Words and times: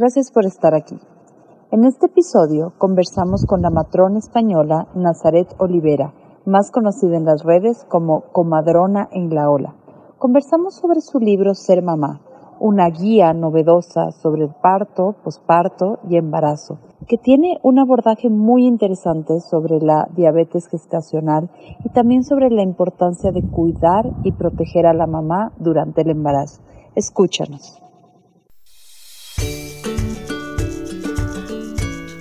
Gracias 0.00 0.30
por 0.32 0.46
estar 0.46 0.74
aquí. 0.74 0.96
En 1.70 1.84
este 1.84 2.06
episodio 2.06 2.72
conversamos 2.78 3.44
con 3.44 3.60
la 3.60 3.68
matrona 3.68 4.18
española 4.18 4.88
Nazaret 4.94 5.54
Olivera, 5.58 6.14
más 6.46 6.70
conocida 6.70 7.18
en 7.18 7.26
las 7.26 7.44
redes 7.44 7.84
como 7.86 8.22
Comadrona 8.32 9.10
en 9.12 9.28
la 9.34 9.50
Ola. 9.50 9.74
Conversamos 10.16 10.76
sobre 10.76 11.02
su 11.02 11.18
libro 11.18 11.52
Ser 11.52 11.82
Mamá, 11.82 12.22
una 12.60 12.88
guía 12.88 13.34
novedosa 13.34 14.10
sobre 14.12 14.44
el 14.44 14.54
parto, 14.62 15.16
posparto 15.22 15.98
y 16.08 16.16
embarazo, 16.16 16.78
que 17.06 17.18
tiene 17.18 17.58
un 17.62 17.78
abordaje 17.78 18.30
muy 18.30 18.64
interesante 18.66 19.40
sobre 19.40 19.80
la 19.80 20.08
diabetes 20.16 20.66
gestacional 20.68 21.50
y 21.84 21.90
también 21.90 22.24
sobre 22.24 22.48
la 22.48 22.62
importancia 22.62 23.32
de 23.32 23.42
cuidar 23.42 24.06
y 24.24 24.32
proteger 24.32 24.86
a 24.86 24.94
la 24.94 25.06
mamá 25.06 25.52
durante 25.58 26.00
el 26.00 26.08
embarazo. 26.08 26.62
Escúchanos. 26.94 27.82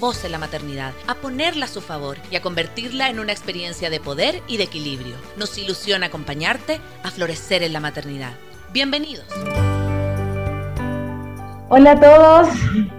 voz 0.00 0.24
en 0.24 0.32
la 0.32 0.38
maternidad, 0.38 0.92
a 1.06 1.14
ponerla 1.14 1.66
a 1.66 1.68
su 1.68 1.80
favor 1.80 2.16
y 2.30 2.36
a 2.36 2.42
convertirla 2.42 3.10
en 3.10 3.20
una 3.20 3.32
experiencia 3.32 3.90
de 3.90 4.00
poder 4.00 4.42
y 4.48 4.56
de 4.56 4.64
equilibrio. 4.64 5.14
Nos 5.38 5.58
ilusiona 5.58 6.06
acompañarte 6.06 6.80
a 7.04 7.10
florecer 7.10 7.62
en 7.62 7.74
la 7.74 7.80
maternidad. 7.80 8.32
Bienvenidos. 8.72 9.26
Hola 11.68 11.92
a 11.92 12.00
todos, 12.00 12.48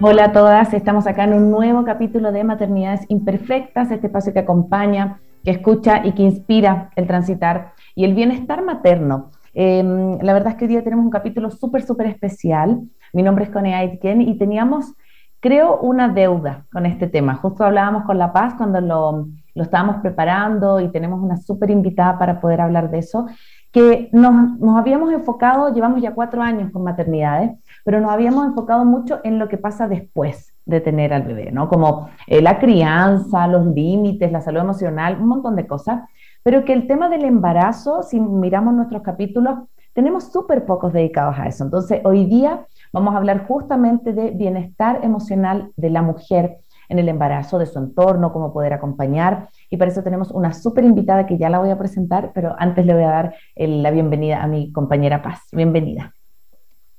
hola 0.00 0.26
a 0.26 0.32
todas. 0.32 0.72
Estamos 0.72 1.06
acá 1.06 1.24
en 1.24 1.34
un 1.34 1.50
nuevo 1.50 1.84
capítulo 1.84 2.30
de 2.30 2.44
Maternidades 2.44 3.00
Imperfectas, 3.08 3.90
este 3.90 4.06
espacio 4.06 4.32
que 4.32 4.38
acompaña, 4.38 5.20
que 5.44 5.50
escucha 5.50 6.06
y 6.06 6.12
que 6.12 6.22
inspira 6.22 6.90
el 6.94 7.06
transitar 7.06 7.72
y 7.96 8.04
el 8.04 8.14
bienestar 8.14 8.62
materno. 8.62 9.32
Em, 9.52 10.18
la 10.20 10.32
verdad 10.32 10.52
es 10.52 10.54
que 10.56 10.66
hoy 10.66 10.68
día 10.68 10.84
tenemos 10.84 11.04
un 11.04 11.10
capítulo 11.10 11.50
súper, 11.50 11.82
súper 11.82 12.06
especial. 12.06 12.82
Mi 13.12 13.22
nombre 13.22 13.44
es 13.44 13.50
Connie 13.50 13.74
Aitken 13.74 14.22
y 14.22 14.38
teníamos 14.38 14.94
creo 15.40 15.78
una 15.78 16.08
deuda 16.08 16.66
con 16.72 16.86
este 16.86 17.06
tema. 17.06 17.34
Justo 17.36 17.64
hablábamos 17.64 18.04
con 18.04 18.18
La 18.18 18.32
Paz 18.32 18.54
cuando 18.56 18.80
lo, 18.80 19.28
lo 19.54 19.62
estábamos 19.62 19.96
preparando 19.96 20.80
y 20.80 20.88
tenemos 20.88 21.20
una 21.22 21.36
súper 21.36 21.70
invitada 21.70 22.18
para 22.18 22.40
poder 22.40 22.60
hablar 22.60 22.90
de 22.90 22.98
eso, 22.98 23.26
que 23.72 24.08
nos, 24.12 24.58
nos, 24.58 24.78
habíamos 24.78 25.12
enfocado, 25.12 25.74
llevamos 25.74 26.00
ya 26.00 26.14
cuatro 26.14 26.40
años 26.40 26.70
con 26.72 26.84
maternidades, 26.84 27.52
pero 27.84 28.00
nos 28.00 28.10
habíamos 28.10 28.46
enfocado 28.46 28.84
mucho 28.84 29.20
en 29.24 29.38
lo 29.38 29.48
que 29.48 29.58
pasa 29.58 29.88
después 29.88 30.54
de 30.64 30.80
tener 30.80 31.12
al 31.12 31.22
bebé, 31.22 31.50
¿no? 31.50 31.68
Como 31.68 32.08
eh, 32.26 32.40
la 32.40 32.58
crianza, 32.58 33.46
los 33.46 33.66
límites, 33.66 34.32
la 34.32 34.40
salud 34.40 34.60
emocional, 34.60 35.18
un 35.20 35.28
montón 35.28 35.56
de 35.56 35.66
cosas, 35.66 36.02
pero 36.42 36.64
que 36.64 36.72
el 36.72 36.86
tema 36.86 37.08
del 37.08 37.24
embarazo, 37.24 38.02
si 38.02 38.20
miramos 38.20 38.74
nuestros 38.74 39.02
capítulos, 39.02 39.58
tenemos 39.92 40.30
súper 40.30 40.64
pocos 40.64 40.92
dedicados 40.92 41.36
a 41.38 41.46
eso. 41.46 41.64
Entonces, 41.64 42.00
hoy 42.04 42.26
día 42.26 42.66
Vamos 42.92 43.14
a 43.14 43.18
hablar 43.18 43.46
justamente 43.46 44.12
de 44.12 44.30
bienestar 44.30 45.00
emocional 45.02 45.72
de 45.76 45.90
la 45.90 46.02
mujer 46.02 46.58
en 46.88 46.98
el 46.98 47.08
embarazo, 47.08 47.58
de 47.58 47.66
su 47.66 47.78
entorno, 47.78 48.32
cómo 48.32 48.52
poder 48.52 48.72
acompañar. 48.72 49.48
Y 49.70 49.76
para 49.76 49.90
eso 49.90 50.02
tenemos 50.02 50.30
una 50.30 50.54
súper 50.54 50.84
invitada 50.84 51.26
que 51.26 51.38
ya 51.38 51.50
la 51.50 51.58
voy 51.58 51.70
a 51.70 51.78
presentar, 51.78 52.32
pero 52.34 52.54
antes 52.58 52.86
le 52.86 52.94
voy 52.94 53.02
a 53.02 53.10
dar 53.10 53.34
la 53.56 53.90
bienvenida 53.90 54.42
a 54.42 54.46
mi 54.46 54.72
compañera 54.72 55.22
Paz. 55.22 55.42
Bienvenida. 55.52 56.14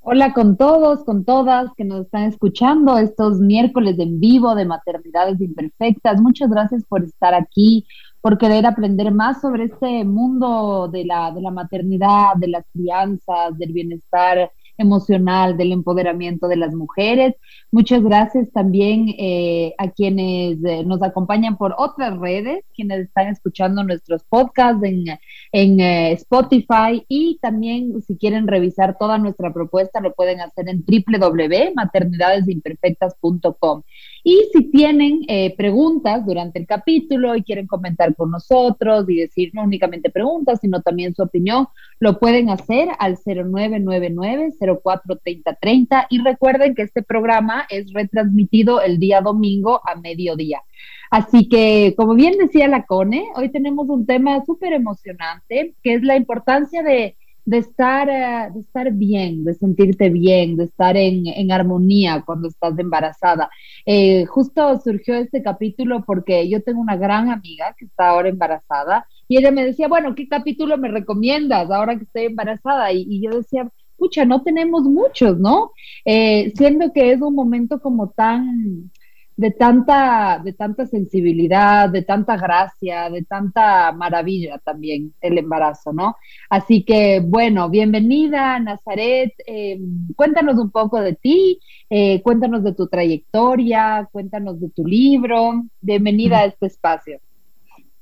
Hola 0.02 0.34
con 0.34 0.58
todos, 0.58 1.04
con 1.04 1.26
todas 1.26 1.72
que 1.76 1.84
nos 1.84 2.06
están 2.06 2.24
escuchando 2.24 2.98
estos 2.98 3.40
miércoles 3.40 4.00
en 4.00 4.20
vivo 4.20 4.56
de 4.56 4.66
Maternidades 4.66 5.42
Imperfectas. 5.42 6.22
Muchas 6.22 6.50
gracias 6.50 6.84
por 6.86 7.04
estar 7.04 7.34
aquí, 7.34 7.86
por 8.22 8.38
querer 8.38 8.66
aprender 8.66 9.12
más 9.14 9.42
sobre 9.42 9.66
este 9.66 10.06
mundo 10.06 10.88
de 10.88 11.06
la, 11.06 11.32
de 11.32 11.42
la 11.42 11.52
maternidad, 11.52 12.36
de 12.38 12.48
las 12.48 12.66
crianzas, 12.72 13.58
del 13.58 13.74
bienestar 13.74 14.52
emocional, 14.80 15.58
del 15.58 15.72
empoderamiento 15.72 16.48
de 16.48 16.56
las 16.56 16.74
mujeres. 16.74 17.36
Muchas 17.72 18.02
gracias 18.02 18.52
también 18.52 19.14
eh, 19.20 19.76
a 19.78 19.92
quienes 19.92 20.58
eh, 20.64 20.84
nos 20.86 21.04
acompañan 21.04 21.58
por 21.58 21.76
otras 21.78 22.18
redes, 22.18 22.64
quienes 22.74 23.02
están 23.02 23.28
escuchando 23.28 23.84
nuestros 23.84 24.24
podcasts 24.24 24.84
en, 24.84 25.06
en 25.52 25.80
eh, 25.80 26.14
Spotify 26.14 27.06
y 27.08 27.38
también 27.42 28.02
si 28.02 28.18
quieren 28.18 28.48
revisar 28.48 28.98
toda 28.98 29.18
nuestra 29.18 29.54
propuesta 29.54 30.00
lo 30.02 30.14
pueden 30.14 30.42
hacer 30.42 30.68
en 30.70 30.84
www.maternidadesimperfectas.com. 30.84 33.84
Y 34.24 34.48
si 34.54 34.72
tienen 34.72 35.22
eh, 35.28 35.54
preguntas 35.56 36.26
durante 36.26 36.58
el 36.60 36.68
capítulo 36.68 37.36
y 37.36 37.44
quieren 37.44 37.68
comentar 37.68 38.16
con 38.16 38.32
nosotros 38.32 39.10
y 39.10 39.18
decir 39.18 39.52
no 39.54 39.64
únicamente 39.64 40.10
preguntas, 40.10 40.60
sino 40.62 40.82
también 40.82 41.14
su 41.16 41.24
opinión, 41.24 41.68
lo 42.00 42.20
pueden 42.20 42.50
hacer 42.50 42.88
al 43.00 43.18
0999-043030 43.18 46.08
y 46.10 46.22
recuerden 46.22 46.76
que 46.76 46.84
este 46.84 47.04
programa 47.04 47.66
es 47.70 47.92
retransmitido 47.94 48.82
el 48.82 49.00
día 49.00 49.22
domingo 49.22 49.82
a 49.86 49.96
mediodía. 49.96 50.62
Así 51.10 51.50
que, 51.50 51.96
como 51.98 52.14
bien 52.14 52.38
decía 52.38 52.68
la 52.68 52.86
Cone, 52.86 53.26
hoy 53.36 53.50
tenemos 53.50 53.90
un 53.90 54.06
tema 54.06 54.46
súper 54.46 54.74
emocionante, 54.74 55.74
que 55.82 55.96
es 55.96 56.04
la 56.04 56.16
importancia 56.16 56.84
de 56.84 57.16
de 57.50 57.58
estar, 57.58 58.08
eh, 58.08 58.52
de 58.54 58.60
estar 58.60 58.92
bien, 58.94 59.44
de 59.44 59.56
sentirte 59.56 60.12
bien, 60.12 60.56
de 60.56 60.66
estar 60.66 60.96
en, 60.96 61.26
en 61.26 61.52
armonía 61.52 62.22
cuando 62.24 62.48
estás 62.48 62.78
embarazada. 62.78 63.50
Eh, 63.88 64.26
justo 64.26 64.80
surgió 64.84 65.16
este 65.16 65.42
capítulo 65.42 66.04
porque 66.06 66.48
yo 66.48 66.62
tengo 66.62 66.80
una 66.80 66.96
gran 66.96 67.32
amiga 67.32 67.76
que 67.76 67.86
está 67.86 68.10
ahora 68.10 68.30
embarazada 68.30 69.08
y 69.28 69.40
ella 69.40 69.50
me 69.50 69.66
decía, 69.66 69.88
bueno, 69.88 70.14
¿qué 70.14 70.28
capítulo 70.28 70.78
me 70.78 70.90
recomiendas 70.90 71.72
ahora 71.72 71.98
que 71.98 72.04
estoy 72.04 72.26
embarazada? 72.26 72.94
Y, 72.94 73.08
y 73.10 73.20
yo 73.24 73.32
decía, 73.32 73.68
pucha, 73.98 74.26
no 74.26 74.44
tenemos 74.44 74.84
muchos, 74.84 75.40
¿no? 75.40 75.72
Eh, 76.06 76.54
siendo 76.56 76.94
que 76.94 77.14
es 77.14 77.22
un 77.22 77.34
momento 77.34 77.82
como 77.82 78.12
tan 78.12 78.92
de 79.40 79.52
tanta, 79.52 80.42
de 80.44 80.52
tanta 80.52 80.86
sensibilidad, 80.86 81.88
de 81.90 82.02
tanta 82.02 82.36
gracia, 82.36 83.10
de 83.10 83.24
tanta 83.24 83.94
maravilla 83.94 84.58
también 84.58 85.14
el 85.22 85.38
embarazo, 85.38 85.94
¿no? 85.94 86.18
Así 86.50 86.84
que, 86.84 87.22
bueno, 87.26 87.70
bienvenida, 87.70 88.60
Nazaret. 88.60 89.32
Eh, 89.48 89.80
cuéntanos 90.18 90.58
un 90.58 90.72
poco 90.72 91.00
de 91.00 91.14
ti, 91.14 91.62
eh, 91.90 92.22
cuéntanos 92.22 92.66
de 92.66 92.74
tu 92.74 92.88
trayectoria, 92.88 94.10
cuéntanos 94.12 94.60
de 94.60 94.72
tu 94.72 94.86
libro. 94.86 95.64
Bienvenida 95.80 96.40
a 96.40 96.46
este 96.46 96.66
espacio. 96.66 97.22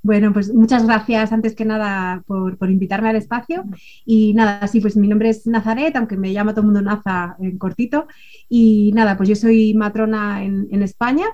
Bueno, 0.03 0.31
pues 0.31 0.53
muchas 0.53 0.85
gracias 0.85 1.31
antes 1.33 1.55
que 1.55 1.65
nada 1.65 2.23
por, 2.27 2.57
invitarme 2.69 3.09
al 3.09 3.15
espacio. 3.15 3.65
Y 4.05 4.33
nada, 4.33 4.65
sí, 4.67 4.79
pues 4.79 4.95
mi 4.95 5.07
nombre 5.07 5.29
es 5.29 5.45
Nazaret, 5.47 5.95
aunque 5.95 6.17
me 6.17 6.33
llama 6.33 6.51
todo 6.51 6.61
el 6.61 6.67
mundo 6.67 6.81
Naza 6.81 7.35
en 7.39 7.57
cortito. 7.57 8.07
Y 8.47 8.91
nada, 8.93 9.17
pues 9.17 9.29
yo 9.29 9.35
soy 9.35 9.73
matrona 9.73 10.43
en, 10.43 10.83
España. 10.83 11.25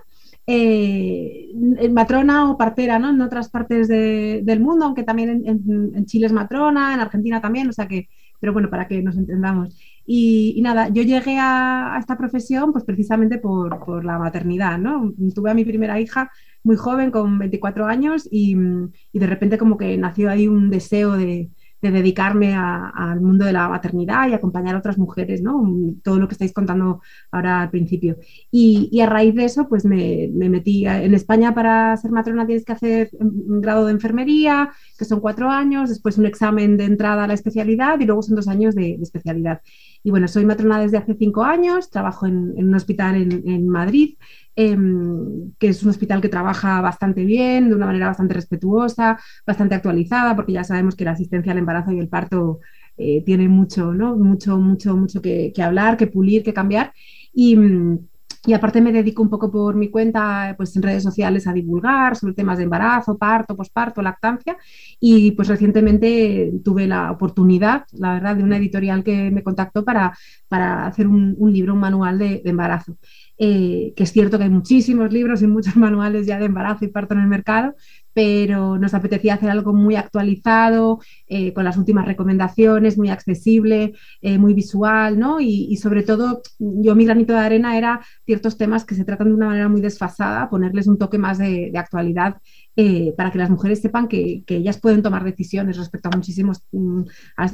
Eh, 0.45 1.51
matrona 1.91 2.51
o 2.51 2.57
partera 2.57 2.99
¿no? 2.99 3.11
en 3.11 3.21
otras 3.21 3.49
partes 3.49 3.87
del 3.87 4.59
mundo, 4.59 4.85
aunque 4.85 5.03
también 5.03 5.43
en, 5.45 6.05
Chile 6.05 6.27
es 6.27 6.33
matrona, 6.33 6.93
en 6.93 6.99
Argentina 6.99 7.39
también, 7.41 7.69
o 7.69 7.73
sea 7.73 7.87
que, 7.87 8.09
pero 8.39 8.53
bueno, 8.53 8.69
para 8.69 8.87
que 8.87 9.01
nos 9.01 9.15
entendamos. 9.17 9.77
Y, 10.05 10.59
nada, 10.61 10.89
yo 10.89 11.01
llegué 11.03 11.37
a, 11.39 11.95
esta 11.99 12.17
profesión 12.17 12.73
pues 12.73 12.83
precisamente 12.83 13.37
por, 13.37 13.85
por, 13.85 14.03
la 14.03 14.17
maternidad, 14.17 14.77
¿no? 14.77 15.13
Tuve 15.33 15.51
a 15.51 15.53
mi 15.53 15.63
primera 15.63 15.99
hija 15.99 16.29
muy 16.63 16.75
joven, 16.77 17.11
con 17.11 17.37
24 17.39 17.85
años, 17.85 18.27
y, 18.31 18.55
de 18.55 19.27
repente 19.27 19.57
como 19.57 19.77
que 19.77 19.97
nació 19.97 20.29
ahí 20.29 20.47
un 20.47 20.69
deseo 20.69 21.13
de, 21.13 21.49
dedicarme 21.81 22.55
al 22.55 23.19
mundo 23.19 23.43
de 23.43 23.51
la 23.51 23.67
maternidad 23.67 24.29
y 24.29 24.33
acompañar 24.33 24.73
a 24.73 24.77
otras 24.77 24.97
mujeres, 24.97 25.41
¿no? 25.41 25.61
Todo 26.01 26.17
lo 26.17 26.29
que 26.29 26.33
estáis 26.33 26.53
contando 26.53 27.01
ahora 27.29 27.61
al 27.61 27.71
principio. 27.71 28.15
Y, 28.49 29.01
a 29.01 29.05
raíz 29.05 29.35
de 29.35 29.43
eso, 29.43 29.67
pues 29.67 29.83
me, 29.83 30.29
metí 30.33 30.85
en 30.85 31.13
España 31.13 31.53
para 31.53 31.97
ser 31.97 32.11
matrona 32.11 32.45
tienes 32.45 32.63
que 32.63 32.71
hacer 32.71 33.09
un 33.19 33.59
grado 33.59 33.85
de 33.85 33.91
enfermería, 33.91 34.71
que 34.97 35.03
son 35.03 35.19
cuatro 35.19 35.49
años, 35.49 35.89
después 35.89 36.17
un 36.17 36.25
examen 36.25 36.77
de 36.77 36.85
entrada 36.85 37.25
a 37.25 37.27
la 37.27 37.33
especialidad 37.33 37.99
y 37.99 38.05
luego 38.05 38.21
son 38.21 38.35
dos 38.35 38.47
años 38.47 38.75
de, 38.75 38.93
especialidad. 39.01 39.61
Y 40.03 40.11
bueno, 40.11 40.27
soy 40.27 40.45
matrona 40.45 40.79
desde 40.79 40.97
hace 40.97 41.15
cinco 41.15 41.43
años, 41.43 41.89
trabajo 41.89 42.27
en, 42.27 42.53
un 42.57 42.75
hospital 42.75 43.15
en, 43.15 43.67
Madrid 43.67 44.15
Em, 44.55 45.51
que 45.57 45.69
es 45.69 45.81
un 45.81 45.89
hospital 45.89 46.21
que 46.21 46.29
trabaja 46.29 46.79
bastante 46.81 47.25
bien, 47.25 47.69
de 47.69 47.75
una 47.75 47.87
manera 47.87 48.07
bastante 48.07 48.35
respetuosa, 48.35 49.19
bastante 49.47 49.73
actualizada, 49.73 50.35
porque 50.35 50.53
ya 50.53 50.63
sabemos 50.63 50.95
que 50.95 51.05
la 51.05 51.11
asistencia 51.11 51.51
al 51.51 51.57
embarazo 51.57 51.91
y 51.91 51.99
el 51.99 52.07
parto 52.07 52.59
tiene 52.95 53.47
mucho, 53.47 53.93
¿no? 53.93 54.15
Mucho, 54.15 54.57
mucho, 54.59 54.95
mucho 54.95 55.21
que, 55.21 55.51
que 55.55 55.63
hablar, 55.63 55.97
que 55.97 56.05
pulir, 56.07 56.43
que 56.43 56.53
cambiar. 56.53 56.93
Y, 57.33 57.55
mm, 57.55 57.99
y 58.45 58.53
aparte 58.53 58.81
me 58.81 58.91
dedico 58.91 59.21
un 59.21 59.29
poco 59.29 59.49
por 59.49 59.75
mi 59.75 59.89
cuenta, 59.89 60.53
pues 60.57 60.75
en 60.75 60.83
redes 60.83 61.01
sociales 61.03 61.47
a 61.47 61.53
divulgar 61.53 62.17
sobre 62.17 62.33
temas 62.33 62.57
de 62.57 62.65
embarazo, 62.65 63.17
parto, 63.17 63.55
posparto, 63.55 64.01
lactancia. 64.01 64.57
Y 64.99 65.31
pues 65.31 65.47
recientemente 65.47 66.51
tuve 66.63 66.85
la 66.85 67.11
oportunidad, 67.11 67.85
la 67.93 68.15
verdad, 68.15 68.35
de 68.35 68.43
una 68.43 68.57
editorial 68.57 69.01
que 69.01 69.31
me 69.31 69.43
contactó 69.43 69.85
para, 69.85 70.17
para 70.49 70.85
hacer 70.85 71.07
un, 71.07 71.37
libro, 71.53 71.73
un 71.73 71.79
manual 71.79 72.19
de, 72.19 72.41
embarazo. 72.43 72.97
Eh, 73.37 73.93
que 73.95 74.03
es 74.03 74.11
cierto 74.11 74.37
que 74.37 74.43
hay 74.43 74.49
muchísimos 74.49 75.11
libros 75.13 75.41
y 75.41 75.47
muchos 75.47 75.75
manuales 75.77 76.27
ya 76.27 76.37
de 76.37 76.45
embarazo 76.45 76.83
y 76.83 76.89
parto 76.89 77.13
en 77.13 77.21
el 77.21 77.27
mercado, 77.27 77.75
pero 78.13 78.77
nos 78.77 78.93
apetecía 78.93 79.35
hacer 79.35 79.49
algo 79.49 79.73
muy 79.73 79.95
actualizado, 79.95 80.99
eh, 81.27 81.53
con 81.53 81.63
las 81.63 81.77
últimas 81.77 82.05
recomendaciones, 82.05 82.97
muy 82.97 83.09
accesible, 83.09 83.93
eh, 84.21 84.37
muy 84.37 84.53
visual, 84.53 85.19
¿no? 85.19 85.39
Y, 85.39 85.75
sobre 85.77 86.03
todo, 86.03 86.41
yo 86.59 86.95
mi 86.95 87.05
granito 87.05 87.33
de 87.33 87.39
arena 87.39 87.77
era 87.77 88.01
ciertos 88.25 88.57
temas 88.57 88.85
que 88.85 88.95
se 88.95 89.05
tratan 89.05 89.29
de 89.29 89.33
una 89.33 89.47
manera 89.47 89.67
muy 89.67 89.81
desfasada, 89.81 90.49
ponerles 90.49 90.87
un 90.87 90.97
toque 90.97 91.17
más 91.17 91.37
de, 91.37 91.71
actualidad 91.75 92.37
eh, 92.75 93.13
para 93.17 93.31
que 93.31 93.37
las 93.39 93.49
mujeres 93.49 93.81
sepan 93.81 94.07
que, 94.07 94.43
ellas 94.47 94.79
pueden 94.79 95.01
tomar 95.01 95.23
decisiones 95.23 95.77
respecto 95.77 96.09
a 96.09 96.15
muchísimas 96.15 96.63
mm, 96.71 97.01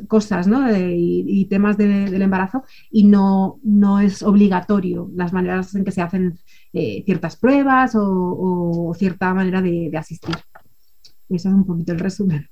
cosas 0.08 0.48
¿no? 0.48 0.68
y, 0.78 1.48
temas 1.50 1.78
del 1.78 2.22
embarazo 2.22 2.64
y 2.92 3.06
no, 3.06 3.60
no 3.64 4.00
es 4.00 4.22
obligatorio 4.22 5.10
las 5.16 5.32
maneras 5.32 5.74
en 5.76 5.86
que 5.86 5.92
se 5.92 6.02
hacen 6.02 6.38
ciertas 6.72 7.38
pruebas 7.38 7.94
o, 7.96 8.94
cierta 8.98 9.34
manera 9.34 9.62
de 9.62 9.92
asistir. 9.98 10.36
Eso 11.30 11.50
es 11.50 11.56
un 11.56 11.66
poquito 11.66 11.92
el 11.92 12.00
resumen. 12.00 12.48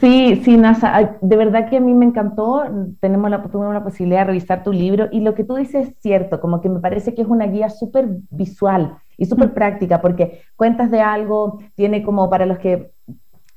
Sí, 0.00 0.40
sí, 0.44 0.56
Nasa, 0.56 1.16
de 1.20 1.36
verdad 1.36 1.68
que 1.68 1.78
a 1.78 1.80
mí 1.80 1.92
me 1.92 2.04
encantó, 2.04 2.62
tenemos 3.00 3.30
la, 3.30 3.38
la 3.38 3.82
posibilidad 3.82 4.20
de 4.20 4.26
revisar 4.26 4.62
tu 4.62 4.72
libro 4.72 5.08
y 5.10 5.20
lo 5.20 5.34
que 5.34 5.44
tú 5.44 5.56
dices 5.56 5.88
es 5.88 5.94
cierto, 6.00 6.40
como 6.40 6.60
que 6.60 6.68
me 6.68 6.78
parece 6.78 7.14
que 7.14 7.22
es 7.22 7.28
una 7.28 7.46
guía 7.46 7.68
súper 7.68 8.06
visual 8.30 8.98
y 9.16 9.26
súper 9.26 9.48
mm. 9.48 9.54
práctica 9.54 10.00
porque 10.00 10.42
cuentas 10.54 10.90
de 10.90 11.00
algo, 11.00 11.58
tiene 11.74 12.04
como 12.04 12.30
para 12.30 12.46
los 12.46 12.58
que 12.58 12.92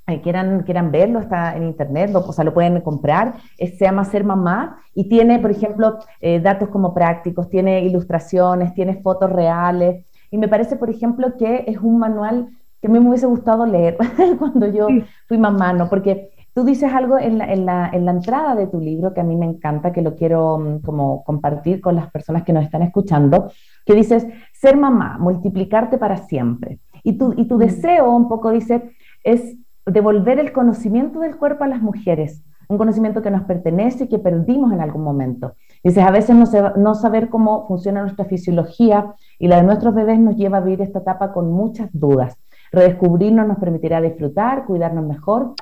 eh, 0.08 0.22
quieran, 0.22 0.64
quieran 0.64 0.92
verlo, 0.92 1.20
está 1.20 1.56
en 1.56 1.64
internet, 1.64 2.16
o 2.16 2.34
sea, 2.34 2.44
lo 2.44 2.56
pueden 2.56 2.82
comprar, 2.82 3.36
se 3.58 3.78
llama 3.78 4.04
Ser 4.06 4.24
Mamá 4.24 4.80
y 4.96 5.08
tiene, 5.10 5.38
por 5.38 5.52
ejemplo, 5.52 6.00
eh, 6.22 6.40
datos 6.40 6.70
como 6.70 6.94
prácticos, 6.94 7.50
tiene 7.50 7.82
ilustraciones, 7.86 8.74
tiene 8.74 9.02
fotos 9.02 9.32
reales 9.32 10.06
y 10.32 10.38
me 10.38 10.48
parece, 10.48 10.76
por 10.76 10.90
ejemplo, 10.90 11.38
que 11.38 11.66
es 11.68 11.78
un 11.78 12.00
manual 12.00 12.48
que 12.82 12.88
a 12.88 12.90
mí 12.90 13.00
me 13.00 13.10
hubiese 13.10 13.28
gustado 13.28 13.66
leer 13.66 13.98
cuando 14.40 14.68
yo 14.68 14.88
fui 15.28 15.38
mamá, 15.38 15.72
¿no? 15.74 15.88
Porque 15.88 16.32
tú 16.54 16.64
dices 16.64 16.92
algo 16.92 17.18
en 17.18 17.38
la, 17.38 17.52
en, 17.52 17.66
la, 17.66 17.90
en 17.94 18.06
la, 18.06 18.12
entrada 18.12 18.56
de 18.56 18.68
tu 18.68 18.80
libro 18.80 19.14
que 19.14 19.22
a 19.22 19.24
mí 19.24 19.36
me 19.36 19.46
encanta, 19.46 19.92
que 19.92 20.02
lo 20.02 20.16
quiero 20.16 20.58
mm, 20.58 20.80
como 20.82 21.24
compartir 21.24 21.80
con 21.80 21.96
las 21.96 22.12
personas 22.12 22.44
que 22.44 22.54
nos 22.54 22.64
están 22.66 22.82
escuchando, 22.82 23.52
que 23.86 23.94
dices, 23.94 24.26
ser 24.54 24.78
mamá, 24.78 25.18
multiplicarte 25.20 25.98
para 25.98 26.18
siempre. 26.18 26.80
Y 27.04 27.14
tu, 27.14 27.34
y 27.38 27.46
tu 27.46 27.58
deseo, 27.58 28.12
un 28.12 28.28
poco 28.28 28.52
dice, 28.52 28.92
es 29.24 29.58
devolver 29.86 30.40
el 30.40 30.52
conocimiento 30.52 31.20
del 31.20 31.38
cuerpo 31.38 31.64
a 31.64 31.68
las 31.68 31.82
mujeres, 31.82 32.44
un 32.68 32.78
conocimiento 32.78 33.22
que 33.22 33.32
nos 33.32 33.44
pertenece 33.44 34.06
y 34.06 34.08
que 34.08 34.20
perdimos 34.20 34.72
en 34.72 34.82
algún 34.82 35.04
momento. 35.04 35.56
Dices, 35.84 36.04
a 36.04 36.12
veces 36.12 36.36
no, 36.36 36.46
no 36.78 36.96
saber 36.96 37.30
cómo 37.30 37.68
funciona 37.68 38.02
nuestra 38.02 38.26
fisiología 38.26 39.14
y 39.40 39.48
la 39.48 39.58
de 39.58 39.64
nuestros 39.64 39.94
bebés 39.94 40.20
nos 40.20 40.36
lleva 40.36 40.58
a 40.58 40.62
vivir 40.62 40.82
esta 40.82 41.00
etapa 41.00 41.34
con 41.34 41.52
muchas 41.52 41.90
dudas. 41.92 42.38
Redescubrirnos 42.72 43.48
nos 43.48 43.58
permitirá 43.58 44.02
disfrutar, 44.02 44.66
cuidarnos 44.66 45.06
mejor 45.06 45.54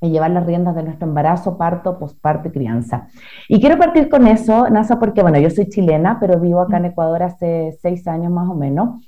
y 0.00 0.10
llevar 0.10 0.30
las 0.30 0.46
riendas 0.46 0.74
de 0.74 0.84
nuestro 0.84 1.08
embarazo, 1.08 1.56
parto, 1.56 1.98
posparto 1.98 2.48
y 2.48 2.52
crianza. 2.52 3.08
Y 3.48 3.60
quiero 3.60 3.78
partir 3.78 4.08
con 4.08 4.26
eso, 4.26 4.68
Nasa, 4.70 4.98
porque 4.98 5.22
bueno, 5.22 5.38
yo 5.38 5.50
soy 5.50 5.68
chilena, 5.68 6.18
pero 6.20 6.38
vivo 6.38 6.60
acá 6.60 6.76
en 6.76 6.86
Ecuador 6.86 7.22
hace 7.22 7.76
seis 7.80 8.06
años 8.06 8.30
más 8.30 8.48
o 8.48 8.54
menos. 8.54 9.04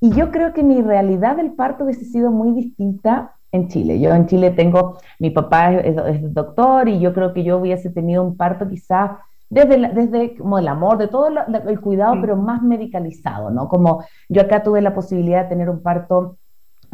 Y 0.00 0.10
yo 0.10 0.30
creo 0.30 0.52
que 0.52 0.62
mi 0.62 0.82
realidad 0.82 1.36
del 1.36 1.52
parto 1.52 1.84
hubiese 1.84 2.04
sido 2.04 2.30
muy 2.30 2.52
distinta 2.52 3.36
en 3.52 3.68
Chile. 3.68 4.00
Yo 4.00 4.14
en 4.14 4.26
Chile 4.26 4.50
tengo, 4.50 4.98
mi 5.18 5.30
papá 5.30 5.74
es, 5.74 6.34
doctor 6.34 6.88
y 6.88 6.98
yo 6.98 7.12
creo 7.12 7.32
que 7.32 7.44
yo 7.44 7.58
hubiese 7.58 7.90
tenido 7.90 8.24
un 8.24 8.36
parto 8.36 8.68
quizás 8.68 9.12
desde, 9.50 9.76
desde 9.92 10.36
como 10.38 10.58
el 10.58 10.66
amor, 10.66 10.96
de 10.96 11.08
todo 11.08 11.28
el 11.28 11.80
cuidado, 11.80 12.16
pero 12.22 12.36
más 12.36 12.62
medicalizado, 12.62 13.50
¿no? 13.50 13.68
Como 13.68 14.02
yo 14.30 14.40
acá 14.40 14.62
tuve 14.62 14.80
la 14.80 14.94
posibilidad 14.94 15.42
de 15.42 15.50
tener 15.50 15.68
un 15.68 15.82
parto 15.82 16.38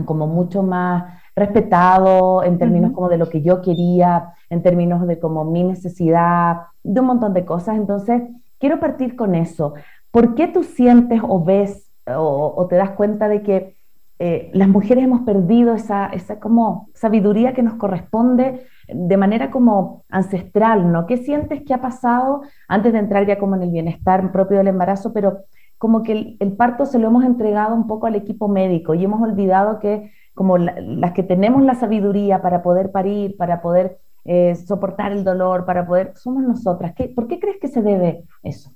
como 0.05 0.27
mucho 0.27 0.63
más 0.63 1.05
respetado 1.35 2.43
en 2.43 2.59
términos 2.59 2.93
como 2.93 3.09
de 3.09 3.19
lo 3.19 3.29
que 3.29 3.43
yo 3.43 3.61
quería, 3.63 4.35
en 4.51 4.63
términos 4.63 5.07
de 5.07 5.19
como 5.19 5.45
mi 5.45 5.65
necesidad, 5.65 6.63
de 6.83 7.01
un 7.01 7.07
montón 7.07 7.35
de 7.35 7.45
cosas. 7.45 7.77
Entonces, 7.77 8.23
quiero 8.59 8.81
partir 8.81 9.17
con 9.17 9.35
eso. 9.35 9.75
¿Por 10.11 10.35
qué 10.35 10.49
tú 10.49 10.65
sientes 10.65 11.21
o 11.23 11.45
ves 11.45 11.85
o, 12.07 12.67
te 12.69 12.77
das 12.77 12.91
cuenta 12.91 13.29
de 13.29 13.43
que 13.43 13.77
eh, 14.19 14.51
las 14.53 14.69
mujeres 14.69 15.05
hemos 15.05 15.21
perdido 15.21 15.75
esa, 15.75 16.07
esa 16.07 16.41
como 16.41 16.89
sabiduría 16.95 17.53
que 17.53 17.63
nos 17.63 17.75
corresponde 17.75 18.67
de 18.89 19.17
manera 19.17 19.51
como 19.51 20.05
ancestral, 20.09 20.91
¿no? 20.91 21.07
¿Qué 21.07 21.19
sientes 21.19 21.63
que 21.63 21.75
ha 21.75 21.81
pasado 21.81 22.43
antes 22.67 22.93
de 22.93 22.99
entrar 22.99 23.27
ya 23.27 23.39
como 23.39 23.55
en 23.57 23.63
el 23.63 23.71
bienestar 23.71 24.33
propio 24.33 24.59
del 24.59 24.69
embarazo, 24.69 25.13
pero 25.13 25.45
como 25.79 26.03
que 26.03 26.37
el, 26.39 26.53
parto 26.57 26.87
se 26.87 26.99
lo 26.99 27.09
hemos 27.09 27.25
entregado 27.25 27.75
un 27.75 27.87
poco 27.87 28.07
al 28.07 28.17
equipo 28.17 28.49
médico 28.49 28.95
y 28.95 29.05
hemos 29.05 29.23
olvidado 29.23 29.79
que 29.79 30.13
como 30.35 30.59
las 30.59 31.13
que 31.13 31.23
tenemos 31.23 31.63
la 31.63 31.75
sabiduría 31.75 32.43
para 32.43 32.63
poder 32.63 32.93
parir, 32.93 33.37
para 33.37 33.61
poder 33.61 33.99
eh, 34.25 34.55
soportar 34.55 35.13
el 35.13 35.25
dolor, 35.25 35.65
para 35.65 35.87
poder, 35.87 36.13
somos 36.17 36.45
nosotras. 36.45 36.93
¿Qué, 36.95 37.09
¿Por 37.09 37.27
qué 37.27 37.41
crees 37.41 37.59
que 37.59 37.69
se 37.69 37.83
debe 37.83 38.25
eso? 38.43 38.71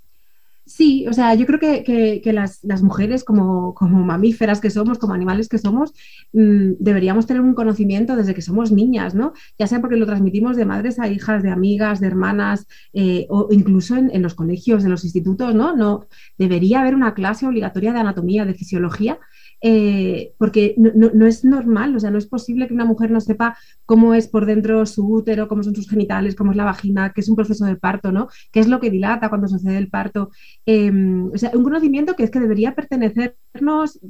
Sí, 0.64 1.06
o 1.08 1.12
sea, 1.12 1.34
yo 1.34 1.44
creo 1.44 1.58
que, 1.58 2.22
las, 2.32 2.82
mujeres 2.82 3.24
como, 3.24 3.74
mamíferas 3.80 4.60
que 4.60 4.70
somos, 4.70 4.98
como 4.98 5.12
animales 5.12 5.48
que 5.48 5.58
somos, 5.58 5.92
mm, 6.32 6.74
deberíamos 6.78 7.26
tener 7.26 7.42
un 7.42 7.54
conocimiento 7.54 8.14
desde 8.14 8.32
que 8.34 8.42
somos 8.42 8.70
niñas, 8.70 9.14
¿no? 9.14 9.32
Ya 9.58 9.66
sea 9.66 9.80
porque 9.80 9.96
lo 9.96 10.06
transmitimos 10.06 10.56
de 10.56 10.64
madres 10.64 11.00
a 11.00 11.08
hijas, 11.08 11.42
de 11.42 11.50
amigas, 11.50 11.98
de 12.00 12.06
hermanas, 12.06 12.66
eh, 12.92 13.26
o 13.28 13.48
incluso 13.50 13.96
en, 13.96 14.10
en, 14.14 14.22
los 14.22 14.34
colegios, 14.34 14.84
en 14.84 14.90
los 14.90 15.04
institutos, 15.04 15.52
¿no? 15.54 15.74
No 15.74 16.06
debería 16.38 16.80
haber 16.80 16.94
una 16.94 17.14
clase 17.14 17.46
obligatoria 17.46 17.92
de 17.92 18.00
anatomía, 18.00 18.44
de 18.44 18.54
fisiología, 18.54 19.18
eh, 19.62 20.32
porque 20.38 20.74
no, 20.76 21.26
es 21.26 21.44
normal, 21.44 21.94
o 21.94 22.00
sea, 22.00 22.10
no 22.10 22.18
es 22.18 22.26
posible 22.26 22.66
que 22.66 22.74
una 22.74 22.84
mujer 22.84 23.12
no 23.12 23.20
sepa 23.20 23.56
cómo 23.86 24.12
es 24.12 24.26
por 24.26 24.44
dentro 24.44 24.84
su 24.86 25.06
útero, 25.06 25.46
cómo 25.46 25.62
son 25.62 25.76
sus 25.76 25.88
genitales, 25.88 26.34
cómo 26.34 26.50
es 26.50 26.56
la 26.56 26.64
vagina, 26.64 27.12
qué 27.14 27.20
es 27.20 27.28
un 27.28 27.36
proceso 27.36 27.64
de 27.64 27.76
parto, 27.76 28.10
¿no? 28.10 28.28
¿Qué 28.50 28.58
es 28.58 28.66
lo 28.66 28.80
que 28.80 28.90
dilata 28.90 29.28
cuando 29.28 29.46
sucede 29.46 29.78
el 29.78 29.88
parto? 29.88 30.30
Em, 30.66 31.30
o 31.32 31.38
sea, 31.38 31.52
un 31.54 31.62
conocimiento 31.62 32.16
que 32.16 32.24
es 32.24 32.31
que 32.31 32.40
debería 32.40 32.74
pertenecernos, 32.74 34.00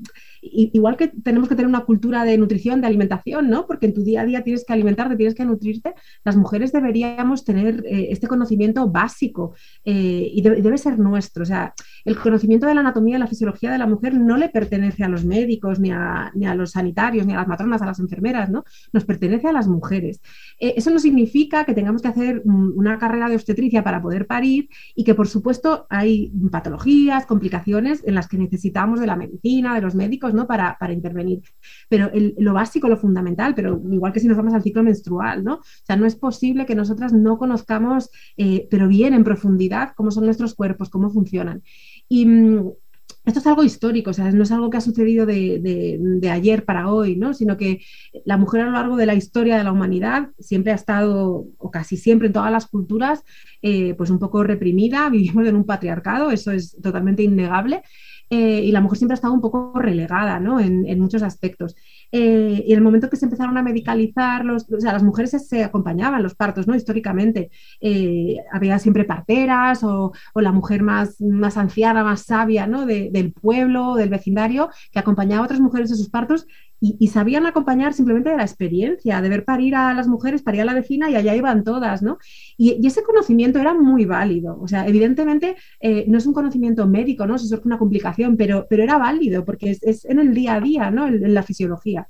igual 0.40 0.96
que 0.96 1.08
tenemos 1.08 1.48
que 1.48 1.54
tener 1.54 1.68
una 1.68 1.84
cultura 1.84 2.24
de 2.24 2.38
nutrición, 2.38 2.80
de 2.80 2.86
alimentación, 2.86 3.50
¿no? 3.50 3.66
Porque 3.66 3.86
en 3.86 3.94
tu 3.94 4.02
día 4.02 4.22
a 4.22 4.24
día 4.24 4.42
tienes 4.42 4.64
que 4.64 4.72
alimentarte, 4.72 5.16
tienes 5.16 5.34
que 5.34 5.44
nutrirte, 5.44 5.94
las 6.24 6.36
mujeres 6.36 6.72
deberíamos 6.72 7.44
tener 7.44 7.84
eh, 7.86 8.08
este 8.10 8.26
conocimiento 8.26 8.88
básico 8.88 9.54
eh, 9.84 10.30
y 10.32 10.40
debe 10.40 10.78
ser 10.78 10.98
nuestro, 10.98 11.42
o 11.42 11.46
sea, 11.46 11.74
el 12.04 12.16
conocimiento 12.16 12.66
de 12.66 12.74
la 12.74 12.80
anatomía 12.80 13.16
y 13.16 13.20
la 13.20 13.26
fisiología 13.26 13.70
de 13.70 13.78
la 13.78 13.86
mujer 13.86 14.14
no 14.14 14.36
le 14.36 14.48
pertenece 14.48 15.04
a 15.04 15.08
los 15.08 15.24
médicos, 15.24 15.41
médicos, 15.42 15.80
ni 15.80 15.90
a, 15.90 16.30
ni 16.34 16.46
a, 16.46 16.54
los 16.54 16.72
sanitarios, 16.72 17.26
ni 17.26 17.32
a 17.32 17.36
las 17.36 17.48
matronas, 17.48 17.82
a 17.82 17.86
las 17.86 17.98
enfermeras, 17.98 18.50
¿no? 18.50 18.64
Nos 18.92 19.04
pertenece 19.04 19.48
a 19.48 19.52
las 19.52 19.66
mujeres. 19.68 20.20
Eh, 20.58 20.74
eso 20.76 20.90
no 20.90 20.98
significa 20.98 21.64
que 21.64 21.74
tengamos 21.74 22.02
que 22.02 22.08
hacer 22.08 22.42
una 22.44 22.98
carrera 22.98 23.28
de 23.28 23.36
obstetricia 23.36 23.82
para 23.82 24.00
poder 24.00 24.26
parir 24.26 24.68
y 24.94 25.04
que, 25.04 25.14
por 25.14 25.28
supuesto, 25.28 25.86
hay 25.90 26.32
patologías, 26.50 27.26
complicaciones 27.26 28.02
en 28.06 28.14
las 28.14 28.28
que 28.28 28.38
necesitamos 28.38 29.00
de 29.00 29.06
la 29.06 29.16
medicina, 29.16 29.74
de 29.74 29.80
los 29.80 29.94
médicos, 29.94 30.34
¿no? 30.34 30.46
Para, 30.46 30.76
para 30.78 30.92
intervenir. 30.92 31.42
Pero 31.88 32.10
lo 32.38 32.54
básico, 32.54 32.88
lo 32.88 32.96
fundamental, 32.96 33.54
pero 33.54 33.80
igual 33.90 34.12
que 34.12 34.20
si 34.20 34.28
nos 34.28 34.36
vamos 34.36 34.54
al 34.54 34.62
ciclo 34.62 34.82
menstrual, 34.82 35.44
¿no? 35.44 35.54
O 35.54 35.84
sea, 35.84 35.96
no 35.96 36.06
es 36.06 36.16
posible 36.16 36.66
que 36.66 36.74
nosotras 36.74 37.12
no 37.12 37.38
conozcamos, 37.38 38.10
eh, 38.36 38.68
pero 38.70 38.88
bien 38.88 39.14
en 39.14 39.24
profundidad, 39.24 39.92
cómo 39.96 40.10
son 40.10 40.24
nuestros 40.24 40.54
cuerpos, 40.54 40.90
cómo 40.90 41.10
funcionan. 41.10 41.62
Y, 42.08 42.26
mm, 42.26 42.70
esto 43.24 43.38
es 43.38 43.46
algo 43.46 43.62
histórico, 43.62 44.10
o 44.10 44.12
sea, 44.12 44.30
no 44.32 44.42
es 44.42 44.50
algo 44.50 44.68
que 44.68 44.78
ha 44.78 44.80
sucedido 44.80 45.26
de, 45.26 46.28
ayer 46.30 46.64
para 46.64 46.90
hoy, 46.90 47.14
¿no? 47.14 47.34
sino 47.34 47.56
que 47.56 47.80
la 48.24 48.36
mujer 48.36 48.62
a 48.62 48.64
lo 48.64 48.72
largo 48.72 48.96
de 48.96 49.06
la 49.06 49.14
historia 49.14 49.56
de 49.56 49.64
la 49.64 49.70
humanidad 49.70 50.30
siempre 50.40 50.72
ha 50.72 50.74
estado, 50.74 51.46
o 51.56 51.70
casi 51.70 51.96
siempre 51.96 52.26
en 52.26 52.32
todas 52.32 52.50
las 52.50 52.66
culturas, 52.66 53.22
eh, 53.62 53.94
pues 53.94 54.10
un 54.10 54.18
poco 54.18 54.42
reprimida, 54.42 55.08
vivimos 55.10 55.46
en 55.46 55.54
un 55.54 55.64
patriarcado, 55.64 56.32
eso 56.32 56.50
es 56.50 56.76
totalmente 56.82 57.22
innegable, 57.22 57.82
eh, 58.28 58.62
y 58.64 58.72
la 58.72 58.80
mujer 58.80 58.98
siempre 58.98 59.12
ha 59.12 59.16
estado 59.16 59.34
un 59.34 59.42
poco 59.42 59.72
relegada 59.78 60.40
¿no? 60.40 60.58
en, 60.58 60.98
muchos 60.98 61.22
aspectos. 61.22 61.76
Eh, 62.12 62.64
y 62.66 62.72
en 62.72 62.78
el 62.78 62.84
momento 62.84 63.08
que 63.08 63.16
se 63.16 63.24
empezaron 63.24 63.56
a 63.56 63.62
medicalizar, 63.62 64.44
los, 64.44 64.70
o 64.70 64.80
sea, 64.80 64.92
las 64.92 65.02
mujeres 65.02 65.30
se, 65.48 65.64
acompañaban 65.64 66.22
los 66.22 66.34
partos, 66.34 66.66
¿no? 66.66 66.74
Históricamente. 66.74 67.50
Eh, 67.80 68.36
había 68.52 68.78
siempre 68.78 69.04
parteras 69.04 69.82
o, 69.82 70.12
la 70.34 70.52
mujer 70.52 70.82
más, 70.82 71.20
más 71.20 71.56
anciana, 71.56 72.04
más 72.04 72.22
sabia, 72.22 72.66
¿no? 72.66 72.84
del 72.86 73.32
pueblo, 73.32 73.94
del 73.94 74.10
vecindario, 74.10 74.70
que 74.90 74.98
acompañaba 74.98 75.42
a 75.42 75.44
otras 75.46 75.60
mujeres 75.60 75.90
en 75.90 75.96
sus 75.96 76.10
partos 76.10 76.46
y, 76.84 77.06
sabían 77.08 77.46
acompañar 77.46 77.94
simplemente 77.94 78.30
de 78.30 78.36
la 78.36 78.42
experiencia, 78.42 79.22
de 79.22 79.28
ver 79.28 79.44
parir 79.44 79.76
a 79.76 79.94
las 79.94 80.08
mujeres, 80.08 80.42
parir 80.42 80.62
a 80.62 80.64
la 80.64 80.74
vecina 80.74 81.08
y 81.08 81.14
allá 81.14 81.36
iban 81.36 81.62
todas, 81.62 82.02
¿no? 82.02 82.18
Y, 82.56 82.84
ese 82.84 83.04
conocimiento 83.04 83.60
era 83.60 83.72
muy 83.72 84.04
válido. 84.04 84.58
O 84.60 84.66
sea, 84.66 84.88
evidentemente 84.88 85.54
eh, 85.80 86.04
no 86.08 86.18
es 86.18 86.26
un 86.26 86.34
conocimiento 86.34 86.88
médico, 86.88 87.24
¿no? 87.24 87.38
Si 87.38 87.46
es 87.46 87.60
una 87.64 87.78
complicación, 87.78 88.36
pero, 88.36 88.66
pero 88.68 88.82
era 88.82 88.98
válido 88.98 89.44
porque 89.44 89.78
es, 89.80 90.04
en 90.04 90.18
el 90.18 90.34
día 90.34 90.54
a 90.54 90.60
día, 90.60 90.90
¿no? 90.90 91.06
en 91.06 91.32
la 91.32 91.44
fisiología. 91.44 92.08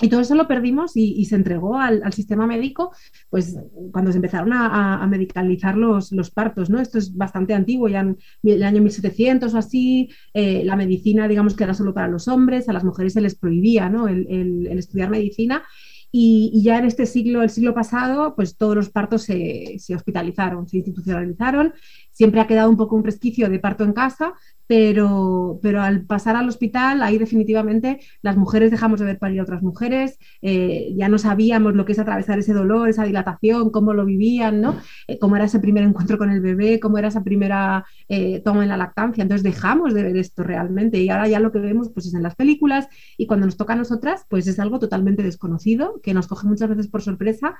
Y 0.00 0.08
todo 0.08 0.20
eso 0.20 0.34
lo 0.34 0.48
perdimos 0.48 0.92
y, 0.96 1.24
se 1.26 1.36
entregó 1.36 1.78
al, 1.78 2.12
sistema 2.12 2.46
médico, 2.46 2.92
pues 3.30 3.56
cuando 3.92 4.10
se 4.10 4.18
empezaron 4.18 4.52
a, 4.52 5.06
medicalizar 5.06 5.76
los, 5.76 6.10
partos, 6.34 6.70
¿no? 6.70 6.80
Esto 6.80 6.98
es 6.98 7.14
bastante 7.14 7.54
antiguo, 7.54 7.88
ya 7.88 8.00
en 8.00 8.18
el 8.42 8.62
año 8.62 8.82
1700 8.82 9.52
o 9.52 9.58
así, 9.58 10.10
eh, 10.34 10.62
la 10.64 10.76
medicina, 10.76 11.28
digamos 11.28 11.54
que 11.54 11.64
era 11.64 11.74
solo 11.74 11.94
para 11.94 12.08
los 12.08 12.26
hombres, 12.28 12.68
a 12.68 12.72
las 12.72 12.84
mujeres 12.84 13.12
se 13.12 13.20
les 13.20 13.34
prohibía, 13.34 13.88
¿no? 13.88 14.08
el, 14.08 14.66
estudiar 14.78 15.10
medicina. 15.10 15.62
Y, 16.14 16.60
ya 16.62 16.78
en 16.78 16.84
este 16.84 17.06
siglo, 17.06 17.42
el 17.42 17.50
siglo 17.50 17.72
pasado, 17.72 18.34
pues 18.34 18.56
todos 18.56 18.76
los 18.76 18.90
partos 18.90 19.22
se 19.22 19.94
hospitalizaron, 19.94 20.68
se 20.68 20.78
institucionalizaron. 20.78 21.72
Siempre 22.12 22.40
ha 22.40 22.46
quedado 22.46 22.70
un 22.70 22.76
poco 22.76 22.96
un 22.96 23.04
resquicio 23.04 23.48
de 23.48 23.58
parto 23.58 23.84
en 23.84 23.92
casa, 23.92 24.34
pero, 24.66 25.58
pero 25.62 25.82
al 25.82 26.06
pasar 26.06 26.34
al 26.34 26.48
hospital, 26.48 27.02
ahí 27.02 27.18
definitivamente 27.18 28.00
las 28.22 28.36
mujeres 28.36 28.70
dejamos 28.70 29.00
de 29.00 29.06
ver 29.06 29.18
parir 29.18 29.40
a 29.40 29.42
otras 29.42 29.62
mujeres, 29.62 30.18
eh, 30.40 30.94
ya 30.96 31.08
no 31.08 31.18
sabíamos 31.18 31.74
lo 31.74 31.84
que 31.84 31.92
es 31.92 31.98
atravesar 31.98 32.38
ese 32.38 32.54
dolor, 32.54 32.88
esa 32.88 33.04
dilatación, 33.04 33.70
cómo 33.70 33.92
lo 33.92 34.04
vivían, 34.04 34.60
¿no? 34.60 34.76
Eh, 35.08 35.18
cómo 35.18 35.36
era 35.36 35.44
ese 35.44 35.58
primer 35.58 35.84
encuentro 35.84 36.16
con 36.16 36.30
el 36.30 36.40
bebé, 36.40 36.80
cómo 36.80 36.96
era 36.96 37.08
esa 37.08 37.22
primera 37.22 37.84
eh, 38.08 38.40
toma 38.44 38.62
en 38.62 38.70
la 38.70 38.76
lactancia. 38.76 39.22
Entonces 39.22 39.42
dejamos 39.42 39.94
de 39.94 40.04
ver 40.04 40.16
esto 40.16 40.42
realmente 40.42 41.00
y 41.00 41.10
ahora 41.10 41.28
ya 41.28 41.40
lo 41.40 41.52
que 41.52 41.58
vemos 41.58 41.90
pues, 41.92 42.06
es 42.06 42.14
en 42.14 42.22
las 42.22 42.34
películas 42.34 42.88
y 43.18 43.26
cuando 43.26 43.46
nos 43.46 43.56
toca 43.56 43.74
a 43.74 43.76
nosotras, 43.76 44.24
pues 44.28 44.46
es 44.46 44.58
algo 44.58 44.78
totalmente 44.78 45.22
desconocido, 45.22 46.00
que 46.02 46.14
nos 46.14 46.28
coge 46.28 46.46
muchas 46.46 46.68
veces 46.70 46.88
por 46.88 47.02
sorpresa 47.02 47.56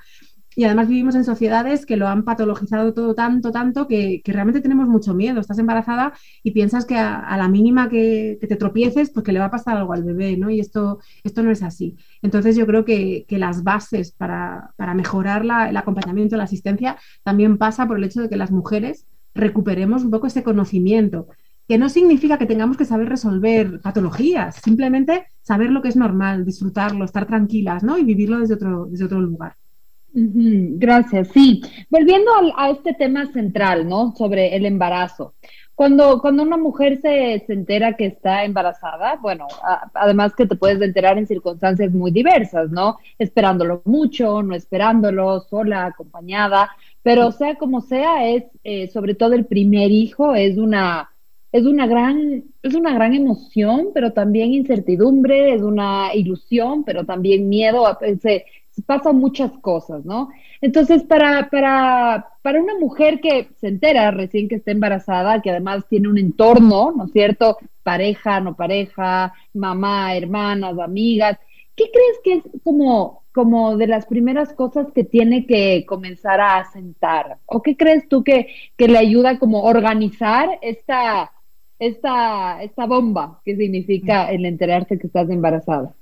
y 0.55 0.65
además 0.65 0.87
vivimos 0.87 1.15
en 1.15 1.23
sociedades 1.23 1.85
que 1.85 1.97
lo 1.97 2.07
han 2.07 2.23
patologizado 2.23 2.93
todo 2.93 3.15
tanto, 3.15 3.51
tanto, 3.51 3.87
que, 3.87 4.21
realmente 4.25 4.42
tenemos 4.51 4.87
mucho 4.87 5.13
miedo. 5.13 5.39
Estás 5.39 5.59
embarazada 5.59 6.13
y 6.43 6.51
piensas 6.51 6.85
que 6.85 6.97
a, 6.97 7.35
la 7.37 7.47
mínima 7.47 7.89
que, 7.89 8.37
te 8.41 8.55
tropieces, 8.55 9.11
pues 9.11 9.23
que 9.23 9.31
le 9.31 9.39
va 9.39 9.45
a 9.45 9.51
pasar 9.51 9.77
algo 9.77 9.93
al 9.93 10.03
bebé, 10.03 10.37
¿no? 10.37 10.49
Y 10.49 10.59
esto, 10.59 10.99
esto 11.23 11.43
no 11.43 11.51
es 11.51 11.63
así. 11.63 11.95
Entonces 12.21 12.55
yo 12.55 12.65
creo 12.65 12.85
que, 12.85 13.25
las 13.29 13.63
bases 13.63 14.11
para, 14.11 14.73
mejorar 14.95 15.43
el 15.69 15.77
acompañamiento, 15.77 16.37
la 16.37 16.43
asistencia, 16.43 16.97
también 17.23 17.57
pasa 17.57 17.87
por 17.87 17.97
el 17.97 18.03
hecho 18.03 18.21
de 18.21 18.29
que 18.29 18.37
las 18.37 18.51
mujeres 18.51 19.07
recuperemos 19.33 20.03
un 20.03 20.11
poco 20.11 20.27
ese 20.27 20.43
conocimiento, 20.43 21.27
que 21.67 21.77
no 21.77 21.89
significa 21.89 22.37
que 22.37 22.45
tengamos 22.45 22.77
que 22.77 22.85
saber 22.85 23.09
resolver 23.09 23.79
patologías, 23.81 24.55
simplemente 24.63 25.25
saber 25.41 25.71
lo 25.71 25.81
que 25.81 25.89
es 25.89 25.95
normal, 25.95 26.45
disfrutarlo, 26.45 27.05
estar 27.05 27.25
tranquilas, 27.25 27.83
¿no? 27.83 27.97
Y 27.97 28.03
vivirlo 28.03 28.39
desde 28.39 28.55
otro, 28.55 28.87
desde 28.89 29.05
otro 29.05 29.21
lugar. 29.21 29.55
Gracias, 30.15 31.29
sí. 31.29 31.61
Volviendo 31.89 32.31
a, 32.55 32.69
este 32.69 32.93
tema 32.93 33.25
central, 33.31 33.87
¿no? 33.87 34.13
Sobre 34.15 34.55
el 34.55 34.65
embarazo. 34.65 35.33
Cuando, 35.73 36.21
cuando 36.21 36.43
una 36.43 36.57
mujer 36.57 37.01
se, 37.01 37.43
entera 37.47 37.93
que 37.97 38.05
está 38.05 38.45
embarazada, 38.45 39.17
bueno, 39.19 39.47
además 39.95 40.35
que 40.35 40.45
te 40.45 40.55
puedes 40.55 40.79
enterar 40.81 41.17
en 41.17 41.25
circunstancias 41.25 41.91
muy 41.91 42.11
diversas, 42.11 42.69
¿no? 42.69 42.99
Esperándolo 43.17 43.81
mucho, 43.85 44.43
no 44.43 44.53
esperándolo, 44.53 45.39
sola, 45.39 45.87
acompañada, 45.87 46.69
pero 47.01 47.31
sea 47.31 47.55
como 47.55 47.81
sea, 47.81 48.27
es 48.27 48.43
eh, 48.63 48.87
sobre 48.89 49.15
todo 49.15 49.33
el 49.33 49.45
primer 49.45 49.89
hijo, 49.89 50.35
es 50.35 50.59
una, 50.59 51.09
es 51.51 51.65
una 51.65 51.87
gran, 51.87 52.43
es 52.61 52.75
una 52.75 52.93
gran 52.93 53.15
emoción, 53.15 53.89
pero 53.95 54.13
también 54.13 54.53
incertidumbre, 54.53 55.55
es 55.55 55.63
una 55.63 56.13
ilusión, 56.13 56.83
pero 56.83 57.03
también 57.03 57.49
miedo, 57.49 57.87
a, 57.87 57.97
se, 58.21 58.45
pasan 58.81 59.17
muchas 59.17 59.51
cosas, 59.59 60.03
¿no? 60.05 60.29
Entonces, 60.61 61.03
para, 61.03 61.49
para, 61.49 62.27
para 62.41 62.61
una 62.61 62.77
mujer 62.79 63.21
que 63.21 63.49
se 63.59 63.67
entera 63.67 64.11
recién 64.11 64.47
que 64.47 64.55
está 64.55 64.71
embarazada, 64.71 65.41
que 65.41 65.51
además 65.51 65.85
tiene 65.87 66.07
un 66.07 66.17
entorno, 66.17 66.91
¿no 66.95 67.05
es 67.05 67.11
cierto? 67.11 67.57
Pareja, 67.83 68.39
no 68.39 68.55
pareja, 68.55 69.33
mamá, 69.53 70.15
hermanas, 70.15 70.79
amigas, 70.79 71.37
¿qué 71.75 71.85
crees 71.91 72.19
que 72.23 72.33
es 72.33 72.61
como, 72.63 73.23
como 73.31 73.77
de 73.77 73.87
las 73.87 74.05
primeras 74.05 74.53
cosas 74.53 74.87
que 74.93 75.03
tiene 75.03 75.45
que 75.45 75.85
comenzar 75.85 76.41
a 76.41 76.57
asentar? 76.57 77.37
¿O 77.45 77.61
qué 77.61 77.77
crees 77.77 78.07
tú 78.09 78.23
que, 78.23 78.47
que 78.75 78.87
le 78.87 78.97
ayuda 78.97 79.39
como 79.39 79.63
organizar 79.63 80.59
esta, 80.61 81.31
esta, 81.79 82.63
esta 82.63 82.85
bomba 82.85 83.41
que 83.45 83.55
significa 83.55 84.31
el 84.31 84.45
enterarse 84.45 84.97
que 84.97 85.07
estás 85.07 85.29
embarazada? 85.29 85.95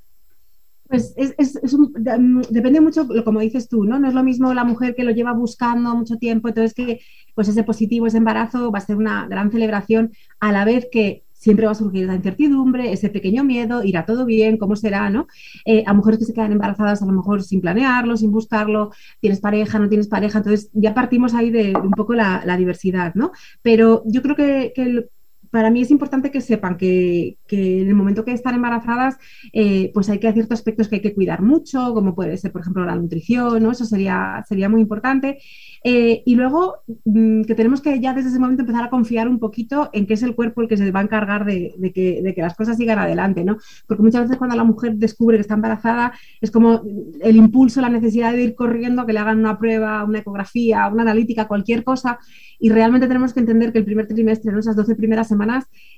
Pues 0.92 1.14
es, 1.16 1.34
es, 1.38 1.74
mm, 1.74 2.42
depende 2.50 2.82
mucho, 2.82 3.08
como 3.24 3.40
dices 3.40 3.70
tú, 3.70 3.86
¿no? 3.86 3.98
No 3.98 4.10
es 4.10 4.14
lo 4.14 4.24
mismo 4.24 4.54
la 4.54 4.66
mujer 4.66 4.94
que 4.94 5.06
lo 5.06 5.12
lleva 5.12 5.32
buscando 5.32 5.96
mucho 5.96 6.18
tiempo, 6.18 6.50
entonces 6.50 6.74
que 6.74 7.00
pues 7.34 7.48
ese 7.48 7.64
positivo, 7.64 8.08
ese 8.08 8.18
embarazo 8.18 8.72
va 8.74 8.80
a 8.80 8.82
ser 8.82 8.98
una 8.98 9.26
gran 9.26 9.52
celebración, 9.52 10.12
a 10.42 10.52
la 10.52 10.66
vez 10.66 10.90
que 10.92 11.24
siempre 11.32 11.66
va 11.66 11.72
a 11.72 11.76
surgir 11.76 12.04
esa 12.04 12.16
incertidumbre, 12.16 12.92
ese 12.92 13.10
pequeño 13.10 13.46
miedo, 13.46 13.86
irá 13.86 14.06
todo 14.06 14.26
bien, 14.26 14.58
cómo 14.58 14.76
será, 14.76 15.10
¿no? 15.10 15.28
Eh, 15.64 15.84
a 15.88 15.94
mujeres 15.94 16.20
que 16.20 16.26
se 16.26 16.34
quedan 16.34 16.52
embarazadas 16.52 17.02
a 17.02 17.06
lo 17.06 17.14
mejor 17.14 17.42
sin 17.42 17.62
planearlo, 17.62 18.18
sin 18.18 18.32
buscarlo, 18.34 18.92
tienes 19.22 19.40
pareja, 19.40 19.80
no 19.80 19.88
tienes 19.88 20.10
pareja, 20.10 20.40
entonces 20.40 20.70
ya 20.74 20.94
partimos 20.94 21.34
ahí 21.34 21.52
de, 21.52 21.74
un 21.74 21.92
poco 21.92 22.14
la, 22.14 22.58
diversidad, 22.58 23.16
¿no? 23.16 23.32
Pero 23.62 24.04
yo 24.06 24.22
creo 24.22 24.36
que, 24.36 24.74
que 24.76 25.08
para 25.52 25.70
mí 25.70 25.82
es 25.82 25.92
importante 25.92 26.32
que 26.32 26.42
sepan 26.42 26.78
que, 26.78 27.38
en 27.50 27.88
el 27.88 27.94
momento 27.94 28.24
que 28.24 28.32
están 28.32 28.56
embarazadas, 28.56 29.18
eh, 29.54 29.92
pues 29.94 30.10
hay 30.10 30.20
que 30.20 30.28
hay 30.28 30.34
ciertos 30.34 30.60
aspectos 30.60 30.88
que 30.88 30.96
hay 30.96 31.02
que 31.02 31.14
cuidar 31.14 31.42
mucho, 31.42 31.94
como 31.94 32.16
puede 32.16 32.38
ser, 32.38 32.52
por 32.52 32.62
ejemplo, 32.62 32.86
la 32.86 32.96
nutrición, 32.96 33.62
¿no? 33.62 33.72
Eso 33.72 33.86
sería, 33.86 34.44
sería 34.48 34.70
muy 34.70 34.82
importante. 34.82 35.40
Eh, 35.84 36.24
y 36.26 36.36
luego 36.36 36.84
mm, 37.06 37.44
que 37.44 37.56
tenemos 37.56 37.82
que 37.82 38.00
ya 38.00 38.14
desde 38.14 38.30
ese 38.30 38.40
momento 38.40 38.62
empezar 38.62 38.86
a 38.86 38.90
confiar 38.90 39.28
un 39.28 39.40
poquito 39.40 39.90
en 39.94 40.06
que 40.08 40.14
es 40.14 40.24
el 40.24 40.36
cuerpo 40.36 40.62
el 40.62 40.68
que 40.68 40.78
se 40.78 40.92
va 40.92 41.02
a 41.02 41.04
encargar 41.04 41.44
de, 41.46 41.74
que, 41.94 42.34
las 42.38 42.56
cosas 42.56 42.78
sigan 42.78 43.00
adelante, 43.00 43.44
¿no? 43.44 43.58
Porque 43.88 44.04
muchas 44.04 44.22
veces 44.24 44.38
cuando 44.38 44.56
la 44.56 44.64
mujer 44.64 44.96
descubre 44.96 45.38
que 45.38 45.42
está 45.42 45.56
embarazada 45.56 46.14
es 46.40 46.50
como 46.50 46.82
el 47.22 47.36
impulso, 47.36 47.82
la 47.82 47.90
necesidad 47.90 48.32
de 48.32 48.44
ir 48.44 48.56
corriendo 48.56 49.06
que 49.06 49.14
le 49.14 49.20
hagan 49.20 49.40
una 49.40 49.60
prueba, 49.60 50.04
una 50.06 50.20
ecografía, 50.20 50.88
una 50.88 51.02
analítica, 51.02 51.48
cualquier 51.48 51.84
cosa. 51.84 52.20
Y 52.60 52.70
realmente 52.70 53.08
tenemos 53.08 53.34
que 53.34 53.40
entender 53.40 53.74
que 53.74 53.80
el 53.80 53.86
primer 53.86 54.08
trimestre, 54.08 54.58
esas 54.58 54.76
12 54.76 54.96
primeras 54.96 55.28
semanas, 55.28 55.41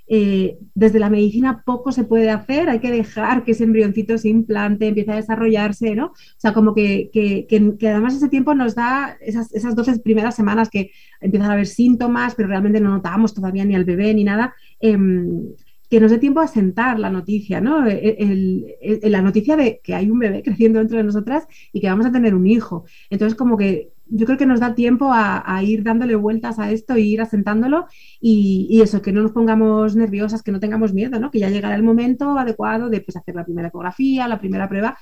eh, 0.07 0.57
desde 0.75 0.99
la 0.99 1.09
medicina 1.09 1.63
poco 1.65 1.91
se 1.91 2.03
puede 2.03 2.29
hacer, 2.29 2.69
hay 2.69 2.79
que 2.79 2.91
dejar 2.91 3.45
que 3.45 3.53
ese 3.53 3.63
embrioncito 3.63 4.17
se 4.17 4.29
implante, 4.29 4.87
empiece 4.87 5.11
a 5.11 5.15
desarrollarse, 5.15 5.95
¿no? 5.95 6.07
O 6.07 6.13
sea, 6.37 6.53
como 6.53 6.75
que, 6.75 7.09
que, 7.11 7.87
además 7.87 8.15
ese 8.15 8.29
tiempo 8.29 8.53
nos 8.53 8.75
da 8.75 9.17
esas, 9.21 9.53
esas 9.53 9.75
12 9.75 9.99
primeras 9.99 10.35
semanas 10.35 10.69
que 10.69 10.91
empiezan 11.21 11.49
a 11.49 11.53
haber 11.53 11.67
síntomas, 11.67 12.35
pero 12.35 12.49
realmente 12.49 12.81
no 12.81 12.89
notamos 12.89 13.33
todavía 13.33 13.63
ni 13.65 13.75
al 13.75 13.85
bebé 13.85 14.13
ni 14.13 14.23
nada. 14.23 14.53
Em, 14.79 15.53
que 15.89 15.99
nos 15.99 16.09
dé 16.09 16.17
tiempo 16.17 16.39
a 16.39 16.47
sentar 16.47 16.97
la 16.99 17.11
noticia, 17.11 17.61
¿no? 17.61 17.85
la 17.85 19.21
noticia 19.21 19.55
de 19.55 19.79
que 19.83 19.93
hay 19.93 20.09
un 20.09 20.17
bebé 20.17 20.41
creciendo 20.43 20.79
dentro 20.79 20.97
de 20.97 21.03
nosotras 21.03 21.45
y 21.71 21.79
que 21.79 21.87
vamos 21.87 22.07
a 22.07 22.11
tener 22.11 22.33
un 22.33 22.47
hijo. 22.47 22.85
Entonces, 23.11 23.37
como 23.37 23.57
que 23.57 23.92
yo 24.05 24.25
creo 24.25 24.37
que 24.37 24.45
nos 24.45 24.59
da 24.59 24.75
tiempo 24.75 25.09
a, 25.11 25.61
ir 25.63 25.83
dándole 25.83 26.15
vueltas 26.15 26.59
a 26.59 26.71
esto 26.71 26.93
e 26.93 27.01
ir 27.01 27.21
asentándolo 27.21 27.87
y, 28.19 28.81
eso, 28.81 29.01
que 29.01 29.11
no 29.11 29.21
nos 29.21 29.31
pongamos 29.31 29.95
nerviosas, 29.95 30.43
que 30.43 30.51
no 30.51 30.59
tengamos 30.59 30.93
miedo, 30.93 31.19
¿no? 31.19 31.31
Que 31.31 31.39
ya 31.39 31.49
llegará 31.49 31.75
el 31.75 31.83
momento 31.83 32.37
adecuado 32.37 32.89
de 32.89 33.01
pues, 33.01 33.15
hacer 33.15 33.35
la 33.35 33.45
primera 33.45 33.69
ecografía, 33.69 34.27
la 34.27 34.39
primera 34.39 34.69
prueba, 34.69 34.97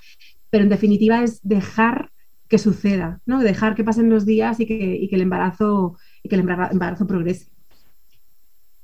pero 0.50 0.64
en 0.64 0.70
definitiva 0.70 1.24
es 1.24 1.40
dejar 1.44 2.12
que 2.48 2.58
suceda, 2.58 3.22
¿no? 3.26 3.40
Dejar 3.40 3.76
que 3.76 3.84
pasen 3.84 4.10
los 4.10 4.26
días 4.26 4.60
y 4.60 4.66
que, 4.66 5.08
que 5.10 5.16
el 5.16 5.22
embarazo 5.22 5.98
y 6.22 6.30
que 6.30 6.36
el 6.36 6.42
embarazo 6.42 7.08
progrese. 7.08 7.50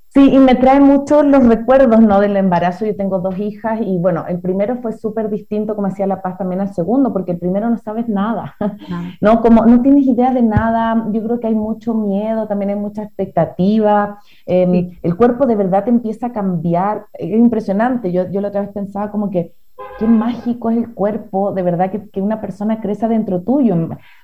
Sí, 0.09 0.33
y 0.33 0.39
me 0.39 0.55
trae 0.55 0.79
mucho 0.79 1.21
los 1.21 1.45
recuerdos, 1.45 2.01
¿no? 2.01 2.19
Del 2.19 2.37
embarazo. 2.37 2.85
Yo 2.85 2.95
tengo 2.95 3.19
dos 3.19 3.37
hijas 3.37 3.79
y 3.81 3.97
bueno, 3.99 4.25
el 4.27 4.39
primero 4.39 4.77
fue 4.81 4.93
súper 4.93 5.29
distinto, 5.29 5.75
como 5.75 5.87
hacía 5.87 6.07
La 6.07 6.21
Paz 6.21 6.37
también 6.37 6.61
al 6.61 6.73
segundo, 6.73 7.13
porque 7.13 7.33
el 7.33 7.39
primero 7.39 7.69
no 7.69 7.77
sabes 7.77 8.07
nada, 8.07 8.55
¿no? 9.21 9.41
Como 9.41 9.65
no 9.65 9.81
tienes 9.81 10.05
idea 10.07 10.33
de 10.33 10.41
nada, 10.41 11.07
yo 11.11 11.23
creo 11.23 11.39
que 11.39 11.47
hay 11.47 11.55
mucho 11.55 11.93
miedo, 11.93 12.47
también 12.47 12.69
hay 12.71 12.77
mucha 12.77 13.03
expectativa, 13.03 14.19
em, 14.45 14.97
el 15.03 15.15
cuerpo 15.17 15.45
de 15.45 15.55
verdad 15.55 15.83
te 15.83 15.89
empieza 15.91 16.27
a 16.27 16.31
cambiar, 16.31 17.05
es 17.13 17.29
impresionante. 17.29 18.11
Yo, 18.11 18.29
yo 18.31 18.41
la 18.41 18.47
otra 18.47 18.61
vez 18.61 18.71
pensaba 18.71 19.11
como 19.11 19.29
que 19.29 19.53
qué 19.97 20.07
mágico 20.07 20.69
es 20.69 20.77
el 20.77 20.93
cuerpo, 20.93 21.51
de 21.53 21.61
verdad 21.61 21.91
que, 21.91 22.09
que 22.09 22.21
una 22.21 22.39
persona 22.41 22.81
crece 22.81 23.07
dentro 23.07 23.41
tuyo. 23.41 23.75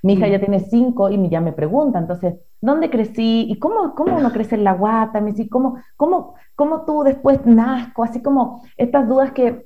Mi 0.01 0.13
hija 0.13 0.27
ya 0.27 0.39
tiene 0.39 0.59
cinco 0.59 1.09
y 1.09 1.29
ya 1.29 1.41
me 1.41 1.53
pregunta, 1.53 1.99
entonces, 1.99 2.35
¿dónde 2.61 2.89
crecí? 2.89 3.45
¿Y 3.49 3.59
cómo, 3.59 3.95
cómo 3.95 4.17
uno 4.17 4.31
crece 4.31 4.55
en 4.55 4.63
la 4.63 4.73
guata? 4.73 5.21
Me 5.21 5.31
dice, 5.31 5.49
¿cómo, 5.49 5.77
cómo, 5.97 6.35
cómo 6.55 6.85
tú 6.85 7.03
después 7.03 7.45
nazco? 7.45 8.03
Así 8.03 8.21
como 8.21 8.63
estas 8.77 9.07
dudas 9.07 9.31
que, 9.31 9.65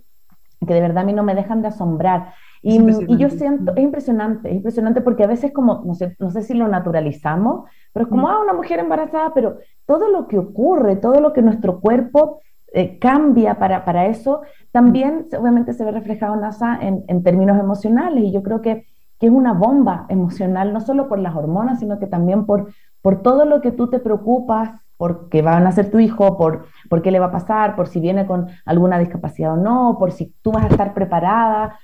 que 0.65 0.73
de 0.73 0.81
verdad 0.81 1.03
a 1.03 1.05
mí 1.05 1.13
no 1.13 1.23
me 1.23 1.35
dejan 1.35 1.61
de 1.61 1.69
asombrar. 1.69 2.33
Y, 2.61 2.79
y, 3.07 3.17
yo 3.17 3.29
siento, 3.29 3.73
es 3.75 3.83
impresionante, 3.83 4.49
es 4.49 4.55
impresionante 4.55 5.01
porque 5.01 5.23
a 5.23 5.27
veces 5.27 5.53
como, 5.53 5.83
no 5.85 5.93
sé, 5.93 6.15
no 6.19 6.31
sé 6.31 6.41
si 6.41 6.53
lo 6.53 6.67
naturalizamos, 6.67 7.69
pero 7.93 8.05
es 8.05 8.09
como, 8.09 8.27
ah, 8.27 8.41
una 8.41 8.53
mujer 8.53 8.79
embarazada, 8.79 9.33
pero 9.33 9.59
todo 9.85 10.09
lo 10.09 10.27
que 10.27 10.39
ocurre, 10.39 10.95
todo 10.95 11.21
lo 11.21 11.33
que 11.33 11.41
nuestro 11.41 11.79
cuerpo 11.79 12.41
eh, 12.73 12.99
cambia 12.99 13.57
para, 13.59 13.85
para, 13.85 14.07
eso, 14.07 14.41
también 14.71 15.27
obviamente 15.39 15.73
se 15.73 15.85
ve 15.85 15.91
reflejado 15.91 16.35
NASA 16.35 16.77
en, 16.81 17.05
en 17.07 17.23
términos 17.23 17.59
emocionales 17.59 18.23
y 18.23 18.31
yo 18.31 18.43
creo 18.43 18.61
que, 18.61 18.85
que, 19.19 19.27
es 19.27 19.31
una 19.31 19.53
bomba 19.53 20.05
emocional, 20.09 20.73
no 20.73 20.81
solo 20.81 21.07
por 21.07 21.19
las 21.19 21.35
hormonas, 21.35 21.79
sino 21.79 21.97
que 21.99 22.07
también 22.07 22.45
por, 22.45 22.73
por 23.01 23.21
todo 23.21 23.45
lo 23.45 23.61
que 23.61 23.71
tú 23.71 23.89
te 23.89 23.99
preocupas 23.99 24.71
por 24.97 25.29
qué 25.29 25.41
va 25.41 25.55
a 25.55 25.59
nacer 25.59 25.91
tu 25.91 25.99
hijo, 25.99 26.37
por, 26.37 26.65
por 26.89 27.01
qué 27.01 27.11
le 27.11 27.19
va 27.19 27.27
a 27.27 27.31
pasar, 27.31 27.75
por 27.75 27.87
si 27.87 27.99
viene 27.99 28.25
con 28.25 28.47
alguna 28.65 28.99
discapacidad 28.99 29.53
o 29.53 29.57
no, 29.57 29.97
por 29.99 30.11
si 30.11 30.33
tú 30.41 30.51
vas 30.51 30.65
a 30.65 30.67
estar 30.67 30.93
preparada. 30.93 31.79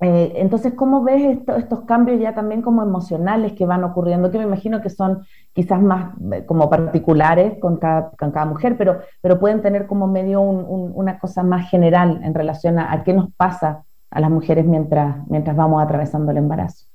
Eh, 0.00 0.32
entonces, 0.36 0.74
¿cómo 0.74 1.02
ves 1.02 1.38
estos 1.56 1.82
cambios 1.82 2.20
ya 2.20 2.34
también 2.34 2.62
como 2.62 2.82
emocionales 2.82 3.52
que 3.52 3.64
van 3.64 3.84
ocurriendo? 3.84 4.30
Que 4.30 4.38
me 4.38 4.44
imagino 4.44 4.82
que 4.82 4.90
son 4.90 5.24
quizás 5.52 5.80
más 5.80 6.14
eh, 6.32 6.44
como 6.44 6.68
particulares 6.68 7.58
con 7.60 7.76
cada, 7.78 8.10
con 8.10 8.30
cada 8.32 8.46
mujer, 8.46 8.76
pero, 8.76 9.00
pero 9.20 9.38
pueden 9.38 9.62
tener 9.62 9.86
como 9.86 10.06
medio 10.06 10.40
una 10.40 11.18
cosa 11.18 11.42
más 11.42 11.70
general 11.70 12.20
en 12.24 12.34
relación 12.34 12.78
a, 12.78 12.92
a, 12.92 13.04
qué 13.04 13.12
nos 13.12 13.32
pasa 13.34 13.84
a 14.10 14.20
las 14.20 14.30
mujeres 14.30 14.64
mientras, 14.64 15.26
mientras 15.28 15.56
vamos 15.56 15.82
atravesando 15.82 16.32
el 16.32 16.38
embarazo. 16.38 16.86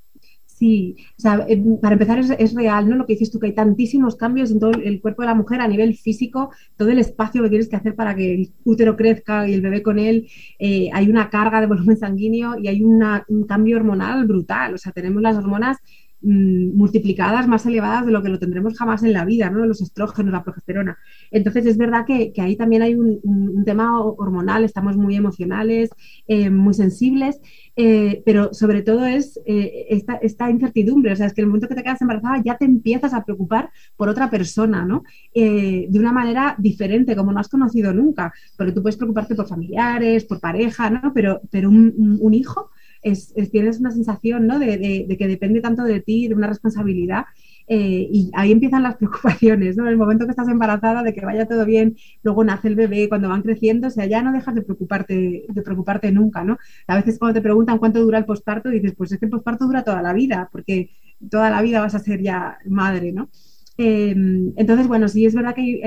Sí, 0.60 0.98
o 1.18 1.22
sea, 1.22 1.46
eh, 1.48 1.58
para 1.82 1.94
empezar 1.94 2.20
es, 2.20 2.54
real, 2.54 2.90
¿no? 2.90 2.98
Lo 2.98 3.06
que 3.06 3.14
dices 3.14 3.32
tú, 3.32 3.40
que 3.40 3.48
hay 3.48 3.56
tantísimos 3.56 4.18
cambios 4.18 4.52
en 4.52 4.60
todo 4.60 4.72
el 4.72 5.00
cuerpo 5.00 5.22
de 5.22 5.28
la 5.28 5.34
mujer 5.34 5.62
a 5.62 5.70
nivel 5.70 5.96
físico, 5.96 6.52
todo 6.76 6.90
el 6.90 7.00
espacio 7.00 7.42
que 7.42 7.48
tienes 7.48 7.70
que 7.70 7.78
hacer 7.78 7.96
para 7.96 8.14
que 8.14 8.34
el 8.34 8.52
útero 8.66 8.98
crezca 8.98 9.48
y 9.48 9.54
el 9.54 9.62
bebé 9.62 9.82
con 9.82 10.00
él, 10.00 10.28
eh, 10.60 10.90
hay 10.92 11.10
una 11.10 11.30
carga 11.30 11.62
de 11.62 11.68
volumen 11.68 11.96
sanguíneo 11.96 12.60
y 12.60 12.68
hay 12.68 12.84
un 12.84 13.46
cambio 13.48 13.78
hormonal 13.78 14.28
brutal, 14.28 14.74
o 14.74 14.78
sea, 14.78 14.92
tenemos 14.92 15.22
las 15.22 15.38
hormonas 15.38 15.78
Mm, 16.22 16.76
multiplicadas 16.76 17.48
más 17.48 17.66
elevadas 17.66 18.06
de 18.06 18.12
lo 18.12 18.22
que 18.22 18.28
lo 18.28 18.40
tendremos 18.40 18.78
jamás 18.78 19.04
en 19.04 19.14
la 19.14 19.24
vida, 19.24 19.50
¿no? 19.50 19.66
Los 19.66 19.82
estrógenos, 19.82 20.34
la 20.34 20.44
progesterona. 20.44 20.98
Entonces 21.32 21.66
es 21.66 21.78
verdad 21.78 22.06
que, 22.06 22.34
ahí 22.40 22.58
también 22.58 22.82
hay 22.82 22.94
un, 22.94 23.64
tema 23.66 24.02
hormonal, 24.02 24.66
estamos 24.66 24.98
muy 24.98 25.16
emocionales, 25.16 25.92
eh, 26.28 26.50
muy 26.50 26.74
sensibles, 26.74 27.40
eh, 27.78 28.22
pero 28.26 28.54
sobre 28.54 28.82
todo 28.82 29.06
es 29.06 29.40
eh, 29.46 29.88
esta, 30.22 30.50
incertidumbre, 30.50 31.14
o 31.14 31.16
sea, 31.16 31.28
es 31.28 31.34
que 31.34 31.42
el 31.42 31.48
momento 31.48 31.70
que 31.70 31.76
te 31.76 31.84
quedas 31.84 32.02
embarazada 32.02 32.42
ya 32.44 32.58
te 32.58 32.66
empiezas 32.66 33.14
a 33.14 33.24
preocupar 33.24 33.70
por 33.96 34.10
otra 34.10 34.30
persona, 34.30 34.86
¿no? 34.86 35.04
de 35.34 36.00
una 36.00 36.12
manera 36.12 36.56
diferente, 36.58 37.16
como 37.16 37.32
no 37.32 37.40
has 37.40 37.48
conocido 37.48 37.94
nunca, 37.94 38.34
porque 38.58 38.74
tú 38.74 38.82
puedes 38.82 38.98
preocuparte 38.98 39.36
por 39.36 39.48
familiares, 39.48 40.26
por 40.26 40.40
pareja, 40.40 40.90
¿no? 40.90 41.14
Pero, 41.14 41.42
pero 41.50 41.70
un 41.70 42.34
hijo 42.34 42.72
es, 43.02 43.34
tienes 43.52 43.80
una 43.80 43.92
sensación 43.92 44.48
de, 44.48 45.16
que 45.18 45.28
depende 45.28 45.62
tanto 45.62 45.84
de 45.84 46.02
ti, 46.02 46.28
de 46.28 46.36
una 46.36 46.48
responsabilidad. 46.48 47.26
Eh, 47.68 48.08
y 48.12 48.32
ahí 48.34 48.52
empiezan 48.52 48.84
las 48.84 48.96
preocupaciones, 48.98 49.78
¿no? 49.78 49.84
En 49.84 49.90
el 49.90 49.98
momento 49.98 50.26
que 50.26 50.32
estás 50.32 50.48
embarazada, 50.48 51.04
de 51.04 51.14
que 51.14 51.26
vaya 51.26 51.48
todo 51.48 51.66
bien, 51.66 51.96
luego 52.24 52.44
nace 52.44 52.68
el 52.68 52.76
bebé, 52.76 53.08
cuando 53.10 53.30
van 53.30 53.44
creciendo, 53.44 53.88
o 53.88 53.92
sea, 53.92 54.06
ya 54.08 54.22
no 54.24 54.32
dejas 54.34 54.56
de 54.56 54.64
preocuparte, 54.64 55.46
de 55.48 55.62
preocuparte 55.62 56.12
nunca, 56.12 56.44
¿no? 56.44 56.58
A 56.88 56.96
veces 56.96 57.20
cuando 57.20 57.36
te 57.36 57.44
preguntan 57.44 57.78
cuánto 57.78 58.02
dura 58.02 58.18
el 58.18 58.26
posparto, 58.26 58.70
dices, 58.70 58.94
pues 58.98 59.12
es 59.12 59.20
que 59.20 59.26
el 59.26 59.32
posparto 59.32 59.66
dura 59.66 59.84
toda 59.84 60.02
la 60.02 60.14
vida, 60.14 60.50
porque 60.52 60.90
toda 61.30 61.50
la 61.50 61.62
vida 61.62 61.82
vas 61.82 61.96
a 61.96 62.00
ser 62.00 62.22
ya 62.22 62.58
madre, 62.66 63.12
¿no? 63.12 63.30
Em, 63.78 64.52
entonces, 64.58 64.88
bueno, 64.88 65.08
sí 65.08 65.26
es 65.26 65.34
verdad 65.36 65.56
que 65.56 65.82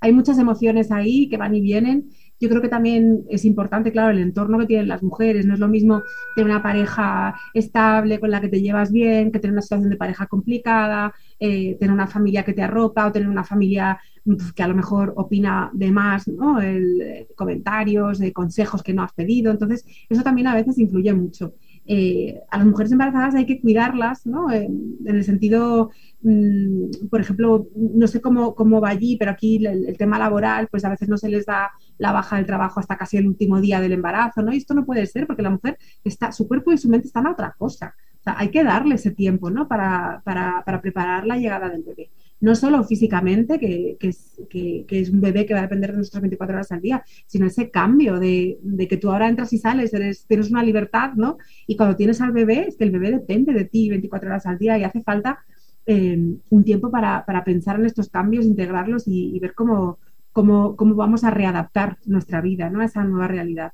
hay 0.00 0.12
muchas 0.12 0.38
emociones 0.38 0.90
ahí 0.92 1.28
que 1.28 1.36
van 1.36 1.54
y 1.54 1.60
vienen. 1.60 2.10
Yo 2.40 2.48
creo 2.48 2.60
que 2.60 2.68
también 2.68 3.24
es 3.30 3.44
importante, 3.44 3.92
claro, 3.92 4.10
el 4.10 4.18
entorno 4.18 4.58
que 4.58 4.66
tienen 4.66 4.88
las 4.88 5.02
mujeres. 5.02 5.46
No 5.46 5.54
es 5.54 5.60
lo 5.60 5.68
mismo 5.68 6.02
tener 6.34 6.50
una 6.50 6.62
pareja 6.62 7.34
estable 7.54 8.20
con 8.20 8.30
la 8.30 8.40
que 8.40 8.48
te 8.48 8.60
llevas 8.60 8.92
bien, 8.92 9.32
que 9.32 9.38
tener 9.38 9.52
una 9.52 9.62
situación 9.62 9.90
de 9.90 9.96
pareja 9.96 10.26
complicada, 10.26 11.14
eh, 11.38 11.76
tener 11.78 11.92
una 11.92 12.06
familia 12.06 12.44
que 12.44 12.52
te 12.52 12.62
arropa 12.62 13.06
o 13.06 13.12
tener 13.12 13.28
una 13.28 13.44
familia 13.44 13.98
pues, 14.24 14.52
que 14.52 14.62
a 14.62 14.68
lo 14.68 14.74
mejor 14.74 15.14
opina 15.16 15.70
de 15.72 15.92
más, 15.92 16.28
¿no? 16.28 16.60
El, 16.60 17.26
comentarios, 17.36 18.18
de 18.18 18.32
consejos 18.32 18.82
que 18.82 18.92
no 18.92 19.02
has 19.02 19.12
pedido. 19.12 19.52
Entonces, 19.52 19.84
eso 20.08 20.22
también 20.22 20.48
a 20.48 20.54
veces 20.54 20.78
influye 20.78 21.12
mucho. 21.12 21.54
Eh, 21.88 22.40
a 22.50 22.58
las 22.58 22.66
mujeres 22.66 22.92
embarazadas 22.92 23.36
hay 23.36 23.46
que 23.46 23.60
cuidarlas, 23.60 24.26
¿no? 24.26 24.50
en 24.50 24.98
el 25.06 25.22
sentido 25.22 25.90
Mm, 26.26 27.08
por 27.08 27.20
ejemplo, 27.20 27.68
no 27.76 28.08
sé 28.08 28.20
cómo, 28.20 28.56
cómo 28.56 28.80
va 28.80 28.88
allí, 28.88 29.16
pero 29.16 29.30
aquí 29.30 29.64
el, 29.64 29.96
tema 29.96 30.18
laboral, 30.18 30.66
pues 30.68 30.84
a 30.84 30.88
veces 30.88 31.08
no 31.08 31.16
se 31.16 31.28
les 31.28 31.46
da 31.46 31.70
la 31.98 32.10
baja 32.10 32.36
del 32.36 32.46
trabajo 32.46 32.80
hasta 32.80 32.96
casi 32.96 33.16
el 33.16 33.28
último 33.28 33.60
día 33.60 33.80
del 33.80 33.92
embarazo, 33.92 34.42
¿no? 34.42 34.52
Y 34.52 34.56
esto 34.56 34.74
no 34.74 34.84
puede 34.84 35.06
ser 35.06 35.28
porque 35.28 35.42
la 35.42 35.50
mujer 35.50 35.78
está, 36.02 36.32
su 36.32 36.48
cuerpo 36.48 36.72
y 36.72 36.78
su 36.78 36.88
mente 36.88 37.06
están 37.06 37.28
a 37.28 37.30
otra 37.32 37.54
cosa. 37.56 37.94
O 38.18 38.22
sea, 38.24 38.34
hay 38.38 38.50
que 38.50 38.64
darle 38.64 38.96
ese 38.96 39.12
tiempo, 39.12 39.50
¿no? 39.50 39.68
Para, 39.68 40.20
para, 40.24 40.64
para 40.66 40.80
preparar 40.80 41.26
la 41.26 41.36
llegada 41.36 41.68
del 41.68 41.84
bebé. 41.84 42.10
No 42.40 42.54
solo 42.54 42.84
físicamente, 42.84 43.58
que, 43.58 43.96
que, 43.98 44.08
es, 44.08 44.40
que, 44.50 44.84
es, 44.88 45.10
un 45.10 45.20
bebé 45.20 45.46
que 45.46 45.54
va 45.54 45.60
a 45.60 45.62
depender 45.62 45.90
de 45.90 45.96
nuestras 45.96 46.20
24 46.20 46.56
horas 46.56 46.72
al 46.72 46.82
día, 46.82 47.02
sino 47.26 47.46
ese 47.46 47.70
cambio 47.70 48.20
de, 48.20 48.58
de, 48.62 48.88
que 48.88 48.98
tú 48.98 49.10
ahora 49.10 49.28
entras 49.28 49.52
y 49.52 49.58
sales, 49.58 49.94
eres, 49.94 50.26
tienes 50.26 50.50
una 50.50 50.62
libertad, 50.62 51.14
¿no? 51.14 51.38
Y 51.66 51.76
cuando 51.76 51.96
tienes 51.96 52.20
al 52.20 52.32
bebé, 52.32 52.66
es 52.68 52.76
que 52.76 52.84
el 52.84 52.90
bebé 52.90 53.10
depende 53.10 53.52
de 53.52 53.64
ti 53.64 53.88
24 53.88 54.28
horas 54.28 54.46
al 54.46 54.58
día 54.58 54.76
y 54.78 54.84
hace 54.84 55.02
falta 55.02 55.44
Em, 55.88 56.40
un 56.50 56.64
tiempo 56.64 56.90
para, 56.90 57.24
pensar 57.44 57.78
en 57.78 57.86
estos 57.86 58.08
cambios, 58.08 58.44
integrarlos 58.44 59.04
y, 59.06 59.38
ver 59.38 59.54
cómo, 59.54 60.00
cómo, 60.32 60.74
vamos 60.96 61.22
a 61.22 61.30
readaptar 61.30 61.96
nuestra 62.06 62.40
vida 62.40 62.68
¿no? 62.68 62.80
a 62.80 62.86
esa 62.86 63.04
nueva 63.04 63.28
realidad. 63.28 63.72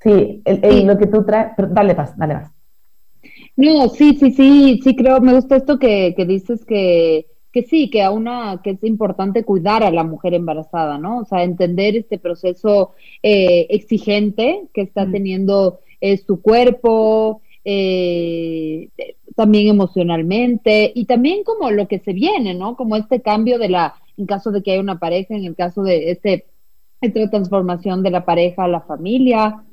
Sí, 0.00 0.44
lo 0.84 0.96
que 0.96 1.08
tú 1.08 1.24
traes, 1.24 1.54
dale 1.70 1.96
paz, 1.96 2.16
dale 2.16 2.34
más. 2.34 2.52
No, 3.58 3.88
sí, 3.88 4.14
sí, 4.14 4.30
sí, 4.30 4.80
sí 4.84 4.94
creo, 4.94 5.20
me 5.20 5.34
gusta 5.34 5.56
esto 5.56 5.80
que, 5.80 6.14
dices 6.28 6.64
que, 6.64 7.26
que 7.52 7.64
sí, 7.64 7.90
que 7.90 8.04
a 8.04 8.12
una, 8.12 8.60
que 8.62 8.70
es 8.70 8.84
importante 8.84 9.44
cuidar 9.44 9.82
a 9.82 9.90
la 9.90 10.04
mujer 10.04 10.34
embarazada, 10.34 10.96
¿no? 10.96 11.18
O 11.18 11.24
sea, 11.24 11.42
entender 11.42 11.96
este 11.96 12.18
proceso 12.20 12.94
eh, 13.20 13.66
exigente 13.70 14.68
que 14.72 14.82
está 14.82 15.06
mm. 15.06 15.10
teniendo 15.10 15.80
eh, 16.00 16.18
su 16.18 16.40
cuerpo, 16.40 17.42
eh, 17.64 18.90
también 19.34 19.66
emocionalmente 19.66 20.92
y 20.94 21.06
también 21.06 21.42
como 21.42 21.72
lo 21.72 21.88
que 21.88 21.98
se 21.98 22.12
viene, 22.12 22.54
¿no? 22.54 22.76
Como 22.76 22.94
este 22.94 23.22
cambio 23.22 23.58
de 23.58 23.70
la, 23.70 23.96
en 24.16 24.26
caso 24.26 24.52
de 24.52 24.62
que 24.62 24.70
haya 24.70 24.80
una 24.80 25.00
pareja, 25.00 25.34
en 25.34 25.44
el 25.44 25.56
caso 25.56 25.82
de 25.82 26.12
este, 26.12 26.46
esta 27.00 27.28
transformación 27.28 28.04
de 28.04 28.12
la 28.12 28.24
pareja 28.24 28.62
a 28.62 28.68
la 28.68 28.82
familia, 28.82 29.64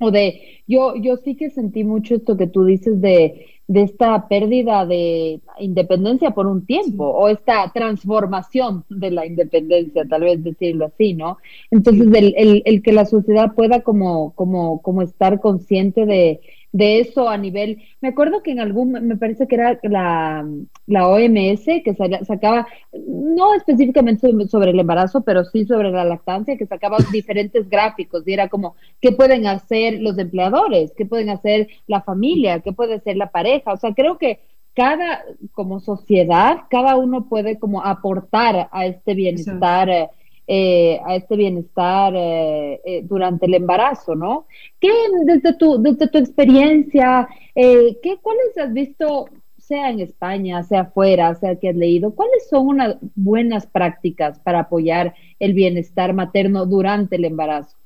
o 0.00 0.10
de, 0.10 0.40
yo, 0.66 0.94
yo 0.96 1.16
sí 1.18 1.36
que 1.36 1.50
sentí 1.50 1.84
mucho 1.84 2.14
esto 2.14 2.36
que 2.36 2.46
tú 2.46 2.64
dices 2.64 3.00
de, 3.00 3.46
de 3.68 3.82
esta 3.82 4.26
pérdida 4.28 4.84
de 4.86 5.40
independencia 5.60 6.32
por 6.32 6.46
un 6.46 6.66
tiempo, 6.66 7.04
o 7.04 7.28
esta 7.28 7.70
transformación 7.72 8.84
de 8.88 9.10
la 9.10 9.26
independencia, 9.26 10.04
tal 10.08 10.22
vez 10.22 10.42
decirlo 10.42 10.86
así, 10.86 11.14
¿no? 11.14 11.38
Entonces, 11.70 12.08
el, 12.12 12.34
el, 12.36 12.62
el 12.64 12.82
que 12.82 12.92
la 12.92 13.04
sociedad 13.04 13.54
pueda 13.54 13.82
como, 13.82 14.32
como, 14.34 14.82
como 14.82 15.02
estar 15.02 15.38
consciente 15.38 16.06
de, 16.06 16.40
de 16.72 17.00
eso 17.00 17.28
a 17.28 17.36
nivel, 17.36 17.82
me 18.00 18.08
acuerdo 18.08 18.42
que 18.42 18.52
en 18.52 18.60
algún, 18.60 18.92
me 18.92 19.16
parece 19.16 19.46
que 19.48 19.56
era 19.56 19.78
la, 19.82 20.46
la 20.86 21.08
OMS 21.08 21.64
que 21.84 21.96
sacaba, 22.24 22.66
no 22.92 23.54
específicamente 23.54 24.30
sobre 24.48 24.70
el 24.70 24.78
embarazo, 24.78 25.22
pero 25.22 25.44
sí 25.44 25.64
sobre 25.64 25.90
la 25.90 26.04
lactancia, 26.04 26.56
que 26.56 26.66
sacaba 26.66 26.98
diferentes 27.12 27.68
gráficos 27.68 28.22
y 28.26 28.32
era 28.32 28.48
como, 28.48 28.76
¿qué 29.00 29.12
pueden 29.12 29.46
hacer 29.46 30.00
los 30.00 30.16
empleadores? 30.18 30.92
¿Qué 30.96 31.06
pueden 31.06 31.30
hacer 31.30 31.68
la 31.86 32.02
familia? 32.02 32.60
¿Qué 32.60 32.72
puede 32.72 32.94
hacer 32.94 33.16
la 33.16 33.30
pareja? 33.30 33.72
O 33.72 33.76
sea, 33.76 33.92
creo 33.92 34.18
que 34.18 34.40
cada, 34.74 35.24
como 35.52 35.80
sociedad, 35.80 36.60
cada 36.70 36.96
uno 36.96 37.28
puede 37.28 37.58
como 37.58 37.84
aportar 37.84 38.68
a 38.70 38.86
este 38.86 39.14
bienestar. 39.14 40.10
Eh, 40.52 41.00
a 41.06 41.14
este 41.14 41.36
bienestar 41.36 42.12
eh, 42.16 42.80
eh, 42.84 43.02
durante 43.04 43.46
el 43.46 43.54
embarazo, 43.54 44.16
¿no? 44.16 44.48
¿Qué 44.80 44.90
desde 45.24 45.54
tu, 45.54 45.80
desde 45.80 46.08
tu 46.08 46.18
experiencia, 46.18 47.28
¿qué, 47.54 48.18
cuáles 48.20 48.58
has 48.58 48.72
visto, 48.72 49.26
sea 49.58 49.90
en 49.90 50.00
España, 50.00 50.64
sea 50.64 50.80
afuera, 50.80 51.36
sea 51.36 51.54
que 51.54 51.68
has 51.68 51.76
leído, 51.76 52.16
cuáles 52.16 52.48
son 52.48 52.66
unas 52.66 52.96
buenas 53.14 53.68
prácticas 53.68 54.40
para 54.40 54.58
apoyar 54.58 55.14
el 55.38 55.54
bienestar 55.54 56.14
materno 56.14 56.66
durante 56.66 57.14
el 57.14 57.26
embarazo? 57.26 57.76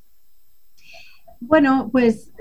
Bueno, 1.41 1.91
pues 1.93 2.33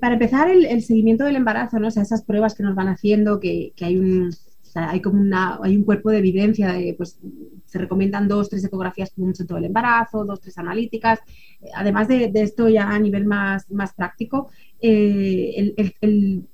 para 0.00 0.14
empezar 0.14 0.50
el, 0.50 0.80
seguimiento 0.80 1.24
del 1.24 1.36
embarazo, 1.36 1.78
¿no? 1.78 1.88
O 1.88 1.90
sea, 1.90 2.02
esas 2.02 2.24
pruebas 2.24 2.54
que 2.54 2.62
nos 2.62 2.74
van 2.74 2.88
haciendo, 2.88 3.40
que, 3.40 3.74
que 3.76 3.84
hay 3.84 3.98
un 3.98 4.32
hay 4.74 5.00
como 5.00 5.20
una, 5.20 5.58
hay 5.62 5.76
un 5.76 5.84
cuerpo 5.84 6.10
de 6.10 6.18
evidencia, 6.18 6.72
de, 6.72 6.94
pues 6.96 7.18
se 7.66 7.78
recomiendan 7.78 8.28
dos, 8.28 8.48
tres 8.48 8.64
ecografías 8.64 9.10
como 9.10 9.28
en 9.28 9.46
todo 9.46 9.58
el 9.58 9.66
embarazo, 9.66 10.24
dos, 10.24 10.40
tres 10.40 10.58
analíticas. 10.58 11.20
Además 11.74 12.08
de, 12.08 12.30
esto 12.34 12.68
ya 12.68 12.90
a 12.90 12.98
nivel 12.98 13.26
más, 13.26 13.70
más 13.70 13.94
práctico, 13.94 14.50
eh, 14.80 15.74
el, 16.00 16.48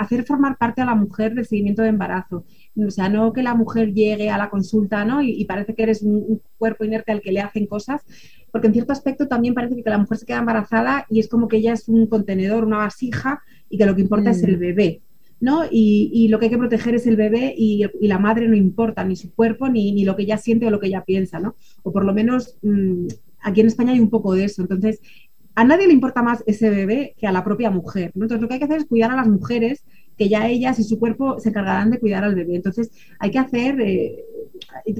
hacer 0.00 0.24
formar 0.24 0.56
parte 0.56 0.80
a 0.80 0.86
la 0.86 0.94
mujer 0.94 1.34
del 1.34 1.46
seguimiento 1.46 1.82
de 1.82 1.88
embarazo. 1.88 2.44
O 2.76 2.90
sea, 2.90 3.10
no 3.10 3.32
que 3.34 3.42
la 3.42 3.54
mujer 3.54 3.92
llegue 3.92 4.30
a 4.30 4.38
la 4.38 4.48
consulta 4.48 5.04
¿no? 5.04 5.20
y, 5.20 5.44
parece 5.44 5.74
que 5.74 5.82
eres 5.82 6.02
un, 6.02 6.40
cuerpo 6.56 6.84
inerte 6.84 7.12
al 7.12 7.20
que 7.20 7.32
le 7.32 7.40
hacen 7.40 7.66
cosas, 7.66 8.02
porque 8.50 8.68
en 8.68 8.72
cierto 8.72 8.92
aspecto 8.92 9.28
también 9.28 9.52
parece 9.52 9.82
que 9.82 9.90
la 9.90 9.98
mujer 9.98 10.16
se 10.16 10.26
queda 10.26 10.38
embarazada 10.38 11.06
y 11.10 11.20
es 11.20 11.28
como 11.28 11.48
que 11.48 11.58
ella 11.58 11.74
es 11.74 11.88
un 11.88 12.06
contenedor, 12.06 12.64
una 12.64 12.78
vasija 12.78 13.42
y 13.68 13.76
que 13.76 13.84
lo 13.84 13.94
que 13.94 14.02
importa 14.02 14.30
es 14.30 14.42
el 14.42 14.56
mm. 14.56 14.60
bebé. 14.60 15.02
¿No? 15.40 15.64
Y, 15.70 16.28
lo 16.28 16.38
que 16.38 16.46
hay 16.46 16.50
que 16.50 16.58
proteger 16.58 16.94
es 16.94 17.06
el 17.06 17.16
bebé 17.16 17.54
y, 17.56 17.84
la 18.00 18.18
madre 18.18 18.46
no 18.48 18.56
importa, 18.56 19.04
ni 19.04 19.16
su 19.16 19.32
cuerpo, 19.34 19.68
ni, 19.68 19.92
ni, 19.92 20.04
lo 20.04 20.14
que 20.16 20.22
ella 20.22 20.36
siente 20.36 20.66
o 20.66 20.70
lo 20.70 20.80
que 20.80 20.88
ella 20.88 21.04
piensa, 21.04 21.40
¿no? 21.40 21.56
O 21.82 21.92
por 21.92 22.04
lo 22.04 22.12
menos 22.12 22.58
mm, 22.62 23.06
aquí 23.40 23.60
en 23.60 23.66
España 23.66 23.92
hay 23.92 24.00
un 24.00 24.10
poco 24.10 24.34
de 24.34 24.44
eso. 24.44 24.62
Entonces, 24.62 25.00
a 25.54 25.64
nadie 25.64 25.86
le 25.86 25.92
importa 25.92 26.22
más 26.22 26.44
ese 26.46 26.70
bebé 26.70 27.14
que 27.18 27.26
a 27.26 27.32
la 27.32 27.44
propia 27.44 27.70
mujer. 27.70 28.12
Entonces, 28.14 28.40
lo 28.40 28.48
que 28.48 28.54
hay 28.54 28.60
que 28.60 28.66
hacer 28.66 28.78
es 28.78 28.86
cuidar 28.86 29.10
a 29.10 29.16
las 29.16 29.28
mujeres, 29.28 29.84
que 30.16 30.28
ya 30.28 30.48
ellas 30.48 30.78
y 30.78 30.84
su 30.84 30.98
cuerpo 30.98 31.40
se 31.40 31.48
encargarán 31.48 31.90
de 31.90 31.98
cuidar 31.98 32.24
al 32.24 32.34
bebé. 32.34 32.54
Entonces, 32.54 32.90
hay 33.18 33.30
que 33.30 33.38
hacer 33.38 33.80
eh, 33.80 34.24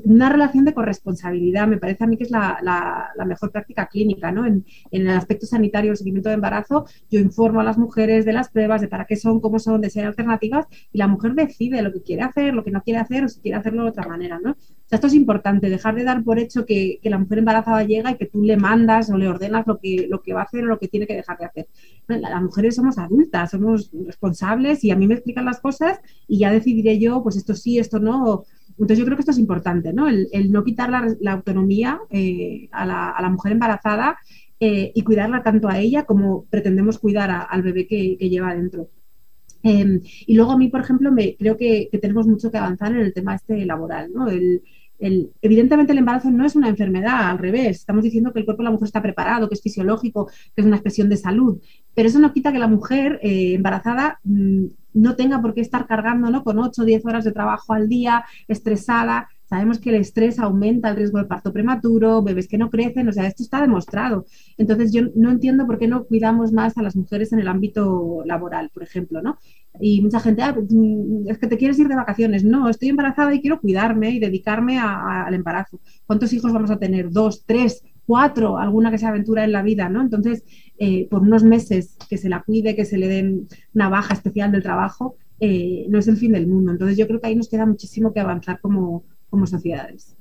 una 0.05 0.29
relación 0.29 0.65
de 0.65 0.75
corresponsabilidad, 0.75 1.67
me 1.67 1.79
parece 1.79 2.05
a 2.05 2.07
mí 2.07 2.17
que 2.17 2.25
es 2.25 2.31
la, 2.31 3.13
mejor 3.27 3.51
práctica 3.51 3.87
clínica, 3.87 4.33
¿no? 4.33 4.47
En, 4.47 4.65
el 4.91 5.09
aspecto 5.11 5.47
sanitario, 5.47 5.93
el 5.93 5.97
seguimiento 5.97 6.29
de 6.29 6.37
embarazo, 6.37 6.87
yo 7.11 7.21
informo 7.21 7.61
a 7.61 7.65
las 7.65 7.79
mujeres 7.79 8.25
de 8.25 8.33
las 8.33 8.49
pruebas, 8.49 8.81
de 8.81 8.89
para 8.89 9.07
qué 9.07 9.17
son, 9.17 9.41
cómo 9.41 9.59
son, 9.59 9.81
de 9.81 9.91
ser 9.91 10.07
alternativas, 10.07 10.67
y 10.93 10.99
la 10.99 11.09
mujer 11.09 11.35
decide 11.35 11.83
lo 11.83 11.93
que 11.93 12.03
quiere 12.03 12.23
hacer, 12.23 12.55
lo 12.55 12.65
que 12.65 12.71
no 12.71 12.83
quiere 12.83 13.01
hacer, 13.01 13.25
o 13.25 13.29
si 13.29 13.41
quiere 13.41 13.59
hacerlo 13.59 13.85
de 13.85 13.91
otra 13.91 14.07
manera, 14.07 14.41
¿no? 14.43 14.57
Esto 14.91 15.07
es 15.07 15.15
importante, 15.15 15.71
dejar 15.71 15.95
de 15.95 16.03
dar 16.03 16.25
por 16.25 16.39
hecho 16.39 16.67
que, 16.67 16.99
la 17.05 17.19
mujer 17.19 17.39
embarazada 17.39 17.85
llega 17.85 18.11
y 18.11 18.17
que 18.17 18.27
tú 18.27 18.43
le 18.43 18.57
mandas 18.57 19.11
o 19.11 19.17
le 19.17 19.29
ordenas 19.29 19.67
lo 19.67 19.79
que 19.79 20.33
va 20.35 20.41
a 20.41 20.45
hacer 20.45 20.65
o 20.65 20.67
lo 20.67 20.79
que 20.79 20.89
tiene 20.89 21.07
que 21.07 21.15
dejar 21.15 21.39
de 21.39 21.45
hacer. 21.45 21.69
Las 22.09 22.43
mujeres 22.43 22.75
somos 22.75 22.99
adultas, 22.99 23.51
somos 23.51 23.91
responsables 24.07 24.83
y 24.85 24.91
a 24.91 24.97
mí 24.97 25.07
me 25.07 25.15
explican 25.15 25.45
las 25.45 25.61
cosas 25.61 26.01
y 26.27 26.39
ya 26.39 26.51
decidiré 26.51 26.99
yo, 26.99 27.23
pues 27.23 27.37
esto 27.37 27.55
sí, 27.55 27.79
esto 27.79 28.01
no, 28.01 28.45
entonces 28.81 28.99
yo 28.99 29.05
creo 29.05 29.17
que 29.17 29.21
esto 29.21 29.33
es 29.33 29.39
importante, 29.39 29.93
¿no? 29.93 30.09
El, 30.09 30.29
no 30.51 30.65
quitar 30.65 30.91
la, 31.21 31.33
autonomía 31.33 32.01
eh, 32.09 32.69
a, 32.73 32.87
la, 32.87 33.29
mujer 33.29 33.53
embarazada 33.53 34.19
eh, 34.59 34.91
y 34.95 35.03
cuidarla 35.03 35.43
tanto 35.43 35.69
a 35.69 35.79
ella 35.79 36.05
como 36.05 36.47
pretendemos 36.47 36.99
cuidar 36.99 37.47
al 37.49 37.63
bebé 37.63 37.87
que, 37.87 38.17
lleva 38.17 38.55
dentro. 38.55 38.89
Em, 39.63 40.01
y 40.27 40.35
luego 40.35 40.53
a 40.53 40.57
mí, 40.57 40.69
por 40.69 40.81
ejemplo, 40.81 41.13
me, 41.13 41.37
creo 41.37 41.59
que, 41.59 41.91
tenemos 42.01 42.27
mucho 42.27 42.51
que 42.51 42.57
avanzar 42.57 42.93
en 42.93 43.01
el 43.01 43.13
tema 43.13 43.35
este 43.35 43.67
laboral, 43.67 44.11
¿no? 44.15 44.27
evidentemente 45.03 45.93
el 45.93 45.99
embarazo 45.99 46.31
no 46.31 46.45
es 46.45 46.57
una 46.57 46.69
enfermedad, 46.69 47.31
al 47.31 47.39
revés, 47.39 47.79
estamos 47.79 48.05
diciendo 48.05 48.33
que 48.33 48.41
el 48.41 48.45
cuerpo 48.45 48.63
de 48.63 48.65
la 48.65 48.71
mujer 48.71 48.87
está 48.87 49.01
preparado, 49.01 49.49
que 49.49 49.55
es 49.55 49.63
fisiológico, 49.63 50.27
que 50.27 50.61
es 50.61 50.67
una 50.67 50.77
expresión 50.77 51.09
de 51.09 51.17
salud, 51.17 51.59
pero 51.95 52.09
eso 52.09 52.19
no 52.19 52.35
quita 52.35 52.53
que 52.53 52.59
la 52.59 52.67
mujer 52.67 53.19
eh, 53.23 53.55
embarazada 53.55 54.21
mm, 54.25 54.67
no 54.93 55.17
tenga 55.17 55.41
por 55.41 55.55
qué 55.55 55.61
estar 55.61 55.87
cargando 55.87 56.31
¿no? 56.31 56.43
con 56.45 56.59
8 56.59 56.83
o 56.83 56.85
10 56.85 57.05
horas 57.07 57.25
de 57.25 57.33
trabajo 57.33 57.73
al 57.73 57.89
día, 57.89 58.25
estresada. 58.49 59.29
Sabemos 59.45 59.81
que 59.81 59.91
el 59.91 59.97
estrés 59.97 60.39
aumenta 60.39 60.91
el 60.91 60.97
riesgo 60.97 61.19
de 61.19 61.25
parto 61.25 61.53
prematuro, 61.53 62.23
bebés 62.23 62.47
que 62.47 62.57
no 62.57 62.71
crecen, 62.71 63.09
o 63.09 63.13
sea, 63.13 63.27
esto 63.27 63.43
está 63.43 63.61
demostrado. 63.61 64.25
Entonces, 64.57 64.93
yo 64.93 65.03
no 65.17 65.31
entiendo 65.31 65.67
por 65.67 65.79
qué 65.79 65.89
no 65.89 66.05
cuidamos 66.05 66.53
más 66.53 66.79
a 66.79 66.83
las 66.83 66.95
mujeres 66.95 67.33
en 67.33 67.41
el 67.41 67.49
ámbito 67.49 68.23
laboral, 68.25 68.71
por 68.73 68.85
ejemplo, 68.85 69.21
¿no? 69.23 69.39
Y 69.81 70.03
mucha 70.03 70.21
gente, 70.21 70.43
ah, 70.43 70.55
pues, 70.55 70.67
mm, 70.71 71.29
es 71.29 71.39
que 71.39 71.49
te 71.49 71.57
quieres 71.57 71.79
ir 71.81 71.89
de 71.89 71.97
vacaciones. 71.97 72.45
No, 72.45 72.69
estoy 72.69 72.91
embarazada 72.91 73.35
y 73.35 73.41
quiero 73.41 73.61
cuidarme 73.61 74.11
y 74.11 74.21
dedicarme 74.21 74.79
al 74.79 75.35
embarazo. 75.35 75.81
¿Cuántos 76.07 76.33
hijos 76.33 76.53
vamos 76.53 76.71
a 76.71 76.79
tener? 76.79 77.11
¿Dos, 77.11 77.45
tres, 77.45 77.83
cuatro? 78.11 78.59
Alguna 78.59 78.91
que 78.91 78.99
se 78.99 79.07
aventura 79.07 79.45
en 79.45 79.53
la 79.53 79.63
vida, 79.63 79.89
¿no? 79.89 80.01
Entonces, 80.03 80.43
eh, 80.79 81.07
por 81.09 81.23
unos 81.23 81.45
meses 81.45 81.97
que 82.09 82.19
se 82.19 82.29
la 82.29 82.43
cuide, 82.43 82.75
que 82.75 82.85
se 82.85 82.99
le 82.99 83.07
den 83.07 83.47
una 83.73 83.89
baja 83.89 84.15
especial 84.15 84.51
del 84.51 84.65
trabajo, 84.65 85.15
eh, 85.39 85.87
no 85.89 85.97
es 85.97 86.09
el 86.09 86.17
fin 86.17 86.33
del 86.33 86.49
mundo. 86.49 86.73
Entonces 86.73 86.99
yo 86.99 87.07
creo 87.07 87.21
que 87.21 87.29
ahí 87.29 87.37
nos 87.37 87.49
queda 87.49 87.67
muchísimo 87.67 88.13
que 88.13 88.19
avanzar 88.19 88.61
como, 88.61 89.05
sociedades. 89.45 90.17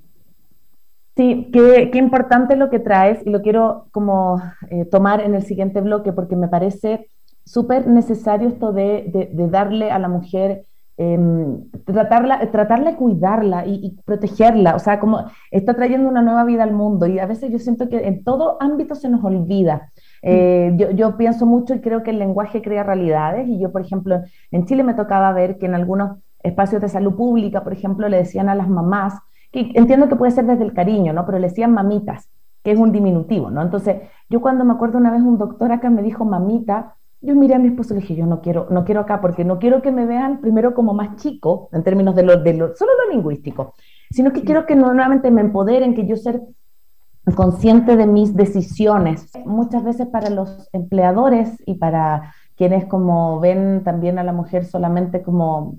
Sí, 1.17 1.49
qué, 1.51 1.89
importante 1.95 2.55
lo 2.55 2.69
que 2.69 2.77
traes 2.77 3.25
y 3.25 3.31
lo 3.31 3.41
quiero 3.41 3.87
como 3.91 4.39
eh, 4.69 4.85
tomar 4.85 5.21
en 5.21 5.33
el 5.33 5.41
siguiente 5.41 5.81
bloque 5.81 6.13
porque 6.13 6.35
me 6.35 6.47
parece 6.47 7.07
súper 7.43 7.87
necesario 7.87 8.49
esto 8.49 8.71
de, 8.71 9.31
darle 9.49 9.89
a 9.89 9.97
la 9.97 10.09
mujer, 10.09 10.65
em, 11.01 11.69
tratarla, 11.85 12.51
tratarla 12.51 12.91
de 12.91 12.97
cuidarla 12.97 13.65
y, 13.65 13.75
y, 13.75 14.01
protegerla, 14.03 14.75
o 14.75 14.79
sea, 14.79 14.99
como 14.99 15.23
está 15.49 15.73
trayendo 15.73 16.09
una 16.09 16.21
nueva 16.21 16.43
vida 16.43 16.63
al 16.63 16.73
mundo 16.73 17.07
y 17.07 17.19
a 17.19 17.25
veces 17.25 17.49
yo 17.51 17.57
siento 17.57 17.87
que 17.87 18.05
en 18.05 18.25
todo 18.25 18.57
ámbito 18.59 18.95
se 18.95 19.07
nos 19.07 19.23
olvida. 19.23 19.91
Eh, 20.21 20.75
yo, 20.95 21.15
pienso 21.15 21.45
mucho 21.45 21.73
y 21.73 21.79
creo 21.79 22.03
que 22.03 22.11
el 22.11 22.19
lenguaje 22.19 22.61
crea 22.61 22.83
realidades 22.83 23.47
y 23.47 23.59
yo, 23.59 23.71
por 23.71 23.81
ejemplo, 23.81 24.21
en 24.51 24.65
Chile 24.65 24.83
me 24.83 24.93
tocaba 24.93 25.31
ver 25.31 25.57
que 25.57 25.67
en 25.67 25.75
algunos 25.75 26.17
espacios 26.43 26.81
de 26.81 26.89
salud 26.89 27.15
pública, 27.15 27.63
por 27.63 27.71
ejemplo, 27.71 28.09
le 28.09 28.17
decían 28.17 28.49
a 28.49 28.55
las 28.55 28.67
mamás, 28.67 29.13
que 29.53 29.71
entiendo 29.75 30.09
que 30.09 30.17
puede 30.17 30.31
ser 30.31 30.45
desde 30.45 30.65
el 30.65 30.73
cariño, 30.73 31.13
¿no? 31.13 31.25
Pero 31.25 31.39
le 31.39 31.47
decían 31.47 31.71
mamitas, 31.71 32.29
que 32.61 32.71
es 32.71 32.77
un 32.77 32.91
diminutivo, 32.91 33.49
¿no? 33.49 33.61
Entonces, 33.61 34.01
yo 34.29 34.41
cuando 34.41 34.65
me 34.65 34.73
acuerdo 34.73 34.97
una 34.97 35.11
vez 35.11 35.21
un 35.21 35.37
doctor 35.37 35.71
acá 35.71 35.89
me 35.89 36.03
dijo 36.03 36.25
mamita, 36.25 36.97
yo 37.21 37.35
miré 37.35 37.55
a 37.55 37.59
mi 37.59 37.67
esposo 37.67 37.93
y 37.93 37.95
le 37.95 38.01
dije, 38.01 38.15
yo 38.15 38.25
no 38.25 38.41
quiero, 38.41 38.67
no 38.69 38.85
quiero 38.85 39.01
acá 39.01 39.19
porque 39.19 39.43
no 39.43 39.59
quiero 39.59 39.81
que 39.81 39.91
me 39.91 40.05
vean 40.05 40.39
primero 40.39 40.73
como 40.73 40.93
más 40.93 41.17
chico 41.17 41.69
en 41.73 41.83
términos 41.83 42.15
de 42.15 42.23
lo, 42.23 42.37
de 42.37 42.53
lo 42.53 42.75
solo 42.75 42.91
lo 43.03 43.13
lingüístico, 43.13 43.73
sino 44.09 44.31
que 44.31 44.43
quiero 44.43 44.65
que 44.65 44.75
nuevamente 44.75 45.29
me 45.29 45.41
empoderen, 45.41 45.93
que 45.95 46.07
yo 46.07 46.15
ser 46.15 46.41
consciente 47.35 47.95
de 47.95 48.07
mis 48.07 48.35
decisiones. 48.35 49.31
Muchas 49.45 49.83
veces 49.83 50.07
para 50.07 50.29
los 50.29 50.69
empleadores 50.73 51.61
y 51.65 51.75
para 51.75 52.33
quienes 52.55 52.85
como 52.85 53.39
ven 53.39 53.83
también 53.83 54.19
a 54.19 54.23
la 54.23 54.33
mujer 54.33 54.65
solamente 54.65 55.21
como 55.21 55.77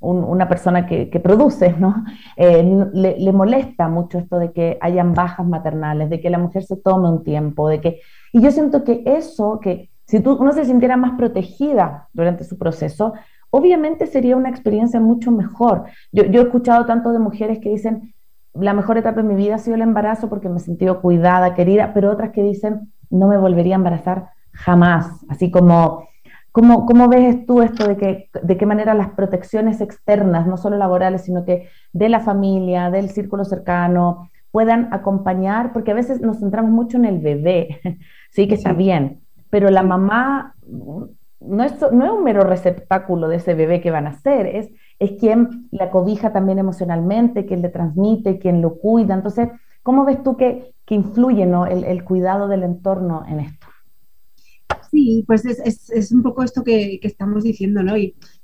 una 0.00 0.48
persona 0.48 0.86
que, 0.86 1.06
produce, 1.22 1.74
¿no? 1.78 2.04
Eh, 2.36 2.62
le, 2.92 3.32
molesta 3.32 3.88
mucho 3.88 4.18
esto 4.18 4.38
de 4.38 4.52
que 4.52 4.78
hayan 4.80 5.12
bajas 5.12 5.46
maternales, 5.46 6.08
de 6.08 6.20
que 6.20 6.30
la 6.30 6.38
mujer 6.38 6.62
se 6.62 6.76
tome 6.76 7.08
un 7.08 7.24
tiempo, 7.24 7.68
de 7.68 7.80
que... 7.80 8.00
Y 8.32 8.40
yo 8.40 8.52
siento 8.52 8.84
que 8.84 9.02
eso, 9.06 9.58
que 9.58 9.90
si 10.08 10.20
tú, 10.20 10.32
uno 10.40 10.52
se 10.52 10.64
sintiera 10.64 10.96
más 10.96 11.12
protegida 11.12 12.08
durante 12.14 12.42
su 12.42 12.56
proceso, 12.56 13.12
obviamente 13.50 14.06
sería 14.06 14.36
una 14.36 14.48
experiencia 14.48 15.00
mucho 15.00 15.30
mejor. 15.30 15.84
Yo, 16.12 16.24
yo 16.24 16.40
he 16.40 16.44
escuchado 16.44 16.86
tanto 16.86 17.12
de 17.12 17.18
mujeres 17.18 17.58
que 17.60 17.68
dicen, 17.68 18.14
la 18.54 18.72
mejor 18.72 18.96
etapa 18.96 19.22
de 19.22 19.28
mi 19.28 19.34
vida 19.34 19.56
ha 19.56 19.58
sido 19.58 19.76
el 19.76 19.82
embarazo 19.82 20.30
porque 20.30 20.48
me 20.48 20.56
he 20.56 20.60
sentido 20.60 21.02
cuidada, 21.02 21.54
querida, 21.54 21.92
pero 21.92 22.10
otras 22.10 22.30
que 22.30 22.42
dicen, 22.42 22.92
no 23.10 23.28
me 23.28 23.36
volvería 23.36 23.74
a 23.74 23.76
embarazar 23.76 24.30
jamás. 24.52 25.24
Así 25.28 25.50
como, 25.50 26.08
¿cómo, 26.52 26.86
cómo 26.86 27.08
ves 27.08 27.44
tú 27.44 27.60
esto 27.60 27.86
de, 27.86 27.96
que, 27.98 28.30
de 28.42 28.56
qué 28.56 28.64
manera 28.64 28.94
las 28.94 29.10
protecciones 29.10 29.82
externas, 29.82 30.46
no 30.46 30.56
solo 30.56 30.78
laborales, 30.78 31.22
sino 31.22 31.44
que 31.44 31.68
de 31.92 32.08
la 32.08 32.20
familia, 32.20 32.90
del 32.90 33.10
círculo 33.10 33.44
cercano, 33.44 34.30
puedan 34.50 34.88
acompañar? 34.92 35.74
Porque 35.74 35.90
a 35.90 35.94
veces 35.94 36.22
nos 36.22 36.40
centramos 36.40 36.70
mucho 36.70 36.96
en 36.96 37.04
el 37.04 37.20
bebé, 37.20 37.80
sí 38.30 38.48
que 38.48 38.54
está 38.54 38.72
bien, 38.72 39.20
pero 39.50 39.70
la 39.70 39.82
mamá 39.82 40.54
no 40.66 41.64
es, 41.64 41.74
no 41.92 42.04
es 42.04 42.10
un 42.10 42.24
mero 42.24 42.42
receptáculo 42.42 43.28
de 43.28 43.36
ese 43.36 43.54
bebé 43.54 43.80
que 43.80 43.90
van 43.90 44.06
a 44.06 44.12
ser, 44.20 44.46
es 44.46 44.70
es 44.98 45.12
quien 45.12 45.68
la 45.70 45.90
cobija 45.90 46.32
también 46.32 46.58
emocionalmente, 46.58 47.46
quien 47.46 47.62
le 47.62 47.68
transmite, 47.68 48.38
quien 48.38 48.60
lo 48.60 48.78
cuida. 48.78 49.14
Entonces, 49.14 49.48
¿cómo 49.82 50.04
ves 50.04 50.22
tú 50.22 50.36
que, 50.36 50.74
influye 50.90 51.42
el, 51.42 52.04
cuidado 52.04 52.48
del 52.48 52.62
entorno 52.62 53.22
en 53.28 53.40
esto? 53.40 53.66
Sí, 54.90 55.22
pues 55.26 55.44
es, 55.44 56.12
un 56.12 56.22
poco 56.22 56.42
esto 56.42 56.64
que, 56.64 56.98
estamos 57.02 57.44
diciendo, 57.44 57.82
¿no? 57.82 57.94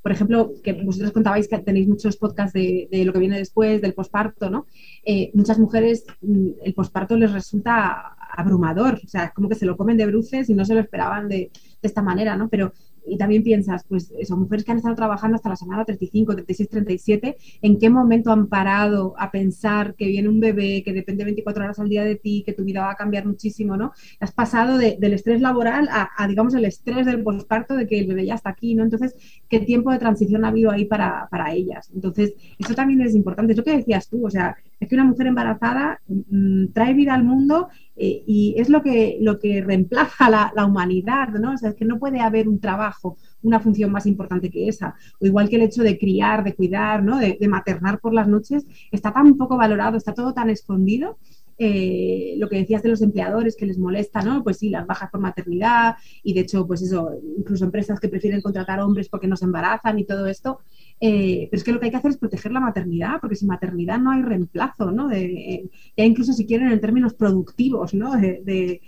Por 0.05 0.13
ejemplo, 0.13 0.53
que 0.63 0.75
vosotros 0.75 1.13
contabais 1.13 1.49
que 1.49 1.59
tenéis 1.61 1.89
muchos 1.89 2.19
podcasts 2.19 2.53
de, 2.53 3.03
lo 3.07 3.13
que 3.15 3.19
viene 3.19 3.39
después, 3.39 3.81
del 3.81 3.95
posparto, 3.95 4.51
¿no? 4.51 4.67
Eh, 5.03 5.31
muchas 5.33 5.59
mujeres 5.59 6.05
mm, 6.21 6.49
el 6.63 6.75
posparto 6.75 7.17
les 7.17 7.33
resulta 7.33 8.15
abrumador, 8.37 9.01
o 9.03 9.09
sea, 9.09 9.31
como 9.31 9.49
que 9.49 9.55
se 9.55 9.65
lo 9.65 9.79
comen 9.79 9.97
de 9.97 10.05
bruces 10.05 10.51
y 10.51 10.55
no 10.55 10.67
se 10.67 10.75
lo 10.75 10.81
esperaban 10.81 11.27
de, 11.27 11.51
de 11.81 11.89
esta 11.89 12.03
manera, 12.03 12.37
¿no? 12.37 12.51
Pero 12.51 12.75
y 13.07 13.17
también 13.17 13.43
piensas, 13.43 13.85
pues 13.89 14.13
son 14.27 14.41
mujeres 14.41 14.65
que 14.65 14.73
han 14.73 14.79
estado 14.79 14.95
trabajando 14.95 15.37
hasta 15.37 15.49
la 15.49 15.57
semana 15.57 15.85
35, 15.85 16.33
36, 16.33 16.69
37, 16.69 17.37
¿en 17.63 17.79
qué 17.79 17.91
momento 17.91 18.31
han 18.31 18.47
parado 18.47 19.15
a 19.19 19.31
pensar 19.31 19.95
que 19.95 20.07
viene 20.07 20.29
un 20.29 20.41
bebé, 20.41 20.83
que 20.83 20.93
depende 20.93 21.25
24 21.25 21.65
horas 21.65 21.79
al 21.79 21.89
día 21.89 22.05
de 22.05 22.17
ti, 22.17 22.43
que 22.45 22.53
tu 22.53 22.65
vida 22.65 22.83
va 22.83 22.93
a 22.93 22.97
cambiar 22.97 23.27
muchísimo, 23.27 23.77
¿no? 23.77 23.93
Has 24.21 24.33
pasado 24.33 24.79
del 24.79 25.13
estrés 25.13 25.41
laboral 25.41 25.89
a, 25.91 26.27
digamos, 26.29 26.55
el 26.55 26.65
estrés 26.65 27.07
del 27.07 27.23
posparto 27.23 27.75
de 27.77 27.87
que 27.87 27.99
el 27.99 28.07
bebé 28.07 28.27
ya 28.27 28.35
está 28.35 28.51
aquí, 28.51 28.75
¿no? 28.75 28.85
Entonces, 28.85 29.15
¿qué 29.49 29.61
tiempo 29.61 29.91
de 29.91 29.99
transición 29.99 30.45
ha 30.45 30.49
habido 30.49 30.71
ahí 30.71 30.85
para, 30.85 31.29
para 31.31 31.53
ellas? 31.53 31.91
Entonces, 31.95 32.35
eso 32.59 32.75
también 32.75 33.01
es 33.03 33.15
importante, 33.15 33.53
es 33.53 33.59
lo 33.59 33.65
que 33.65 33.77
decías 33.77 34.09
tú, 34.09 34.27
o 34.27 34.31
sea, 34.31 34.57
es 34.81 34.89
que 34.89 34.95
una 34.95 35.05
mujer 35.05 35.27
embarazada 35.27 36.01
mm, 36.07 36.67
trae 36.73 36.95
vida 36.95 37.15
al 37.15 37.25
mundo 37.25 37.69
eh, 37.97 38.25
y 38.27 38.55
es 38.59 38.69
lo 38.69 38.83
que, 38.83 39.19
lo 39.21 39.39
que 39.39 39.63
reemplaza 39.63 40.29
la, 40.29 40.53
la, 40.55 40.67
humanidad, 40.67 41.29
¿no? 41.29 41.53
O 41.53 41.57
sea, 41.57 41.71
es 41.71 41.77
que 41.77 41.85
no 41.85 41.99
puede 41.99 42.21
haber 42.21 42.49
un 42.49 42.61
trabajo, 42.61 43.17
una 43.43 43.61
función 43.61 43.93
más 43.93 44.07
importante 44.07 44.51
que 44.51 44.69
esa. 44.69 44.95
O 45.21 45.27
igual 45.27 45.49
que 45.49 45.57
el 45.57 45.63
hecho 45.63 45.83
de 45.83 45.99
criar, 45.99 46.43
de 46.43 46.55
cuidar, 46.55 47.03
¿no? 47.03 47.19
De, 47.19 47.39
maternar 47.49 48.01
por 48.01 48.13
las 48.13 48.27
noches, 48.27 48.67
está 48.91 49.13
tan 49.13 49.37
poco 49.37 49.57
valorado, 49.57 49.97
está 49.97 50.13
todo 50.13 50.35
tan 50.35 50.51
escondido. 50.51 51.19
Eh, 51.57 52.35
lo 52.39 52.49
que 52.49 52.57
decías 52.57 52.83
de 52.83 52.89
los 52.89 53.01
empleadores 53.01 53.57
que 53.57 53.67
les 53.67 53.79
molesta, 53.79 54.23
¿no? 54.23 54.43
Pues 54.43 54.59
sí, 54.59 54.71
las 54.71 54.87
bajas 54.87 55.11
por 55.11 55.21
maternidad 55.21 55.95
y 56.23 56.35
de 56.35 56.41
hecho, 56.41 56.67
pues 56.67 56.83
eso, 56.83 57.13
incluso 57.39 57.65
empresas 57.65 58.01
que 58.01 58.09
prefieren 58.09 58.41
contratar 58.41 58.81
hombres 58.81 59.09
porque 59.09 59.29
no 59.29 59.37
se 59.37 59.45
embarazan 59.45 59.99
y 59.99 60.05
todo 60.05 60.27
esto, 60.27 60.59
eh, 61.01 61.49
pero 61.51 61.59
es 61.59 61.65
que 61.65 61.73
lo 61.73 61.79
que 61.79 61.87
hay 61.87 61.91
que 61.93 61.97
hacer 61.99 62.11
es 62.11 62.19
proteger 62.19 62.51
la 62.51 62.61
maternidad, 62.61 63.21
porque 63.21 63.37
sin 63.37 63.49
maternidad 63.49 63.99
no 63.99 64.11
hay 64.11 64.23
reemplazo, 64.23 64.91
¿no? 64.91 65.09
De, 65.09 65.71
ya 65.97 66.05
incluso 66.05 66.33
si 66.33 66.47
quieren 66.47 66.73
en 66.73 66.81
términos 66.81 67.15
productivos, 67.15 67.95
¿no? 67.95 68.13
De, 68.17 68.81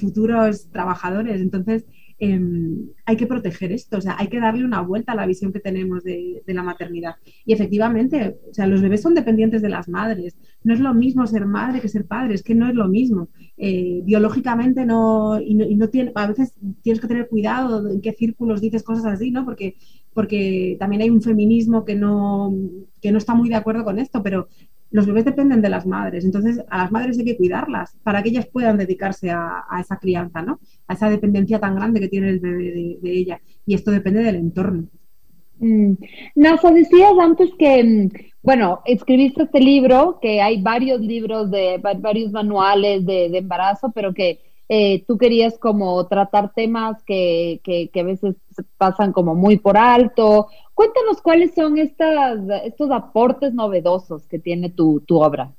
futuros 0.00 0.70
trabajadores. 0.70 1.40
Entonces, 1.40 1.84
em, 2.24 2.90
hay 3.04 3.16
que 3.16 3.26
proteger 3.26 3.72
esto, 3.72 3.98
o 3.98 4.00
sea, 4.00 4.14
hay 4.16 4.28
que 4.28 4.38
darle 4.38 4.64
una 4.64 4.80
vuelta 4.80 5.10
a 5.10 5.16
la 5.16 5.26
visión 5.26 5.52
que 5.52 5.58
tenemos 5.58 6.04
de, 6.04 6.42
la 6.46 6.62
maternidad. 6.62 7.16
Y 7.44 7.52
efectivamente, 7.52 8.38
o 8.48 8.54
sea, 8.54 8.66
los 8.68 8.80
bebés 8.80 9.02
son 9.02 9.14
dependientes 9.14 9.60
de 9.60 9.68
las 9.68 9.88
madres. 9.88 10.36
No 10.62 10.72
es 10.72 10.80
lo 10.80 10.94
mismo 10.94 11.26
ser 11.26 11.46
madre 11.46 11.80
que 11.80 11.88
ser 11.88 12.06
padre, 12.06 12.34
es 12.34 12.42
que 12.44 12.54
no 12.54 12.68
es 12.68 12.74
lo 12.74 12.86
mismo. 12.86 13.28
Eh, 13.56 14.02
biológicamente 14.04 14.86
no, 14.86 15.40
y 15.40 15.54
no, 15.54 15.88
tiene, 15.88 16.12
a 16.14 16.28
veces 16.28 16.54
tienes 16.82 17.00
que 17.00 17.08
tener 17.08 17.28
cuidado 17.28 17.90
en 17.90 18.00
qué 18.00 18.12
círculos 18.12 18.60
dices 18.60 18.84
cosas 18.84 19.06
así, 19.06 19.30
¿no? 19.30 19.44
Porque 19.44 19.76
porque 20.14 20.76
también 20.78 21.02
hay 21.02 21.10
un 21.10 21.22
feminismo 21.22 21.84
que 21.84 21.94
no, 21.94 22.54
que 23.00 23.12
no 23.12 23.18
está 23.18 23.34
muy 23.34 23.48
de 23.48 23.54
acuerdo 23.54 23.82
con 23.84 23.98
esto, 23.98 24.22
pero 24.22 24.48
los 24.92 25.06
bebés 25.06 25.24
dependen 25.24 25.62
de 25.62 25.70
las 25.70 25.86
madres, 25.86 26.24
entonces 26.24 26.62
a 26.68 26.78
las 26.78 26.92
madres 26.92 27.18
hay 27.18 27.24
que 27.24 27.36
cuidarlas 27.36 27.96
para 28.02 28.22
que 28.22 28.28
ellas 28.28 28.46
puedan 28.46 28.76
dedicarse 28.76 29.30
a, 29.30 29.64
esa 29.80 29.96
crianza, 29.96 30.42
¿no? 30.42 30.60
A 30.86 30.92
esa 30.92 31.08
dependencia 31.08 31.58
tan 31.58 31.74
grande 31.74 31.98
que 31.98 32.08
tiene 32.08 32.28
el 32.28 32.40
bebé 32.40 32.98
de, 33.00 33.10
ella. 33.10 33.40
Y 33.66 33.74
esto 33.74 33.90
depende 33.90 34.22
del 34.22 34.36
entorno. 34.36 34.84
Mm. 35.58 35.94
Nasa, 36.34 36.70
decías 36.72 37.12
antes 37.18 37.50
que, 37.58 37.82
mm, 37.82 38.08
bueno, 38.42 38.80
escribiste 38.84 39.44
este 39.44 39.60
libro, 39.60 40.18
que 40.20 40.42
hay 40.42 40.60
varios 40.60 41.00
libros 41.00 41.50
de 41.50 41.80
varios 42.00 42.30
manuales 42.30 43.06
de, 43.06 43.26
embarazo, 43.36 43.92
pero 43.94 44.12
que 44.12 44.40
eh, 44.74 45.04
tú 45.06 45.18
querías 45.18 45.58
como 45.58 46.06
tratar 46.06 46.54
temas 46.54 47.02
que, 47.04 47.60
que, 47.62 47.90
que, 47.90 48.00
a 48.00 48.04
veces 48.04 48.36
pasan 48.78 49.12
como 49.12 49.34
muy 49.34 49.58
por 49.58 49.76
alto 49.76 50.48
Cuéntanos 50.74 51.20
cuáles 51.20 51.54
son 51.54 51.78
estas, 51.78 52.40
estos 52.64 52.90
aportes 52.90 53.52
novedosos 53.52 54.26
que 54.26 54.38
tiene 54.38 54.70
tu, 54.70 55.00
tu 55.06 55.20
obra. 55.22 55.54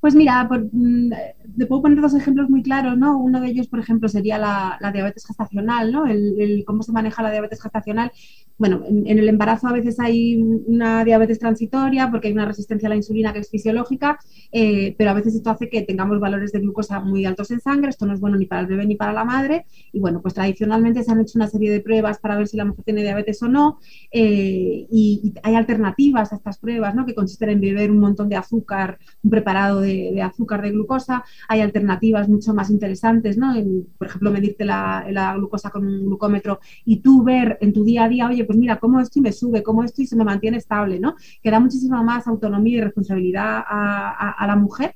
Pues 0.00 0.14
mira, 0.14 0.46
por, 0.48 0.68
mm, 0.70 1.10
te 1.58 1.66
puedo 1.66 1.82
poner 1.82 2.00
dos 2.00 2.14
ejemplos 2.14 2.48
muy 2.48 2.62
claros, 2.62 2.96
¿no? 2.96 3.18
Uno 3.18 3.40
de 3.40 3.48
ellos, 3.48 3.66
por 3.66 3.80
ejemplo, 3.80 4.08
sería 4.08 4.38
la, 4.38 4.78
diabetes 4.92 5.26
gestacional, 5.26 5.90
¿no? 5.90 6.06
El, 6.06 6.62
cómo 6.66 6.82
se 6.82 6.92
maneja 6.92 7.22
la 7.22 7.32
diabetes 7.32 7.60
gestacional. 7.60 8.12
Bueno, 8.58 8.82
en, 8.86 9.06
el 9.06 9.28
embarazo 9.28 9.66
a 9.68 9.72
veces 9.72 9.98
hay 9.98 10.40
una 10.66 11.04
diabetes 11.04 11.38
transitoria 11.38 12.10
porque 12.10 12.28
hay 12.28 12.34
una 12.34 12.44
resistencia 12.44 12.86
a 12.86 12.90
la 12.90 12.96
insulina 12.96 13.32
que 13.32 13.40
es 13.40 13.50
fisiológica, 13.50 14.18
eh, 14.52 14.94
pero 14.98 15.10
a 15.10 15.14
veces 15.14 15.34
esto 15.34 15.50
hace 15.50 15.68
que 15.68 15.82
tengamos 15.82 16.20
valores 16.20 16.52
de 16.52 16.60
glucosa 16.60 17.00
muy 17.00 17.24
altos 17.24 17.50
en 17.50 17.60
sangre. 17.60 17.90
Esto 17.90 18.06
no 18.06 18.14
es 18.14 18.20
bueno 18.20 18.36
ni 18.36 18.46
para 18.46 18.62
el 18.62 18.66
bebé 18.68 18.86
ni 18.86 18.94
para 18.94 19.12
la 19.12 19.24
madre. 19.24 19.66
Y 19.92 19.98
bueno, 20.00 20.22
pues 20.22 20.34
tradicionalmente 20.34 21.02
se 21.02 21.10
han 21.10 21.20
hecho 21.20 21.32
una 21.36 21.48
serie 21.48 21.70
de 21.72 21.80
pruebas 21.80 22.18
para 22.18 22.36
ver 22.36 22.46
si 22.46 22.56
la 22.56 22.64
mujer 22.64 22.84
tiene 22.84 23.02
diabetes 23.02 23.42
o 23.42 23.48
no. 23.48 23.78
Eh, 24.12 24.86
y, 24.90 25.20
y, 25.24 25.34
hay 25.42 25.54
alternativas 25.56 26.32
a 26.32 26.36
estas 26.36 26.58
pruebas, 26.58 26.94
¿no? 26.94 27.04
Que 27.04 27.14
consisten 27.14 27.50
en 27.50 27.60
beber 27.60 27.90
un 27.90 27.98
montón 27.98 28.28
de 28.28 28.36
azúcar, 28.36 28.98
un 29.22 29.30
preparado 29.30 29.80
de 29.80 29.87
de, 29.88 30.22
azúcar, 30.22 30.62
de 30.62 30.70
glucosa. 30.70 31.24
Hay 31.48 31.60
alternativas 31.60 32.28
mucho 32.28 32.54
más 32.54 32.70
interesantes, 32.70 33.36
¿no? 33.36 33.54
por 33.96 34.06
ejemplo, 34.06 34.30
medirte 34.30 34.64
la, 34.64 35.34
glucosa 35.36 35.70
con 35.70 35.86
un 35.86 36.06
glucómetro 36.06 36.60
y 36.84 36.96
tú 37.00 37.22
ver 37.22 37.58
en 37.60 37.72
tu 37.72 37.84
día 37.84 38.04
a 38.04 38.08
día, 38.08 38.28
oye, 38.28 38.44
pues 38.44 38.58
mira, 38.58 38.78
cómo 38.78 39.00
esto 39.00 39.18
y 39.18 39.22
me 39.22 39.32
sube, 39.32 39.62
cómo 39.62 39.82
esto 39.82 40.02
y 40.02 40.06
se 40.06 40.16
me 40.16 40.24
mantiene 40.24 40.56
estable, 40.56 41.00
¿no? 41.00 41.16
Que 41.42 41.50
da 41.50 41.60
muchísima 41.60 42.02
más 42.02 42.26
autonomía 42.26 42.78
y 42.78 42.80
responsabilidad 42.80 43.64
a 43.66 44.44
la 44.46 44.56
mujer 44.56 44.94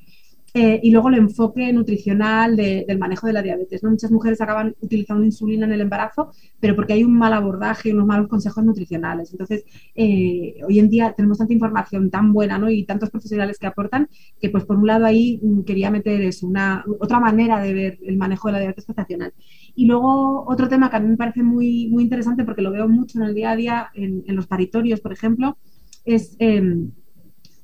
eh, 0.55 0.81
y 0.83 0.91
luego 0.91 1.09
el 1.09 1.15
enfoque 1.15 1.73
nutricional 1.73 2.57
del 2.57 2.99
manejo 2.99 3.27
de 3.27 3.33
la 3.33 3.43
diabetes. 3.43 3.83
Muchas 3.83 4.11
mujeres 4.11 4.41
acaban 4.43 4.75
utilizando 4.81 5.25
insulina 5.25 5.65
en 5.65 5.73
el 5.73 5.81
embarazo, 5.81 6.31
pero 6.61 6.77
porque 6.77 6.93
hay 6.93 7.05
un 7.05 7.17
mal 7.17 7.33
abordaje 7.33 7.89
y 7.89 7.93
unos 7.93 8.07
malos 8.07 8.29
consejos 8.29 8.63
nutricionales. 8.63 9.33
Entonces, 9.33 9.65
eh, 9.95 10.57
hoy 10.67 10.79
en 10.79 10.91
día 10.91 11.15
tenemos 11.17 11.39
tanta 11.39 11.55
información 11.55 12.11
tan 12.11 12.35
buena 12.35 12.59
¿no? 12.59 12.69
y 12.69 12.85
tantos 12.85 13.09
profesionales 13.09 13.59
que 13.59 13.67
aportan 13.67 14.09
que, 14.41 14.51
pues, 14.51 14.65
por 14.65 14.77
un 14.77 14.87
lado, 14.87 15.07
ahí 15.07 15.41
mm, 15.43 15.63
quería 15.63 15.91
meter 15.91 16.21
es 16.21 16.43
una, 16.43 16.85
otra 17.01 17.19
manera 17.19 17.59
de 17.63 17.73
ver 17.73 17.99
el 18.03 18.19
manejo 18.19 18.49
de 18.49 18.53
la 18.53 18.59
diabetes 18.59 18.85
gestacional. 18.85 19.33
Y 19.75 19.87
luego, 19.87 20.45
otro 20.47 20.69
tema 20.69 20.91
que 20.91 20.97
a 20.97 21.01
mí 21.01 21.09
me 21.09 21.17
parece 21.17 21.43
muy, 21.43 21.89
muy 21.89 22.03
interesante 22.03 22.45
porque 22.45 22.63
lo 22.63 22.71
veo 22.71 22.89
mucho 22.89 23.19
en 23.19 23.27
el 23.27 23.35
día 23.35 23.53
a 23.53 23.57
día, 23.57 23.91
en, 23.95 24.23
los 24.37 24.47
paritorios, 24.47 25.01
por 25.01 25.13
ejemplo, 25.15 25.57
es... 26.05 26.37
Em, 26.39 26.91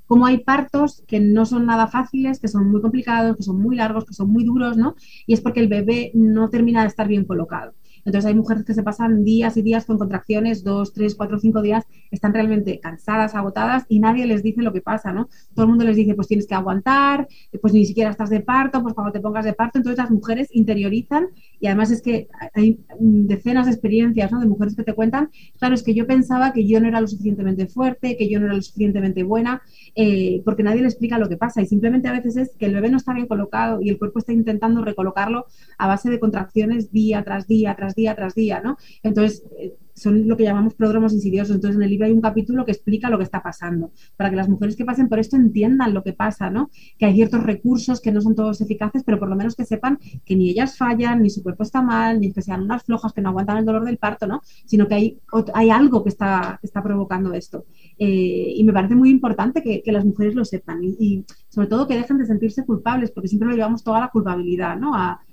como 0.08 0.26
hay 0.26 0.38
partos 0.38 1.04
que 1.06 1.20
no 1.20 1.44
son 1.46 1.66
nada 1.66 1.86
fáciles, 1.86 2.40
que 2.40 2.48
son 2.48 2.70
muy 2.70 2.80
complicados, 2.80 3.36
que 3.36 3.42
son 3.42 3.60
muy 3.60 3.76
largos, 3.76 4.06
que 4.06 4.14
son 4.14 4.30
muy 4.30 4.42
duros, 4.42 4.76
¿no? 4.76 4.96
Y 5.26 5.34
es 5.34 5.40
porque 5.42 5.60
el 5.60 5.68
bebé 5.68 6.10
no 6.14 6.48
termina 6.50 6.82
de 6.82 6.88
estar 6.88 7.06
bien 7.06 7.26
colocado. 7.26 7.74
Entonces 8.04 8.26
hay 8.26 8.34
mujeres 8.34 8.64
que 8.64 8.74
se 8.74 8.82
pasan 8.82 9.24
días 9.24 9.56
y 9.56 9.62
días 9.62 9.86
con 9.86 9.98
contracciones, 9.98 10.64
dos, 10.64 10.92
tres, 10.92 11.14
cuatro, 11.14 11.38
cinco 11.38 11.62
días, 11.62 11.84
están 12.10 12.32
realmente 12.32 12.80
cansadas, 12.80 13.34
agotadas 13.34 13.84
y 13.88 14.00
nadie 14.00 14.26
les 14.26 14.42
dice 14.42 14.62
lo 14.62 14.72
que 14.72 14.80
pasa, 14.80 15.12
¿no? 15.12 15.28
Todo 15.54 15.64
el 15.64 15.70
mundo 15.70 15.84
les 15.84 15.96
dice, 15.96 16.14
pues 16.14 16.28
tienes 16.28 16.46
que 16.46 16.54
aguantar, 16.54 17.28
pues 17.60 17.72
ni 17.72 17.84
siquiera 17.84 18.10
estás 18.10 18.30
de 18.30 18.40
parto, 18.40 18.82
pues 18.82 18.94
cuando 18.94 19.12
te 19.12 19.20
pongas 19.20 19.44
de 19.44 19.52
parto, 19.52 19.78
entonces 19.78 19.98
las 19.98 20.10
mujeres 20.10 20.48
interiorizan 20.52 21.28
y 21.60 21.66
además 21.66 21.90
es 21.90 22.02
que 22.02 22.28
hay 22.54 22.80
decenas 22.98 23.66
de 23.66 23.72
experiencias, 23.72 24.30
¿no? 24.32 24.40
De 24.40 24.46
mujeres 24.46 24.74
que 24.74 24.84
te 24.84 24.94
cuentan, 24.94 25.30
claro, 25.58 25.74
es 25.74 25.82
que 25.82 25.94
yo 25.94 26.06
pensaba 26.06 26.52
que 26.52 26.66
yo 26.66 26.80
no 26.80 26.88
era 26.88 27.00
lo 27.00 27.06
suficientemente 27.06 27.66
fuerte, 27.66 28.16
que 28.16 28.28
yo 28.28 28.38
no 28.40 28.46
era 28.46 28.54
lo 28.54 28.62
suficientemente 28.62 29.22
buena, 29.22 29.62
eh, 29.94 30.42
porque 30.44 30.62
nadie 30.62 30.80
le 30.80 30.88
explica 30.88 31.18
lo 31.18 31.28
que 31.28 31.36
pasa 31.36 31.60
y 31.62 31.66
simplemente 31.66 32.08
a 32.08 32.12
veces 32.12 32.36
es 32.36 32.56
que 32.58 32.66
el 32.66 32.74
bebé 32.74 32.90
no 32.90 32.96
está 32.96 33.12
bien 33.12 33.26
colocado 33.26 33.80
y 33.80 33.88
el 33.88 33.98
cuerpo 33.98 34.18
está 34.18 34.32
intentando 34.32 34.84
recolocarlo 34.84 35.46
a 35.78 35.86
base 35.86 36.10
de 36.10 36.20
contracciones 36.20 36.92
día 36.92 37.22
tras 37.24 37.46
día, 37.46 37.74
tras 37.76 37.87
día, 37.94 38.14
tras 38.14 38.34
día, 38.34 38.60
¿no? 38.60 38.76
Entonces, 39.02 39.42
eh, 39.58 39.76
son 39.98 40.28
lo 40.28 40.36
que 40.36 40.44
llamamos 40.44 40.74
pródromos 40.74 41.12
insidiosos. 41.12 41.56
Entonces, 41.56 41.76
en 41.76 41.82
el 41.82 41.90
libro 41.90 42.06
hay 42.06 42.12
un 42.12 42.20
capítulo 42.20 42.64
que 42.64 42.72
explica 42.72 43.10
lo 43.10 43.18
que 43.18 43.24
está 43.24 43.42
pasando, 43.42 43.92
para 44.16 44.30
que 44.30 44.36
las 44.36 44.48
mujeres 44.48 44.76
que 44.76 44.84
pasen 44.84 45.08
por 45.08 45.18
esto 45.18 45.36
entiendan 45.36 45.92
lo 45.92 46.02
que 46.02 46.12
pasa, 46.12 46.50
¿no? 46.50 46.70
Que 46.98 47.06
hay 47.06 47.14
ciertos 47.14 47.42
recursos 47.42 48.00
que 48.00 48.12
no 48.12 48.20
son 48.20 48.34
todos 48.34 48.60
eficaces, 48.60 49.02
pero 49.04 49.18
por 49.18 49.28
lo 49.28 49.36
menos 49.36 49.56
que 49.56 49.64
sepan 49.64 49.98
que 50.24 50.36
ni 50.36 50.50
ellas 50.50 50.76
fallan, 50.76 51.22
ni 51.22 51.30
su 51.30 51.42
cuerpo 51.42 51.62
está 51.64 51.82
mal, 51.82 52.20
ni 52.20 52.32
que 52.32 52.42
sean 52.42 52.62
unas 52.62 52.84
flojas 52.84 53.12
que 53.12 53.20
no 53.20 53.30
aguantan 53.30 53.58
el 53.58 53.64
dolor 53.64 53.84
del 53.84 53.98
parto, 53.98 54.26
¿no? 54.26 54.40
Sino 54.64 54.86
que 54.86 54.94
hay, 54.94 55.18
hay 55.54 55.70
algo 55.70 56.02
que 56.02 56.10
está, 56.10 56.58
está 56.62 56.82
provocando 56.82 57.32
esto. 57.34 57.66
Eh, 57.98 58.54
y 58.56 58.64
me 58.64 58.72
parece 58.72 58.94
muy 58.94 59.10
importante 59.10 59.62
que, 59.62 59.82
las 59.88 60.04
mujeres 60.04 60.34
lo 60.34 60.44
sepan 60.44 60.84
y, 60.84 61.24
sobre 61.48 61.66
todo 61.66 61.88
que 61.88 61.96
dejen 61.96 62.18
de 62.18 62.26
sentirse 62.26 62.62
culpables, 62.66 63.10
porque 63.10 63.26
siempre 63.26 63.48
lo 63.48 63.54
llevamos 63.54 63.82
toda 63.82 64.00
la 64.00 64.08
culpabilidad, 64.08 64.76
¿no? 64.76 64.92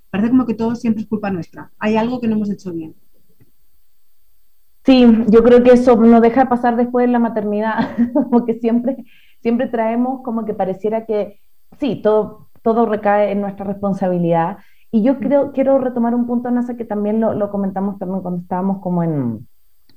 Parece 0.09 0.29
como 0.29 0.45
que 0.45 0.53
todo 0.53 0.75
siempre 0.75 1.03
es 1.03 1.09
culpa 1.09 1.31
nuestra. 1.31 1.71
Hay 1.79 1.97
algo 1.97 2.19
que 2.19 2.27
no 2.27 2.35
hemos 2.35 2.49
hecho 2.49 2.73
bien. 2.73 2.95
Sí, 4.85 5.25
yo 5.29 5.43
creo 5.43 5.63
que 5.63 5.71
eso 5.71 5.95
no 5.95 6.21
deja 6.21 6.41
de 6.41 6.49
pasar 6.49 6.75
después 6.75 7.07
de 7.07 7.11
la 7.11 7.17
maternidad, 7.17 7.89
como 8.13 8.45
que 8.45 8.53
siempre, 8.53 9.03
siempre 9.41 9.67
traemos 9.67 10.21
como 10.21 10.45
que 10.45 10.53
pareciera 10.53 11.05
que 11.05 11.39
sí, 11.79 12.01
todo, 12.03 12.49
todo 12.61 12.85
recae 12.85 13.31
en 13.31 13.41
nuestra 13.41 13.65
responsabilidad. 13.65 14.59
Y 14.91 15.01
yo 15.01 15.19
creo, 15.19 15.51
quiero 15.53 15.79
retomar 15.79 16.13
un 16.13 16.27
punto, 16.27 16.51
Nasa, 16.51 16.77
que 16.77 16.85
también 16.85 17.19
lo, 17.19 17.49
comentamos 17.49 17.97
también 17.97 18.21
cuando 18.21 18.41
estábamos 18.41 18.79
como 18.81 19.03
en, 19.03 19.47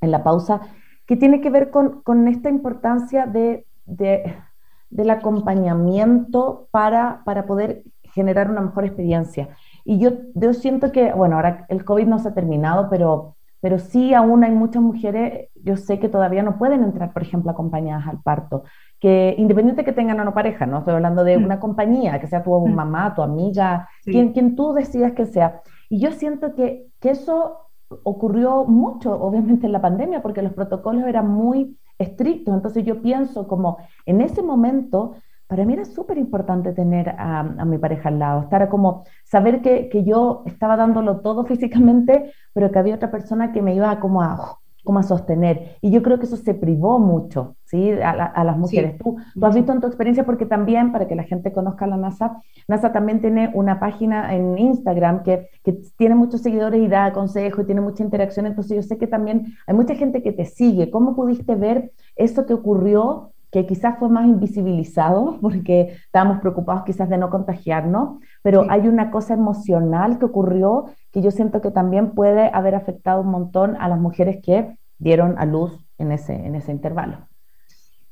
en, 0.00 0.10
la 0.10 0.24
pausa, 0.24 0.62
que 1.06 1.16
tiene 1.16 1.40
que 1.40 1.50
ver 1.50 1.70
con, 1.70 2.02
con 2.02 2.26
esta 2.26 2.48
importancia 2.48 3.26
de, 3.26 3.66
del 3.84 5.10
acompañamiento 5.10 6.68
para, 6.70 7.22
para 7.24 7.46
poder 7.46 7.84
generar 8.14 8.50
una 8.50 8.62
mejor 8.62 8.86
experiencia. 8.86 9.50
Y 9.88 9.98
yo, 9.98 10.10
yo 10.34 10.52
siento 10.52 10.92
que, 10.92 11.14
bueno, 11.14 11.36
ahora 11.36 11.64
el 11.70 11.82
COVID 11.82 12.06
no 12.06 12.18
se 12.18 12.28
ha 12.28 12.34
terminado, 12.34 12.88
pero 12.90 13.36
pero 13.60 13.78
sí 13.78 14.14
aún 14.14 14.44
hay 14.44 14.52
muchas 14.52 14.82
mujeres, 14.82 15.48
yo 15.64 15.76
sé 15.76 15.98
que 15.98 16.08
todavía 16.08 16.42
no 16.42 16.58
pueden 16.58 16.84
entrar, 16.84 17.12
por 17.12 17.22
ejemplo, 17.22 17.50
acompañadas 17.50 18.06
al 18.06 18.22
parto, 18.22 18.62
que 19.00 19.34
independiente 19.36 19.84
que 19.84 19.92
tengan 19.92 20.20
una 20.20 20.32
pareja, 20.34 20.66
no 20.66 20.78
estoy 20.78 20.94
hablando 20.94 21.24
de 21.24 21.38
mm. 21.38 21.44
una 21.44 21.58
compañía, 21.58 22.20
que 22.20 22.28
sea 22.28 22.44
tu 22.44 22.54
mm. 22.54 22.72
mamá, 22.72 23.14
tu 23.14 23.22
amiga, 23.22 23.88
quien, 24.04 24.32
quien 24.32 24.54
tú 24.54 24.74
decidas 24.74 25.12
que 25.12 25.26
sea. 25.26 25.62
Y 25.88 25.98
yo 26.00 26.12
siento 26.12 26.54
que, 26.54 26.86
que 27.00 27.10
eso 27.10 27.70
ocurrió 28.04 28.64
mucho, 28.64 29.12
obviamente, 29.20 29.66
en 29.66 29.72
la 29.72 29.80
pandemia, 29.80 30.22
porque 30.22 30.42
los 30.42 30.52
protocolos 30.52 31.04
eran 31.06 31.28
muy 31.28 31.76
estrictos. 31.98 32.54
Entonces 32.54 32.84
yo 32.84 33.02
pienso 33.02 33.48
como 33.48 33.78
en 34.06 34.20
ese 34.20 34.42
momento 34.42 35.16
para 35.48 35.64
mí 35.64 35.72
era 35.72 35.86
súper 35.86 36.18
importante 36.18 36.72
tener 36.72 37.08
a, 37.18 37.42
mi 37.42 37.78
pareja 37.78 38.10
al 38.10 38.18
lado, 38.18 38.42
estar 38.42 38.68
como, 38.68 39.04
saber 39.24 39.62
que, 39.62 40.04
yo 40.04 40.42
estaba 40.46 40.76
dándolo 40.76 41.20
todo 41.20 41.44
físicamente, 41.46 42.32
pero 42.52 42.70
que 42.70 42.78
había 42.78 42.94
otra 42.94 43.10
persona 43.10 43.50
que 43.50 43.62
me 43.62 43.74
iba 43.74 43.98
como 43.98 44.22
a, 44.22 44.58
como 44.84 44.98
a 44.98 45.02
sostener. 45.02 45.76
Y 45.80 45.90
yo 45.90 46.02
creo 46.02 46.18
que 46.18 46.26
eso 46.26 46.36
se 46.36 46.52
privó 46.52 46.98
mucho, 46.98 47.56
¿sí? 47.64 47.92
A, 47.92 48.44
las 48.44 48.58
mujeres. 48.58 48.98
tú, 48.98 49.16
tú 49.34 49.46
has 49.46 49.54
visto 49.54 49.72
en 49.72 49.80
tu 49.80 49.86
experiencia, 49.86 50.26
porque 50.26 50.44
también, 50.44 50.92
para 50.92 51.08
que 51.08 51.16
la 51.16 51.24
gente 51.24 51.50
conozca 51.50 51.86
a 51.86 51.88
la 51.88 51.96
NASA, 51.96 52.42
NASA 52.68 52.92
también 52.92 53.22
tiene 53.22 53.50
una 53.54 53.80
página 53.80 54.34
en 54.34 54.58
Instagram 54.58 55.22
que, 55.22 55.48
que 55.64 55.80
tiene 55.96 56.14
muchos 56.14 56.42
seguidores 56.42 56.82
y 56.82 56.88
da 56.88 57.14
consejos 57.14 57.64
y 57.64 57.66
tiene 57.66 57.80
mucha 57.80 58.02
interacción, 58.02 58.44
entonces 58.44 58.76
yo 58.76 58.82
sé 58.82 58.98
que 58.98 59.06
también 59.06 59.54
hay 59.66 59.74
mucha 59.74 59.94
gente 59.94 60.22
que 60.22 60.32
te 60.32 60.44
sigue. 60.44 60.90
¿Cómo 60.90 61.16
pudiste 61.16 61.54
ver 61.54 61.92
eso 62.16 62.44
que 62.44 62.52
ocurrió 62.52 63.32
que 63.50 63.66
quizás 63.66 63.98
fue 63.98 64.08
más 64.08 64.26
invisibilizado 64.26 65.38
porque 65.42 65.96
estábamos 66.04 66.40
preocupados 66.40 66.84
quizás 66.84 67.08
de 67.08 67.18
no 67.18 67.30
contagiarnos, 67.30 68.20
pero 68.42 68.66
hay 68.70 68.88
una 68.88 69.10
cosa 69.10 69.34
emocional 69.34 70.18
que 70.18 70.26
ocurrió 70.26 70.86
que 71.12 71.22
yo 71.22 71.30
siento 71.30 71.60
que 71.60 71.70
también 71.70 72.12
puede 72.12 72.50
haber 72.52 72.74
afectado 72.74 73.22
un 73.22 73.30
montón 73.30 73.76
a 73.76 73.88
las 73.88 73.98
mujeres 73.98 74.38
que 74.42 74.76
dieron 74.98 75.38
a 75.38 75.44
luz 75.44 75.72
en 75.98 76.12
ese, 76.12 76.34
en 76.34 76.54
ese 76.54 76.72
intervalo. 76.72 77.28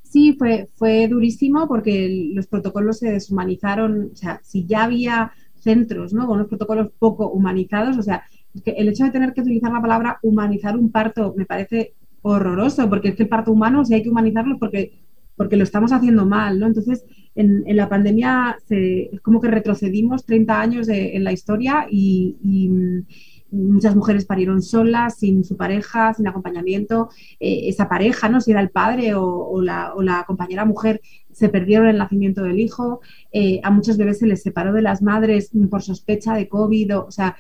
Sí, 0.02 0.34
fue, 0.38 0.68
fue 0.76 1.08
durísimo 1.08 1.66
porque 1.66 2.30
los 2.32 2.46
protocolos 2.46 2.98
se 2.98 3.10
deshumanizaron, 3.10 4.10
o 4.12 4.16
sea, 4.16 4.40
si 4.42 4.64
ya 4.64 4.84
había 4.84 5.32
centros 5.56 6.12
¿no? 6.12 6.26
con 6.26 6.36
unos 6.36 6.48
protocolos 6.48 6.92
poco 6.98 7.28
humanizados, 7.28 7.98
o 7.98 8.02
sea, 8.02 8.22
que 8.64 8.70
el 8.72 8.88
hecho 8.88 9.04
de 9.04 9.10
tener 9.10 9.34
que 9.34 9.40
utilizar 9.40 9.72
la 9.72 9.82
palabra 9.82 10.18
humanizar 10.22 10.76
un 10.76 10.90
parto 10.90 11.34
me 11.36 11.44
parece 11.44 11.94
horroroso, 12.22 12.88
porque 12.88 13.08
es 13.08 13.16
que 13.16 13.24
el 13.24 13.28
parto 13.28 13.52
humano, 13.52 13.84
si 13.84 13.94
hay 13.94 14.02
que 14.02 14.08
humanizarlo, 14.08 14.58
porque, 14.58 15.05
porque 15.36 15.56
lo 15.56 15.64
estamos 15.64 15.92
haciendo 15.92 16.26
mal, 16.26 16.58
¿no? 16.58 16.66
Entonces, 16.66 17.04
en, 17.36 17.64
la 17.76 17.88
pandemia 17.88 18.58
se, 18.66 19.14
es 19.14 19.20
como 19.20 19.40
que 19.40 19.48
retrocedimos 19.48 20.24
30 20.24 20.60
años 20.60 20.88
en 20.88 21.22
la 21.22 21.32
historia 21.32 21.86
y, 21.90 22.70
muchas 23.48 23.94
mujeres 23.94 24.26
parieron 24.26 24.60
solas, 24.60 25.18
sin 25.18 25.44
su 25.44 25.56
pareja, 25.56 26.12
sin 26.12 26.26
acompañamiento. 26.26 27.08
Eh, 27.38 27.68
esa 27.68 27.88
pareja, 27.88 28.28
¿no? 28.28 28.40
Si 28.40 28.50
era 28.50 28.60
el 28.60 28.70
padre 28.70 29.14
o, 29.14 29.62
la, 29.62 29.94
o, 29.94 30.26
compañera 30.26 30.64
mujer, 30.64 31.00
se 31.32 31.48
perdieron 31.48 31.86
el 31.86 31.96
nacimiento 31.96 32.42
del 32.42 32.58
hijo. 32.58 33.00
Eh, 33.32 33.60
a 33.62 33.70
muchos 33.70 33.96
bebés 33.96 34.18
se 34.18 34.26
les 34.26 34.42
separó 34.42 34.72
de 34.72 34.82
las 34.82 35.00
madres 35.00 35.52
por 35.70 35.80
sospecha 35.80 36.34
de 36.34 36.48
COVID. 36.48 36.98
O, 36.98 37.10
sea, 37.10 37.36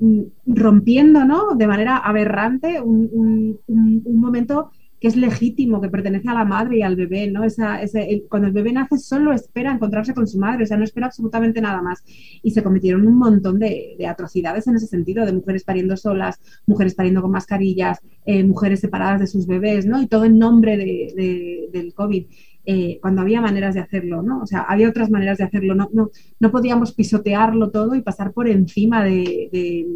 mm, 0.00 0.22
rompiendo, 0.46 1.24
¿no? 1.24 1.54
De 1.54 1.68
manera 1.68 1.98
aberrante 1.98 2.80
un, 2.80 3.58
un 3.66 4.20
momento 4.20 4.70
que 5.04 5.08
es 5.08 5.16
legítimo, 5.16 5.82
que 5.82 5.90
pertenece 5.90 6.30
a 6.30 6.32
la 6.32 6.46
madre 6.46 6.78
y 6.78 6.82
al 6.82 6.96
bebé, 6.96 7.30
¿no? 7.30 7.44
Esa, 7.44 7.82
ese, 7.82 8.24
cuando 8.26 8.48
el 8.48 8.54
bebé 8.54 8.72
nace 8.72 8.96
solo 8.96 9.34
espera 9.34 9.70
encontrarse 9.70 10.14
con 10.14 10.26
su 10.26 10.38
madre, 10.38 10.64
o 10.64 10.66
sea, 10.66 10.78
no 10.78 10.84
espera 10.84 11.08
absolutamente 11.08 11.60
nada 11.60 11.82
más. 11.82 12.02
Y 12.42 12.52
se 12.52 12.62
cometieron 12.62 13.06
un 13.06 13.18
montón 13.18 13.58
de, 13.58 13.98
atrocidades 14.08 14.66
en 14.66 14.76
ese 14.76 14.86
sentido, 14.86 15.26
de 15.26 15.34
mujeres 15.34 15.62
pariendo 15.62 15.94
solas, 15.98 16.40
mujeres 16.66 16.94
pariendo 16.94 17.20
con 17.20 17.32
mascarillas, 17.32 18.00
eh, 18.24 18.44
mujeres 18.44 18.80
separadas 18.80 19.20
de 19.20 19.26
sus 19.26 19.46
bebés, 19.46 19.84
¿no? 19.84 20.00
Y 20.00 20.06
todo 20.06 20.24
en 20.24 20.38
nombre 20.38 20.78
de, 20.78 21.68
del 21.70 21.92
COVID. 21.92 22.24
Eh, 22.64 22.98
cuando 23.02 23.20
había 23.20 23.42
maneras 23.42 23.74
de 23.74 23.82
hacerlo, 23.82 24.22
¿no? 24.22 24.40
O 24.40 24.46
sea, 24.46 24.62
había 24.62 24.88
otras 24.88 25.10
maneras 25.10 25.36
de 25.36 25.44
hacerlo, 25.44 25.74
no, 25.74 25.90
no, 25.92 26.08
no 26.40 26.50
podíamos 26.50 26.94
pisotearlo 26.94 27.70
todo 27.70 27.94
y 27.94 28.00
pasar 28.00 28.32
por 28.32 28.48
encima 28.48 29.04
de, 29.04 29.50
de 29.52 29.86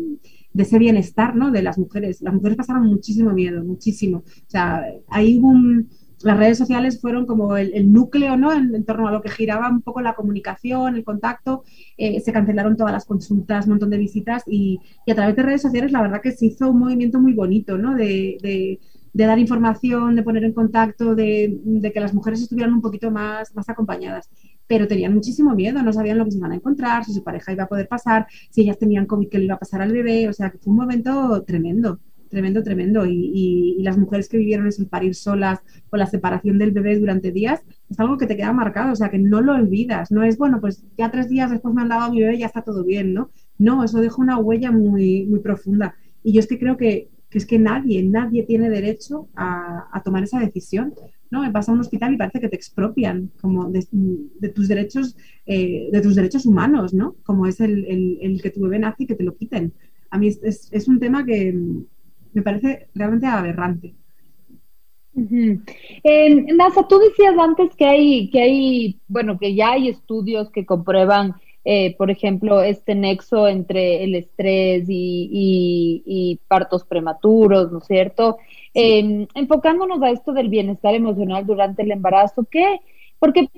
ese 0.55 0.79
bienestar 0.79 1.37
¿no? 1.37 1.51
de 1.51 1.63
las 1.63 1.79
mujeres. 1.79 2.21
Las 2.23 2.35
mujeres 2.35 2.57
pasaron 2.57 2.87
muchísimo 2.87 3.33
miedo, 3.33 3.65
muchísimo. 3.65 4.19
O 4.19 4.51
sea, 4.51 4.83
ahí 5.09 5.39
un, 5.39 5.89
las 6.23 6.37
redes 6.37 6.59
sociales 6.59 7.01
fueron 7.01 7.27
como 7.27 7.57
el, 7.57 7.93
núcleo 7.93 8.37
¿no? 8.37 8.53
En, 8.53 8.85
torno 8.85 9.09
a 9.09 9.13
lo 9.13 9.23
que 9.23 9.31
giraba 9.31 9.69
un 9.69 9.83
poco 9.83 10.01
la 10.01 10.15
comunicación, 10.15 10.97
el 10.97 11.05
contacto. 11.05 11.63
Eh, 11.97 12.21
se 12.21 12.33
cancelaron 12.33 12.77
todas 12.77 12.93
las 12.93 13.05
consultas, 13.05 13.67
un 13.67 13.73
montón 13.73 13.91
de 13.91 13.99
visitas 13.99 14.43
y, 14.47 14.81
a 15.09 15.15
través 15.15 15.37
de 15.37 15.43
redes 15.43 15.63
sociales 15.63 15.93
la 15.93 16.03
verdad 16.03 16.21
que 16.23 16.33
se 16.33 16.47
hizo 16.47 16.71
un 16.71 16.81
movimiento 16.81 17.21
muy 17.21 17.35
bonito 17.35 17.79
¿no? 17.79 17.95
de, 17.95 18.39
de, 18.43 18.81
dar 19.13 19.39
información, 19.39 20.17
de 20.17 20.23
poner 20.23 20.45
en 20.45 20.53
contacto, 20.53 21.15
de, 21.15 21.59
de, 21.65 21.93
que 21.93 22.01
las 22.01 22.15
mujeres 22.15 22.41
estuvieran 22.41 22.75
un 22.75 22.81
poquito 22.81 23.11
más, 23.11 23.55
más 23.55 23.69
acompañadas 23.69 24.31
pero 24.69 24.87
tenían 24.87 25.15
muchísimo 25.15 25.55
miedo, 25.55 25.83
no 25.83 25.93
sabían 25.93 26.19
lo 26.19 26.27
que 26.27 26.31
se 26.31 26.39
iban 26.39 26.53
a 26.53 26.57
encontrar, 26.57 27.05
si 27.05 27.13
su 27.13 27.25
pareja 27.25 27.53
iba 27.53 27.65
a 27.65 27.69
poder 27.69 27.89
pasar, 27.89 28.27
si 28.51 28.61
ellas 28.61 28.79
tenían 28.79 29.07
COVID, 29.07 29.29
que 29.29 29.39
le 29.39 29.47
iba 29.47 29.55
a 29.55 29.59
pasar 29.59 29.81
al 29.81 29.93
bebé, 29.93 30.29
o 30.29 30.33
sea, 30.33 30.51
que 30.51 30.59
fue 30.59 30.71
un 30.71 30.77
momento 30.77 31.43
tremendo, 31.45 31.99
tremendo, 32.29 32.63
tremendo. 32.63 33.07
Y, 33.07 33.79
las 33.81 33.97
mujeres 33.97 34.29
que 34.29 34.37
vivieron 34.37 34.67
eso, 34.67 34.83
el 34.83 34.89
parir 34.89 35.15
solas 35.15 35.61
o 35.91 35.97
la 35.97 36.07
separación 36.07 36.59
del 36.59 36.73
bebé 36.73 36.99
durante 36.99 37.33
días, 37.33 37.63
es 37.89 37.99
algo 37.99 38.19
que 38.19 38.27
te 38.27 38.37
queda 38.37 38.53
marcado, 38.53 38.93
o 38.93 38.97
sea, 38.97 39.09
que 39.09 39.19
no 39.19 39.41
lo 39.41 39.55
olvidas, 39.55 40.11
no 40.11 40.23
es, 40.23 40.37
bueno, 40.37 40.61
pues 40.61 40.85
ya 40.99 41.11
tres 41.11 41.29
días 41.31 41.51
después 41.51 41.75
me 41.75 41.83
han 41.83 41.89
dado 41.89 42.03
a 42.03 42.11
mi 42.11 42.21
bebé 42.21 42.35
y 42.37 42.39
ya 42.41 42.47
está 42.47 42.63
todo 42.63 42.85
bien, 42.85 43.15
¿no? 43.15 43.31
No, 43.57 43.83
eso 43.83 44.01
deja 44.01 44.17
una 44.21 44.39
huella 44.39 44.71
muy, 44.71 45.27
muy 45.27 45.41
profunda. 45.41 45.95
Y 46.23 46.33
yo 46.33 46.41
es 46.41 46.47
que 46.47 46.59
creo 46.59 46.77
que, 46.77 47.09
es 47.31 47.47
que 47.47 47.59
nadie, 47.59 48.03
nadie 48.03 48.45
tiene 48.45 48.71
derecho 48.71 49.29
a, 49.37 49.89
a 49.93 50.03
tomar 50.03 50.23
esa 50.23 50.41
decisión. 50.41 50.95
¿no? 51.31 51.51
Vas 51.53 51.69
a 51.69 51.73
un 51.73 51.81
hospital 51.81 52.15
y 52.15 52.17
parece 52.17 52.41
que 52.41 52.49
te 52.49 52.57
expropian 52.57 53.31
como 53.41 53.71
de, 53.71 53.83
tus 54.55 54.69
derechos, 54.69 55.17
eh, 55.47 55.89
de 55.93 56.01
tus 56.01 56.15
derechos 56.15 56.47
humanos, 56.47 56.95
¿no? 56.95 57.17
Como 57.25 57.47
es 57.47 57.61
el, 57.61 58.41
que 58.43 58.51
tu 58.51 58.63
bebé 58.63 58.79
nace 58.79 59.03
y 59.03 59.07
que 59.07 59.15
te 59.15 59.25
lo 59.25 59.37
quiten. 59.37 59.73
A 60.11 60.19
mí 60.19 60.29
es, 60.29 60.89
un 60.89 60.99
tema 60.99 61.25
que 61.25 61.55
me 62.33 62.43
parece 62.43 62.89
realmente 62.95 63.27
aberrante. 63.27 63.95
Nasa, 65.15 66.87
tú 66.89 66.99
decías 66.99 67.37
antes 67.39 67.75
que 67.77 67.85
hay, 67.85 68.31
que 68.31 68.41
hay, 68.41 69.01
bueno, 69.09 69.39
que 69.39 69.55
ya 69.55 69.73
hay 69.73 69.89
estudios 69.89 70.51
que 70.51 70.65
comprueban 70.65 71.35
eh, 71.71 71.95
por 71.99 72.11
ejemplo, 72.11 72.63
este 72.63 72.95
nexo 72.95 73.47
entre 73.47 74.03
el 74.03 74.15
estrés 74.15 74.87
y, 74.89 76.41
partos 76.49 76.83
prematuros, 76.83 77.71
¿no 77.71 77.81
es 77.81 77.85
cierto? 77.85 78.39
Em, 78.73 79.27
enfocándonos 79.35 80.01
a 80.01 80.09
esto 80.09 80.33
del 80.33 80.49
bienestar 80.49 80.95
emocional 80.95 81.45
durante 81.45 81.83
el 81.83 81.91
embarazo, 81.91 82.47
¿qué? 82.51 82.81
Porque 83.19 83.51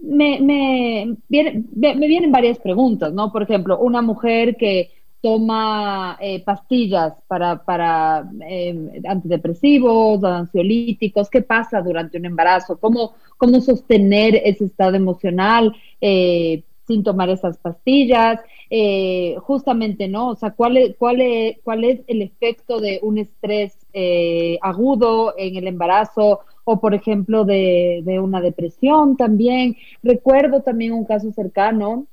me, 0.00 0.40
me, 0.40 1.16
vienen 1.28 2.32
varias 2.32 2.58
preguntas, 2.58 3.12
¿no? 3.12 3.30
Por 3.30 3.42
ejemplo, 3.42 3.78
una 3.80 4.00
mujer 4.00 4.56
que 4.56 4.88
toma 5.20 6.16
eh, 6.22 6.42
pastillas 6.42 7.12
para, 7.28 7.62
para 7.62 8.30
em, 8.48 8.88
antidepresivos, 9.06 10.24
ansiolíticos, 10.24 11.28
¿qué 11.28 11.42
pasa 11.42 11.82
durante 11.82 12.16
un 12.16 12.24
embarazo? 12.24 12.78
¿Cómo, 12.78 13.12
cómo 13.36 13.60
sostener 13.60 14.36
ese 14.42 14.64
estado 14.64 14.96
emocional? 14.96 15.76
Eh, 16.00 16.62
sin 16.92 17.02
tomar 17.02 17.30
esas 17.30 17.56
pastillas, 17.58 18.40
eh, 18.70 19.36
justamente, 19.40 20.08
¿no? 20.08 20.28
O 20.28 20.36
sea, 20.36 20.50
¿cuál 20.50 20.76
es, 20.76 20.96
cuál, 20.96 21.20
es, 21.20 21.58
cuál 21.64 21.84
es 21.84 22.00
el 22.06 22.22
efecto 22.22 22.80
de 22.80 23.00
un 23.02 23.18
estrés 23.18 23.76
eh, 23.92 24.58
agudo 24.60 25.34
en 25.36 25.56
el 25.56 25.66
embarazo 25.66 26.40
o, 26.64 26.80
por 26.80 26.94
ejemplo, 26.94 27.44
de, 27.44 28.02
una 28.22 28.40
depresión 28.40 29.16
también? 29.16 29.76
Recuerdo 30.02 30.60
también 30.60 30.92
un 30.92 31.04
caso 31.04 31.32
cercano 31.32 32.06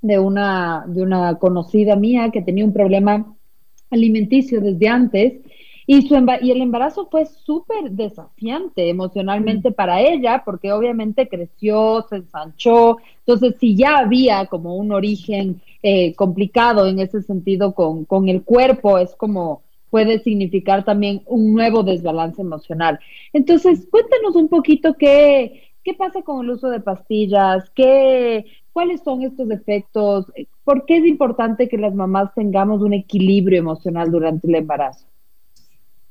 de 0.00 0.18
una, 0.18 0.84
de 0.86 1.02
una 1.02 1.38
conocida 1.38 1.96
mía 1.96 2.30
que 2.32 2.42
tenía 2.42 2.64
un 2.64 2.72
problema 2.72 3.34
alimenticio 3.90 4.60
desde 4.60 4.88
antes 4.88 5.34
y, 5.86 6.02
su 6.08 6.14
y 6.42 6.50
el 6.50 6.62
embarazo 6.62 7.08
fue 7.10 7.26
súper 7.26 7.90
desafiante 7.90 8.88
emocionalmente 8.88 9.70
mm. 9.70 9.74
para 9.74 10.00
ella, 10.00 10.42
porque 10.44 10.72
obviamente 10.72 11.28
creció, 11.28 12.06
se 12.08 12.16
ensanchó. 12.16 12.98
Entonces, 13.26 13.56
si 13.58 13.76
ya 13.76 13.98
había 13.98 14.46
como 14.46 14.76
un 14.76 14.92
origen 14.92 15.60
eh, 15.82 16.14
complicado 16.14 16.86
en 16.86 16.98
ese 17.00 17.22
sentido 17.22 17.74
con, 17.74 18.04
con 18.04 18.28
el 18.28 18.42
cuerpo, 18.42 18.98
es 18.98 19.14
como 19.14 19.62
puede 19.90 20.18
significar 20.18 20.84
también 20.84 21.22
un 21.26 21.54
nuevo 21.54 21.84
desbalance 21.84 22.42
emocional. 22.42 22.98
Entonces, 23.32 23.86
cuéntanos 23.88 24.34
un 24.34 24.48
poquito 24.48 24.94
qué, 24.94 25.70
qué 25.84 25.94
pasa 25.94 26.22
con 26.22 26.44
el 26.44 26.50
uso 26.50 26.68
de 26.68 26.80
pastillas, 26.80 27.70
qué, 27.76 28.44
cuáles 28.72 29.02
son 29.02 29.22
estos 29.22 29.48
efectos, 29.52 30.26
por 30.64 30.84
qué 30.84 30.96
es 30.96 31.06
importante 31.06 31.68
que 31.68 31.78
las 31.78 31.94
mamás 31.94 32.34
tengamos 32.34 32.82
un 32.82 32.92
equilibrio 32.92 33.60
emocional 33.60 34.10
durante 34.10 34.48
el 34.48 34.56
embarazo. 34.56 35.06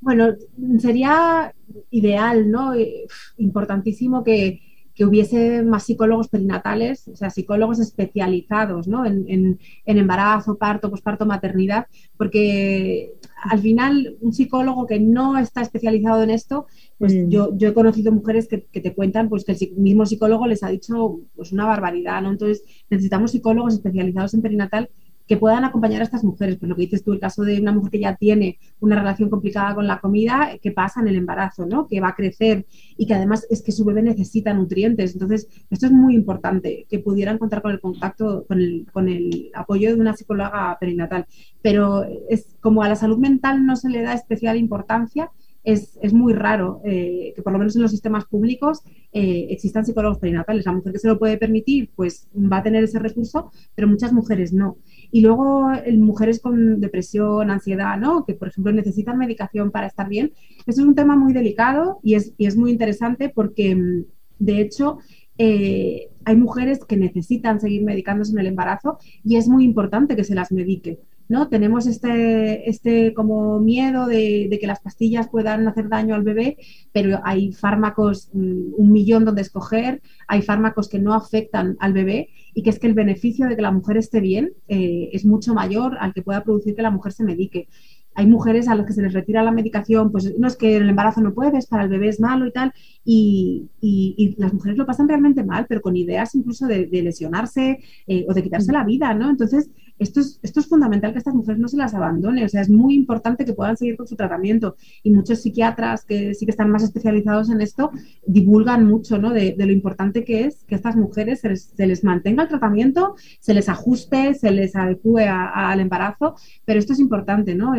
Bueno, 0.04 0.36
sería 0.80 1.54
ideal, 1.90 2.52
¿no? 2.52 2.74
Eh, 2.74 3.08
importantísimo 3.38 4.24
que, 4.24 4.60
hubiese 5.00 5.64
más 5.64 5.86
psicólogos 5.86 6.28
perinatales, 6.28 7.08
o 7.08 7.16
sea, 7.16 7.32
psicólogos 7.32 7.80
especializados 7.80 8.88
¿no? 8.88 9.06
en, 9.08 9.60
embarazo, 9.86 10.56
parto, 10.56 10.92
posparto, 10.92 11.26
maternidad, 11.26 11.88
porque 12.16 13.14
al 13.50 13.60
final 13.60 14.18
un 14.22 14.34
psicólogo 14.34 14.86
que 14.86 15.00
no 15.00 15.40
está 15.40 15.62
especializado 15.62 16.22
en 16.22 16.30
esto, 16.30 16.68
pues 17.00 17.16
mm. 17.16 17.30
yo, 17.30 17.58
yo 17.58 17.70
he 17.70 17.74
conocido 17.74 18.12
mujeres 18.12 18.48
que, 18.48 18.66
que, 18.66 18.82
te 18.82 18.94
cuentan 18.94 19.30
pues 19.30 19.46
que 19.46 19.54
el 19.54 19.76
mismo 19.78 20.06
psicólogo 20.06 20.46
les 20.46 20.62
ha 20.62 20.70
dicho 20.70 21.22
pues 21.36 21.52
una 21.52 21.66
barbaridad, 21.66 22.22
¿no? 22.22 22.30
Entonces 22.30 22.64
necesitamos 22.92 23.32
psicólogos 23.32 23.74
especializados 23.74 24.36
en 24.36 24.44
perinatal 24.44 24.90
que 25.28 25.38
puedan 25.38 25.64
acompañar 25.64 26.02
a 26.02 26.06
estas 26.06 26.24
mujeres. 26.24 26.58
Pues 26.58 26.70
lo 26.70 26.76
que 26.76 26.84
dices 26.84 27.04
tú, 27.04 27.14
el 27.14 27.20
caso 27.20 27.44
de 27.44 27.60
una 27.60 27.72
mujer 27.72 27.92
que 27.92 28.00
ya 28.00 28.16
tiene 28.16 28.60
una 28.80 28.96
relación 28.96 29.30
complicada 29.30 29.76
con 29.76 29.88
la 29.88 30.00
comida, 30.00 30.58
que 30.62 30.72
pasa 30.72 31.02
en 31.02 31.08
el 31.08 31.16
embarazo, 31.16 31.66
¿no? 31.66 31.88
Que 31.88 32.02
va 32.02 32.10
a 32.10 32.16
crecer 32.16 32.66
y 32.98 33.06
que 33.06 33.14
además 33.14 33.48
es 33.50 33.62
que 33.62 33.72
su 33.72 33.86
bebé 33.86 34.02
necesita 34.02 34.54
nutrientes. 34.54 35.14
Entonces, 35.14 35.48
esto 35.70 35.86
es 35.86 35.92
muy 35.92 36.16
importante, 36.16 36.86
que 36.90 37.00
pudieran 37.00 37.38
contar 37.38 37.62
con 37.62 37.72
el 37.72 37.80
contacto, 37.80 38.46
con 38.48 38.60
el, 38.60 38.88
con 38.92 39.08
el 39.08 39.52
apoyo 39.54 39.90
de 39.90 40.02
una 40.02 40.16
psicóloga 40.16 40.78
perinatal. 40.80 41.26
Pero 41.62 42.06
es 42.30 42.56
como 42.60 42.84
a 42.84 42.90
la 42.90 42.96
salud 42.96 43.18
mental 43.18 43.66
no 43.66 43.76
se 43.76 43.90
le 43.90 44.02
da 44.02 44.14
especial 44.14 44.58
importancia, 44.58 45.32
es, 45.64 45.98
es, 46.02 46.14
muy 46.14 46.34
raro 46.34 46.82
eh, 46.84 47.34
que 47.36 47.42
por 47.42 47.54
lo 47.54 47.60
menos 47.60 47.76
en 47.76 47.82
los 47.82 47.92
sistemas 47.92 48.26
públicos 48.26 48.82
eh, 49.12 49.48
existan 49.50 49.86
psicólogos 49.86 50.20
perinatales. 50.20 50.66
La 50.66 50.74
mujer 50.74 50.92
que 50.94 51.00
se 51.00 51.08
lo 51.08 51.18
puede 51.18 51.38
permitir, 51.38 51.90
pues 51.96 52.28
va 52.36 52.58
a 52.58 52.64
tener 52.64 52.84
ese 52.84 53.00
recurso, 53.00 53.52
pero 53.76 53.88
muchas 53.88 54.12
mujeres 54.12 54.52
no. 54.52 54.78
Y 55.12 55.22
luego 55.22 55.72
en 55.74 56.02
mujeres 56.02 56.40
con 56.40 56.82
depresión, 56.82 57.50
ansiedad, 57.50 57.98
¿no? 57.98 58.26
que 58.26 58.34
por 58.34 58.50
ejemplo 58.50 58.74
necesitan 58.74 59.18
medicación 59.18 59.72
para 59.72 59.88
estar 59.88 60.10
bien. 60.10 60.34
Eso 60.66 60.82
es 60.82 60.88
un 60.88 60.96
tema 60.96 61.16
muy 61.16 61.34
delicado 61.34 62.00
y 62.04 62.16
es, 62.16 62.34
y 62.38 62.46
es 62.46 62.58
muy 62.58 62.72
interesante 62.72 63.30
porque, 63.30 63.76
mm, 63.76 64.06
de 64.40 64.62
hecho, 64.62 64.98
eh, 65.38 66.10
hay 66.26 66.36
mujeres 66.36 66.86
que 66.86 66.98
necesitan 66.98 67.60
seguir 67.60 67.84
medicándose 67.84 68.34
en 68.34 68.40
el 68.40 68.48
embarazo 68.48 68.98
y 69.24 69.38
es 69.38 69.48
muy 69.48 69.64
importante 69.64 70.16
que 70.16 70.24
se 70.24 70.36
las 70.36 70.52
medique. 70.52 71.00
¿No? 71.34 71.50
Tenemos 71.50 71.88
este, 71.88 72.70
este 72.70 73.12
como 73.16 73.60
miedo 73.60 74.06
de, 74.06 74.56
que 74.62 74.68
las 74.68 74.82
pastillas 74.82 75.30
puedan 75.30 75.68
hacer 75.68 75.90
daño 75.90 76.14
al 76.14 76.22
bebé, 76.22 76.58
pero 76.92 77.22
hay 77.24 77.52
fármacos, 77.52 78.30
mm, 78.34 78.74
un 78.78 78.92
millón 78.92 79.26
donde 79.26 79.42
escoger, 79.42 80.04
hay 80.28 80.44
fármacos 80.44 80.88
que 80.88 81.00
no 81.00 81.16
afectan 81.16 81.76
al 81.80 81.92
bebé 81.92 82.30
y 82.54 82.62
que 82.62 82.70
es 82.70 82.78
que 82.78 82.86
el 82.86 82.94
beneficio 82.94 83.48
de 83.48 83.56
que 83.56 83.64
la 83.64 83.72
mujer 83.72 83.98
esté 83.98 84.20
bien 84.20 84.54
eh, 84.68 85.10
es 85.12 85.26
mucho 85.26 85.56
mayor 85.56 85.98
al 86.00 86.14
que 86.14 86.22
pueda 86.22 86.44
producir 86.44 86.76
que 86.76 86.84
la 86.84 86.92
mujer 86.92 87.14
se 87.14 87.24
medique 87.24 87.68
hay 88.16 88.28
mujeres 88.28 88.68
a 88.68 88.76
las 88.76 88.86
que 88.86 88.94
se 88.94 89.02
les 89.02 89.14
retira 89.14 89.44
la 89.44 89.52
medicación, 89.52 90.12
pues 90.12 90.38
no 90.38 90.48
es 90.48 90.56
que 90.56 90.78
el 90.78 90.90
embarazo 90.90 91.22
no 91.22 91.34
puedes, 91.34 91.66
para 91.66 91.84
el 91.84 91.90
bebé 91.90 92.10
es 92.10 92.20
malo 92.20 92.46
y 92.46 92.52
tal, 92.52 92.72
y, 93.06 94.36
las 94.38 94.54
mujeres 94.54 94.78
lo 94.78 94.86
pasan 94.86 95.08
realmente 95.08 95.44
mal, 95.44 95.66
pero 95.68 95.82
con 95.82 95.96
ideas 95.96 96.34
incluso 96.36 96.68
de, 96.68 96.88
lesionarse 96.92 97.80
eh, 98.08 98.26
o 98.28 98.34
de 98.34 98.44
quitarse 98.44 98.72
la 98.72 98.84
vida, 98.84 99.14
¿no? 99.14 99.30
Entonces, 99.30 99.70
esto 100.00 100.20
es, 100.22 100.40
esto 100.42 100.60
es 100.60 100.68
fundamental 100.68 101.12
que 101.12 101.20
estas 101.20 101.36
mujeres 101.36 101.60
no 101.60 101.68
se 101.68 101.78
las 101.78 101.94
abandone, 101.94 102.44
o 102.44 102.50
sea, 102.50 102.62
es 102.62 102.70
muy 102.70 102.96
importante 102.96 103.46
que 103.46 103.54
puedan 103.54 103.78
seguir 103.78 103.96
con 103.96 104.08
su 104.08 104.16
tratamiento 104.16 104.76
y 105.04 105.12
muchos 105.12 105.42
psiquiatras 105.42 106.04
que 106.04 106.34
sí 106.34 106.46
que 106.46 106.52
están 106.52 106.72
más 106.72 106.84
especializados 106.84 107.50
en 107.50 107.62
esto 107.62 107.92
divulgan 108.26 108.88
mucho, 108.88 109.18
¿no? 109.18 109.32
De, 109.32 109.56
lo 109.64 109.72
importante 109.72 110.26
que 110.26 110.46
es 110.46 110.64
que 110.66 110.76
estas 110.76 110.96
mujeres 110.96 111.40
se 111.42 111.86
les, 111.88 112.04
mantenga 112.04 112.44
el 112.44 112.50
tratamiento, 112.50 113.16
se 113.40 113.54
les 113.54 113.70
ajuste, 113.70 114.34
se 114.34 114.52
les 114.52 114.76
adecue 114.76 115.28
al 115.28 115.80
embarazo, 115.80 116.36
pero 116.66 116.80
esto 116.80 116.94
es 116.94 117.00
importante, 117.00 117.56
¿no? 117.56 117.74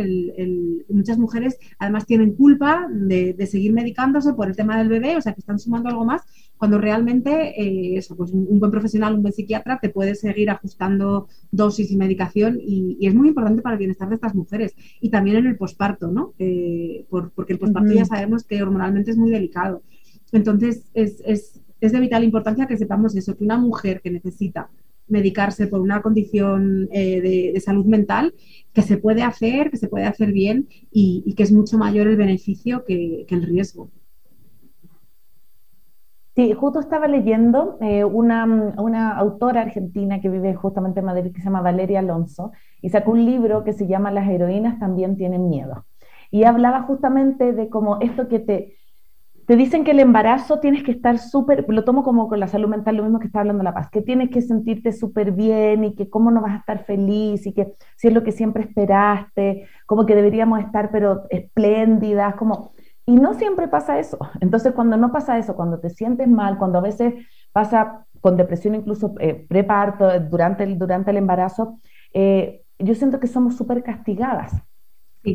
muchas 0.88 1.18
mujeres 1.18 1.58
además 1.78 2.06
tienen 2.06 2.34
culpa 2.34 2.88
de, 2.90 3.34
de 3.34 3.46
seguir 3.46 3.72
medicándose 3.72 4.32
por 4.32 4.48
el 4.48 4.56
tema 4.56 4.78
del 4.78 4.88
bebé, 4.88 5.13
o 5.16 5.20
sea, 5.20 5.32
que 5.32 5.40
están 5.40 5.58
sumando 5.58 5.88
algo 5.88 6.04
más 6.04 6.22
cuando 6.56 6.78
realmente 6.78 7.60
eh, 7.60 7.96
eso, 7.96 8.16
pues 8.16 8.30
un, 8.30 8.58
buen 8.58 8.70
profesional, 8.70 9.14
un 9.14 9.22
buen 9.22 9.34
psiquiatra 9.34 9.78
te 9.80 9.90
puede 9.90 10.14
seguir 10.14 10.50
ajustando 10.50 11.28
dosis 11.50 11.90
y 11.90 11.96
medicación 11.96 12.58
y, 12.60 13.06
es 13.06 13.14
muy 13.14 13.28
importante 13.28 13.60
para 13.60 13.74
el 13.74 13.78
bienestar 13.78 14.08
de 14.08 14.14
estas 14.14 14.34
mujeres 14.34 14.74
y 15.00 15.10
también 15.10 15.36
en 15.36 15.46
el 15.46 15.56
posparto, 15.56 16.10
¿no? 16.10 16.32
Eh, 16.38 17.06
porque 17.34 17.52
el 17.52 17.58
posparto 17.58 17.92
ya 17.92 18.04
sabemos 18.04 18.44
que 18.44 18.62
hormonalmente 18.62 19.10
es 19.10 19.16
muy 19.16 19.30
delicado. 19.30 19.82
Entonces 20.32 20.84
es, 20.94 21.22
es, 21.26 21.60
es 21.80 21.92
de 21.92 22.00
vital 22.00 22.24
importancia 22.24 22.66
que 22.66 22.78
sepamos 22.78 23.14
eso, 23.14 23.36
que 23.36 23.44
una 23.44 23.58
mujer 23.58 24.00
que 24.00 24.10
necesita 24.10 24.70
medicarse 25.06 25.66
por 25.66 25.80
una 25.80 26.00
condición 26.00 26.88
eh, 26.92 27.52
de, 27.52 27.60
salud 27.60 27.84
mental, 27.84 28.34
que 28.72 28.82
se 28.82 28.96
puede 28.96 29.22
hacer, 29.22 29.70
que 29.70 29.76
se 29.76 29.88
puede 29.88 30.06
hacer 30.06 30.32
bien 30.32 30.68
y, 30.90 31.34
que 31.34 31.42
es 31.42 31.52
mucho 31.52 31.76
mayor 31.76 32.06
el 32.06 32.16
beneficio 32.16 32.84
que 32.86 33.26
el 33.28 33.42
riesgo. 33.42 33.90
Sí, 36.34 36.52
justo 36.52 36.80
estaba 36.80 37.06
leyendo 37.06 37.78
eh, 37.80 38.04
una, 38.04 38.44
una, 38.76 39.16
autora 39.16 39.60
argentina 39.60 40.20
que 40.20 40.28
vive 40.28 40.52
justamente 40.54 40.98
en 40.98 41.06
Madrid, 41.06 41.32
que 41.32 41.38
se 41.38 41.44
llama 41.44 41.60
Valeria 41.60 42.00
Alonso, 42.00 42.50
y 42.82 42.90
sacó 42.90 43.12
un 43.12 43.24
libro 43.24 43.62
que 43.62 43.72
se 43.72 43.86
llama 43.86 44.10
Las 44.10 44.28
heroínas 44.28 44.80
también 44.80 45.16
tienen 45.16 45.48
miedo. 45.48 45.86
Y 46.32 46.42
hablaba 46.42 46.82
justamente 46.82 47.52
de 47.52 47.68
cómo 47.68 48.00
esto 48.00 48.26
que 48.26 48.40
te, 48.40 48.76
te 49.46 49.54
dicen 49.56 49.84
que 49.84 49.92
el 49.92 50.00
embarazo 50.00 50.58
tienes 50.58 50.82
que 50.82 50.90
estar 50.90 51.18
súper, 51.18 51.66
lo 51.68 51.84
tomo 51.84 52.02
como 52.02 52.28
con 52.28 52.40
la 52.40 52.48
salud 52.48 52.68
mental, 52.68 52.96
lo 52.96 53.04
mismo 53.04 53.20
que 53.20 53.26
está 53.26 53.40
hablando 53.40 53.62
La 53.62 53.72
Paz, 53.72 53.88
que 53.90 54.02
tienes 54.02 54.30
que 54.30 54.42
sentirte 54.42 54.90
súper 54.90 55.30
bien 55.30 55.84
y 55.84 55.94
que 55.94 56.10
cómo 56.10 56.32
no 56.32 56.40
vas 56.40 56.54
a 56.54 56.58
estar 56.58 56.84
feliz 56.84 57.46
y 57.46 57.52
que 57.52 57.74
si 57.96 58.08
es 58.08 58.14
lo 58.14 58.24
que 58.24 58.32
siempre 58.32 58.64
esperaste, 58.64 59.68
como 59.86 60.04
que 60.04 60.16
deberíamos 60.16 60.60
estar 60.60 60.90
pero 60.90 61.24
espléndidas, 61.30 62.34
como 62.34 62.72
y 63.06 63.16
no 63.16 63.34
siempre 63.34 63.68
pasa 63.68 63.98
eso. 63.98 64.18
Entonces, 64.40 64.72
cuando 64.72 64.96
no 64.96 65.12
pasa 65.12 65.38
eso, 65.38 65.54
cuando 65.54 65.78
te 65.78 65.90
sientes 65.90 66.28
mal, 66.28 66.58
cuando 66.58 66.78
a 66.78 66.82
veces 66.82 67.14
pasa 67.52 68.06
con 68.20 68.36
depresión 68.36 68.74
incluso 68.74 69.14
eh, 69.20 69.46
preparto, 69.48 70.08
durante 70.20 70.64
el, 70.64 70.78
durante 70.78 71.10
el 71.10 71.18
embarazo, 71.18 71.78
eh, 72.14 72.62
yo 72.78 72.94
siento 72.94 73.20
que 73.20 73.26
somos 73.26 73.56
súper 73.56 73.82
castigadas. 73.82 74.52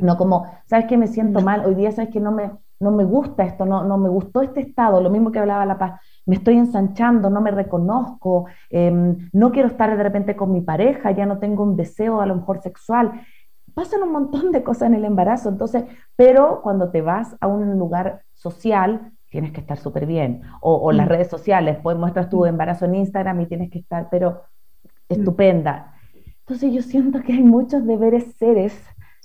No 0.02 0.18
como, 0.18 0.46
¿sabes 0.66 0.86
que 0.86 0.98
Me 0.98 1.08
siento 1.08 1.42
mal, 1.42 1.66
hoy 1.66 1.76
día 1.76 1.92
sabes 1.92 2.12
que 2.12 2.20
no 2.20 2.32
me, 2.32 2.52
no 2.80 2.92
me 2.92 3.04
gusta 3.04 3.44
esto, 3.44 3.66
no, 3.66 3.84
no 3.84 3.98
me 3.98 4.10
gustó 4.10 4.42
este 4.42 4.62
estado, 4.62 5.02
lo 5.02 5.10
mismo 5.10 5.32
que 5.32 5.40
hablaba 5.40 5.66
La 5.66 5.78
Paz, 5.78 6.00
me 6.26 6.36
estoy 6.36 6.58
ensanchando, 6.58 7.30
no 7.30 7.42
me 7.42 7.52
reconozco, 7.52 8.46
em, 8.70 9.30
no 9.34 9.52
quiero 9.52 9.68
estar 9.68 9.96
de 9.96 10.04
repente 10.04 10.36
con 10.36 10.52
mi 10.52 10.62
pareja, 10.62 11.12
ya 11.12 11.26
no 11.26 11.40
tengo 11.40 11.64
un 11.64 11.76
deseo 11.76 12.22
a 12.22 12.26
lo 12.26 12.36
mejor 12.36 12.62
sexual 12.62 13.12
pasan 13.74 14.04
un 14.04 14.12
montón 14.12 14.52
de 14.52 14.64
cosas 14.64 14.88
en 14.88 14.96
el 14.96 15.06
embarazo, 15.06 15.50
entonces, 15.50 15.84
pero 16.16 16.62
cuando 16.62 16.92
te 16.92 17.02
vas 17.02 17.36
a 17.40 17.48
un 17.48 17.78
lugar 17.78 18.24
social, 18.34 19.12
tienes 19.30 19.52
que 19.52 19.62
estar 19.62 19.78
súper 19.78 20.06
bien. 20.06 20.42
O, 20.62 20.92
las 20.92 21.06
mm. 21.06 21.10
redes 21.10 21.28
sociales, 21.28 21.78
pues 21.82 21.98
muestras 21.98 22.30
tu 22.30 22.42
mm. 22.42 22.48
embarazo 22.48 22.86
en 22.86 22.96
Instagram 22.96 23.42
y 23.42 23.46
tienes 23.46 23.70
que 23.70 23.80
estar, 23.80 24.08
pero 24.10 24.44
mm. 25.10 25.14
estupenda. 25.14 25.94
Entonces 26.40 26.74
yo 26.74 26.82
siento 26.82 27.22
que 27.22 27.34
hay 27.34 27.44
muchos 27.44 27.86
deberes 27.86 28.36
seres 28.38 28.76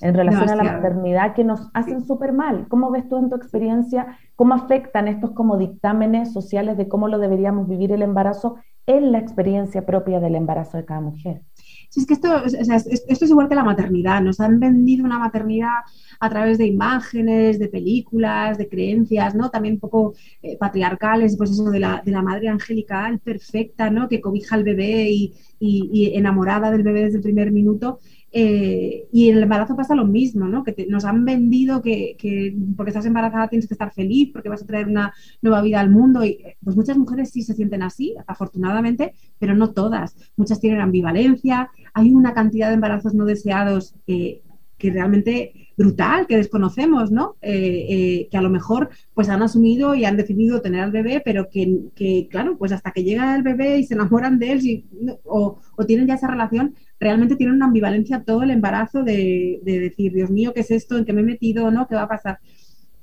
en 0.00 0.14
relación 0.14 0.50
a 0.50 0.56
la 0.56 0.64
maternidad 0.64 1.34
que 1.34 1.44
nos 1.44 1.70
hacen 1.72 2.04
súper 2.04 2.32
mal. 2.32 2.66
¿Cómo 2.68 2.90
ves 2.90 3.08
tú 3.08 3.16
en 3.16 3.30
tu 3.30 3.36
experiencia 3.36 4.18
cómo 4.36 4.54
afectan 4.54 5.08
estos 5.08 5.30
como 5.30 5.56
dictámenes 5.56 6.32
sociales 6.32 6.76
de 6.76 6.88
cómo 6.88 7.08
lo 7.08 7.18
deberíamos 7.18 7.68
vivir 7.68 7.92
el 7.92 8.02
embarazo 8.02 8.56
en 8.86 9.12
la 9.12 9.18
experiencia 9.18 9.86
propia 9.86 10.20
del 10.20 10.34
embarazo 10.34 10.76
de 10.76 10.84
cada 10.84 11.00
mujer? 11.00 11.42
Si 11.94 12.00
es 12.00 12.06
que 12.06 12.14
esto, 12.14 12.44
esto 12.44 13.24
es 13.24 13.30
igual 13.30 13.48
que 13.48 13.54
la 13.54 13.62
maternidad, 13.62 14.20
nos 14.20 14.40
han 14.40 14.58
vendido 14.58 15.04
una 15.04 15.20
maternidad 15.20 15.84
a 16.18 16.28
través 16.28 16.58
de 16.58 16.66
imágenes, 16.66 17.60
de 17.60 17.68
películas, 17.68 18.58
de 18.58 18.68
creencias, 18.68 19.36
¿no? 19.36 19.48
También 19.48 19.74
un 19.74 19.80
poco 19.80 20.14
eh, 20.42 20.56
patriarcales, 20.58 21.36
pues 21.36 21.52
eso 21.52 21.70
de 21.70 21.78
la, 21.78 22.02
de 22.04 22.10
la 22.10 22.20
madre 22.20 22.48
angelical 22.48 23.20
perfecta, 23.20 23.90
¿no? 23.90 24.08
Que 24.08 24.20
cobija 24.20 24.56
al 24.56 24.64
bebé 24.64 25.08
y, 25.08 25.34
y 25.60 26.16
enamorada 26.16 26.72
del 26.72 26.82
bebé 26.82 27.04
desde 27.04 27.18
el 27.18 27.22
primer 27.22 27.52
minuto. 27.52 28.00
Eh, 28.36 29.06
y 29.12 29.28
en 29.28 29.36
el 29.36 29.44
embarazo 29.44 29.76
pasa 29.76 29.94
lo 29.94 30.04
mismo, 30.04 30.48
¿no? 30.48 30.64
Que 30.64 30.86
nos 30.88 31.04
han 31.04 31.24
vendido 31.24 31.80
que, 31.80 32.16
porque 32.76 32.90
estás 32.90 33.06
embarazada 33.06 33.46
tienes 33.46 33.68
que 33.68 33.74
estar 33.74 33.92
feliz, 33.92 34.30
porque 34.32 34.48
vas 34.48 34.60
a 34.60 34.66
traer 34.66 34.88
una 34.88 35.14
nueva 35.40 35.62
vida 35.62 35.78
al 35.78 35.88
mundo. 35.88 36.24
Y 36.24 36.42
pues 36.64 36.74
muchas 36.74 36.98
mujeres 36.98 37.30
sí 37.30 37.42
se 37.42 37.54
sienten 37.54 37.84
así, 37.84 38.16
afortunadamente, 38.26 39.14
pero 39.38 39.54
no 39.54 39.70
todas. 39.70 40.16
Muchas 40.36 40.58
tienen 40.58 40.80
ambivalencia, 40.80 41.70
hay 41.92 42.12
una 42.12 42.34
cantidad 42.34 42.68
de 42.68 42.74
embarazos 42.74 43.14
no 43.14 43.24
deseados 43.24 43.94
que 44.04 44.42
realmente 44.90 45.64
brutal, 45.76 46.26
que 46.26 46.36
desconocemos, 46.36 47.10
¿no? 47.10 47.36
Eh, 47.42 47.86
eh, 47.88 48.28
que 48.30 48.36
a 48.36 48.42
lo 48.42 48.50
mejor 48.50 48.90
pues 49.12 49.28
han 49.28 49.42
asumido 49.42 49.94
y 49.94 50.04
han 50.04 50.16
decidido 50.16 50.60
tener 50.60 50.80
al 50.80 50.92
bebé, 50.92 51.22
pero 51.24 51.48
que, 51.50 52.28
claro, 52.30 52.56
pues 52.58 52.72
hasta 52.72 52.92
que 52.92 53.04
llega 53.04 53.34
el 53.36 53.42
bebé 53.42 53.78
y 53.78 53.84
se 53.84 53.94
enamoran 53.94 54.38
de 54.38 54.52
él 54.52 54.84
o, 55.24 55.58
o, 55.76 55.86
tienen 55.86 56.06
ya 56.06 56.14
esa 56.14 56.28
relación, 56.28 56.74
realmente 57.04 57.36
tienen 57.36 57.56
una 57.56 57.66
ambivalencia 57.66 58.24
todo 58.24 58.42
el 58.42 58.50
embarazo 58.50 59.04
de, 59.04 59.60
decir, 59.62 60.12
Dios 60.14 60.30
mío, 60.30 60.52
¿qué 60.54 60.60
es 60.60 60.70
esto? 60.70 60.96
¿En 60.96 61.04
qué 61.04 61.12
me 61.12 61.20
he 61.20 61.24
metido? 61.24 61.70
¿No? 61.70 61.86
¿Qué 61.86 61.94
va 61.94 62.04
a 62.04 62.08
pasar? 62.08 62.38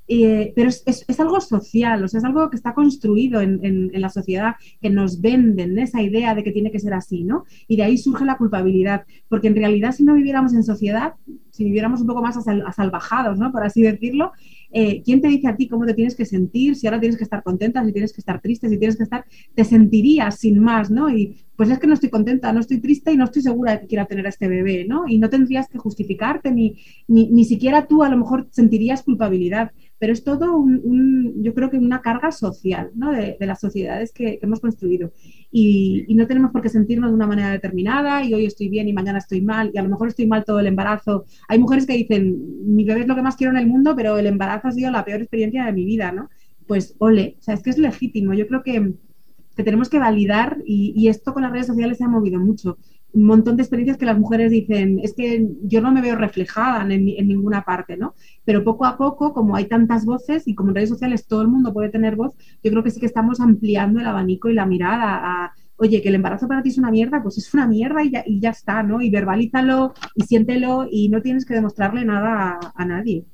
Eh, 0.08 0.52
pero 0.56 0.70
es, 0.70 0.84
es, 0.86 1.20
algo 1.20 1.40
social, 1.40 2.04
o 2.04 2.08
sea, 2.08 2.18
es 2.18 2.24
algo 2.26 2.50
que 2.50 2.58
está 2.58 2.74
construido 2.74 3.40
en, 3.40 3.64
en, 3.64 4.02
la 4.02 4.10
sociedad, 4.10 4.56
que 4.82 4.90
nos 4.90 5.22
venden 5.22 5.78
esa 5.78 6.02
idea 6.02 6.34
de 6.36 6.44
que 6.44 6.52
tiene 6.52 6.72
que 6.72 6.80
ser 6.80 6.94
así, 6.94 7.24
¿no? 7.24 7.46
Y 7.68 7.78
de 7.78 7.84
ahí 7.84 7.98
surge 7.98 8.26
la 8.26 8.38
culpabilidad, 8.38 9.06
porque 9.30 9.48
en 9.48 9.56
realidad 9.56 9.94
si 9.94 10.04
no 10.04 10.16
viviéramos 10.16 10.54
en 10.54 10.64
sociedad, 10.64 11.14
si 11.52 11.64
viviéramos 11.64 12.02
un 12.02 12.08
poco 12.08 12.24
más 12.24 12.36
asalvajados, 12.66 13.38
¿no? 13.38 13.52
Por 13.52 13.64
así 13.64 13.84
decirlo, 13.84 14.32
eh, 14.72 15.02
¿quién 15.04 15.22
te 15.22 15.28
dice 15.28 15.48
a 15.48 15.56
ti 15.56 15.68
cómo 15.68 15.86
te 15.86 15.94
tienes 15.94 16.16
que 16.16 16.26
sentir? 16.26 16.76
Si 16.76 16.88
ahora 16.88 17.00
tienes 17.00 17.18
que 17.18 17.24
estar 17.24 17.44
contenta, 17.44 17.86
si 17.86 17.92
tienes 17.92 18.14
que 18.14 18.22
estar 18.22 18.42
triste, 18.42 18.70
si 18.70 18.78
tienes 18.78 18.98
que 18.98 19.04
estar, 19.04 19.26
te 19.54 19.64
sentirías 19.64 20.40
sin 20.40 20.60
más, 20.60 20.90
¿no? 20.90 21.10
Y 21.10 21.46
pues 21.56 21.70
es 21.70 21.80
que 21.80 21.88
no 21.88 21.94
estoy 21.94 22.10
contenta, 22.10 22.52
no 22.54 22.60
estoy 22.60 22.80
triste 22.80 23.12
y 23.12 23.18
no 23.18 23.26
estoy 23.26 23.42
segura 23.42 23.74
de 23.74 23.82
que 23.82 23.88
quiera 23.88 24.06
tener 24.06 24.26
a 24.26 24.30
este 24.30 24.48
bebé, 24.48 24.86
¿no? 24.88 25.08
Y 25.08 25.18
no 25.20 25.30
tendrías 25.30 25.68
que 25.68 25.78
justificarte, 25.78 26.52
ni, 26.52 26.78
ni, 27.08 27.30
ni 27.30 27.46
siquiera 27.46 27.88
tú 27.88 28.04
a 28.04 28.10
lo 28.10 28.18
mejor 28.18 28.48
sentirías 28.52 29.04
culpabilidad 29.04 29.72
pero 30.02 30.14
es 30.14 30.24
todo 30.24 30.56
un, 30.56 31.44
yo 31.44 31.54
creo 31.54 31.70
que 31.70 31.78
una 31.78 32.02
carga 32.02 32.32
social 32.32 32.90
¿no? 32.96 33.12
de, 33.12 33.38
las 33.42 33.60
sociedades 33.60 34.12
que, 34.12 34.40
hemos 34.42 34.60
construido. 34.60 35.12
Y, 35.52 36.08
no 36.16 36.26
tenemos 36.26 36.50
por 36.50 36.64
qué 36.64 36.70
sentirnos 36.70 37.12
de 37.12 37.16
una 37.16 37.28
manera 37.28 37.52
determinada 37.52 38.24
y 38.24 38.34
hoy 38.34 38.48
estoy 38.48 38.68
bien 38.68 38.88
y 38.88 38.94
mañana 38.94 39.20
estoy 39.20 39.42
mal 39.42 39.70
y 39.72 39.78
a 39.78 39.84
lo 39.84 39.90
mejor 39.90 40.08
estoy 40.08 40.26
mal 40.26 40.44
todo 40.44 40.60
el 40.60 40.66
embarazo. 40.66 41.26
Hay 41.48 41.60
mujeres 41.60 41.86
que 41.86 41.94
dicen, 41.94 42.36
mi 42.66 42.84
bebé 42.84 43.02
es 43.02 43.08
lo 43.08 43.16
que 43.16 43.22
más 43.22 43.36
quiero 43.36 43.54
en 43.54 43.60
el 43.60 43.68
mundo, 43.68 43.96
pero 43.96 44.18
el 44.18 44.26
embarazo 44.26 44.70
ha 44.70 44.72
sido 44.72 44.90
la 44.90 45.06
peor 45.06 45.22
experiencia 45.22 45.66
de 45.66 45.74
mi 45.74 45.86
vida, 45.86 46.12
¿no? 46.12 46.32
Pues 46.66 46.96
ole, 46.98 47.36
o 47.38 47.44
sea, 47.44 47.54
es 47.54 47.62
que 47.62 47.70
es 47.70 47.78
legítimo. 47.78 48.34
Yo 48.34 48.48
creo 48.48 48.64
que, 48.64 48.96
tenemos 49.56 49.88
que 49.88 50.00
validar 50.00 50.58
y, 50.66 50.94
y 50.96 51.10
esto 51.10 51.32
con 51.32 51.44
las 51.44 51.52
redes 51.52 51.68
sociales 51.68 52.00
se 52.00 52.06
ha 52.06 52.08
movido 52.08 52.40
mucho 52.40 52.80
un 53.14 53.24
montón 53.26 53.58
de 53.58 53.64
experiencias 53.64 53.98
que 53.98 54.06
las 54.06 54.18
mujeres 54.18 54.52
dicen, 54.52 55.00
es 55.00 55.14
que 55.14 55.48
yo 55.64 55.82
no 55.82 55.92
me 55.92 56.02
veo 56.02 56.16
reflejada 56.16 56.82
en, 56.94 57.06
ninguna 57.06 57.64
parte, 57.64 57.98
¿no? 57.98 58.16
Pero 58.46 58.64
poco 58.64 58.86
a 58.86 58.98
poco, 58.98 59.34
como 59.34 59.56
hay 59.56 59.66
tantas 59.66 60.06
voces 60.06 60.48
y 60.48 60.56
como 60.56 60.70
en 60.70 60.76
redes 60.76 60.90
sociales 60.90 61.28
todo 61.28 61.42
el 61.42 61.48
mundo 61.48 61.74
puede 61.74 61.90
tener 61.90 62.16
voz, 62.16 62.34
yo 62.64 62.72
creo 62.72 62.84
que 62.84 62.92
sí 62.92 63.00
que 63.00 63.06
estamos 63.06 63.40
ampliando 63.40 64.00
el 64.00 64.08
abanico 64.08 64.50
y 64.50 64.54
la 64.54 64.66
mirada 64.66 65.20
a, 65.24 65.54
oye, 65.82 66.02
que 66.02 66.10
el 66.10 66.16
embarazo 66.16 66.48
para 66.48 66.62
ti 66.62 66.70
es 66.70 66.78
una 66.78 66.92
mierda, 66.92 67.22
pues 67.24 67.38
es 67.38 67.54
una 67.54 67.68
mierda 67.68 68.04
y 68.04 68.12
ya, 68.12 68.24
y 68.26 68.40
ya 68.40 68.52
está, 68.52 68.84
¿no? 68.84 69.02
Y 69.02 69.10
verbalízalo 69.10 69.94
y 70.16 70.24
siéntelo 70.24 70.88
y 70.90 71.10
no 71.10 71.22
tienes 71.22 71.46
que 71.46 71.56
demostrarle 71.56 72.06
nada 72.06 72.60
a, 72.76 72.86
nadie. 72.86 73.26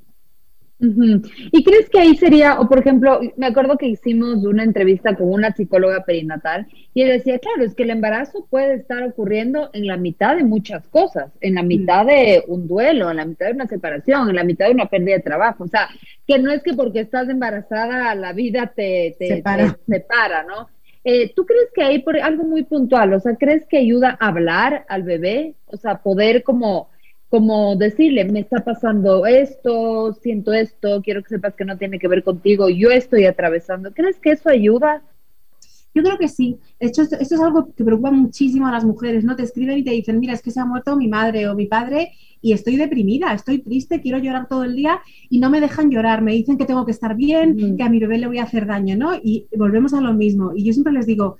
¿Y 0.80 1.64
crees 1.64 1.90
que 1.90 2.00
ahí 2.00 2.16
sería, 2.16 2.60
o 2.60 2.70
por 2.70 2.80
ejemplo, 2.80 3.20
me 3.36 3.48
acuerdo 3.48 3.78
que 3.78 3.88
hicimos 3.88 4.46
una 4.46 4.64
entrevista 4.64 5.16
con 5.16 5.32
una 5.32 5.52
psicóloga 5.52 6.04
perinatal 6.06 6.68
y 6.94 7.02
ella 7.02 7.14
decía, 7.14 7.40
claro, 7.40 7.64
es 7.64 7.74
que 7.74 7.82
el 7.82 7.90
embarazo 7.90 8.46
puede 8.48 8.76
estar 8.76 9.02
ocurriendo 9.04 9.72
en 9.74 9.88
la 9.88 9.98
mitad 9.98 10.36
de 10.36 10.44
muchas 10.44 10.88
cosas, 10.88 11.32
en 11.42 11.56
la 11.56 11.64
mitad 11.64 12.06
de 12.06 12.44
un 12.48 12.68
duelo, 12.68 13.10
en 13.10 13.18
la 13.18 13.26
mitad 13.26 13.48
de 13.48 13.54
una 13.54 13.68
separación, 13.68 14.30
en 14.30 14.36
la 14.36 14.44
mitad 14.44 14.68
de 14.68 14.74
una 14.74 14.86
pérdida 14.86 15.16
de 15.16 15.24
trabajo, 15.24 15.64
o 15.64 15.68
sea, 15.68 15.90
que 16.28 16.38
no 16.38 16.52
es 16.52 16.62
que 16.62 16.74
porque 16.74 17.00
estás 17.00 17.28
embarazada 17.28 18.14
la 18.14 18.34
vida 18.34 18.72
te, 18.76 19.16
te 19.18 19.28
separa. 19.28 20.44
¿no? 20.44 20.70
Eh, 21.04 21.34
¿Tú 21.36 21.46
crees 21.46 21.70
que 21.74 21.84
hay 21.84 22.00
por 22.00 22.18
algo 22.18 22.44
muy 22.44 22.64
puntual, 22.64 23.14
o 23.14 23.20
sea, 23.20 23.36
crees 23.36 23.66
que 23.66 23.78
ayuda 23.78 24.16
a 24.20 24.28
hablar 24.28 24.86
al 24.90 25.04
bebé, 25.04 25.56
o 25.66 25.78
sea, 25.78 26.04
poder 26.04 26.44
como 26.44 26.90
como 27.30 27.76
decirle, 27.76 28.24
me 28.26 28.40
está 28.40 28.64
pasando 28.64 29.26
esto, 29.26 30.14
siento 30.22 30.54
esto, 30.54 31.02
quiero 31.02 31.22
que 31.22 31.30
sepas 31.30 31.56
que 31.56 31.66
no 31.66 31.78
tiene 31.78 32.00
que 32.00 32.08
ver 32.08 32.24
contigo, 32.24 32.70
yo 32.70 32.90
estoy 32.90 33.26
atravesando. 33.26 33.92
¿Crees 33.94 34.18
que 34.20 34.32
eso 34.32 34.50
ayuda? 34.50 35.04
Yo 35.94 36.04
creo 36.04 36.18
que 36.18 36.28
sí. 36.28 36.60
De 36.80 36.88
hecho, 36.88 37.02
esto, 37.02 37.18
es 37.20 37.32
algo 37.42 37.74
que 37.74 37.84
preocupa 37.84 38.12
muchísimo 38.12 38.68
a 38.68 38.72
las 38.72 38.86
mujeres, 38.86 39.24
¿no? 39.24 39.36
Te 39.36 39.44
escriben 39.44 39.80
y 39.80 39.84
te 39.84 39.92
dicen, 39.92 40.20
mira, 40.20 40.34
es 40.34 40.42
que 40.42 40.52
se 40.52 40.60
ha 40.60 40.66
muerto 40.66 40.96
mi 40.96 41.08
madre 41.08 41.50
o 41.50 41.56
mi 41.56 41.66
padre 41.66 42.12
y 42.40 42.54
estoy 42.54 42.78
deprimida, 42.78 43.34
estoy 43.34 43.60
triste, 43.60 44.00
quiero 44.00 44.20
llorar 44.20 44.48
todo 44.48 44.64
el 44.64 44.76
día 44.76 45.02
y 45.30 45.40
no 45.40 45.50
me 45.50 45.60
dejan 45.60 45.90
llorar. 45.90 46.22
Me 46.22 46.34
dicen 46.34 46.58
que 46.58 46.66
tengo 46.66 46.86
que 46.86 46.92
estar 46.92 47.16
bien, 47.16 47.76
que 47.76 47.84
a 47.84 47.90
mi 47.90 48.00
bebé 48.00 48.20
le 48.20 48.28
voy 48.28 48.38
a 48.38 48.44
hacer 48.44 48.68
daño, 48.68 48.96
¿no? 48.96 49.16
Y 49.16 49.48
volvemos 49.58 49.94
a 49.94 50.02
lo 50.02 50.14
mismo. 50.14 50.52
Y 50.56 50.64
yo 50.64 50.72
siempre 50.72 50.94
les 50.94 51.08
digo, 51.08 51.38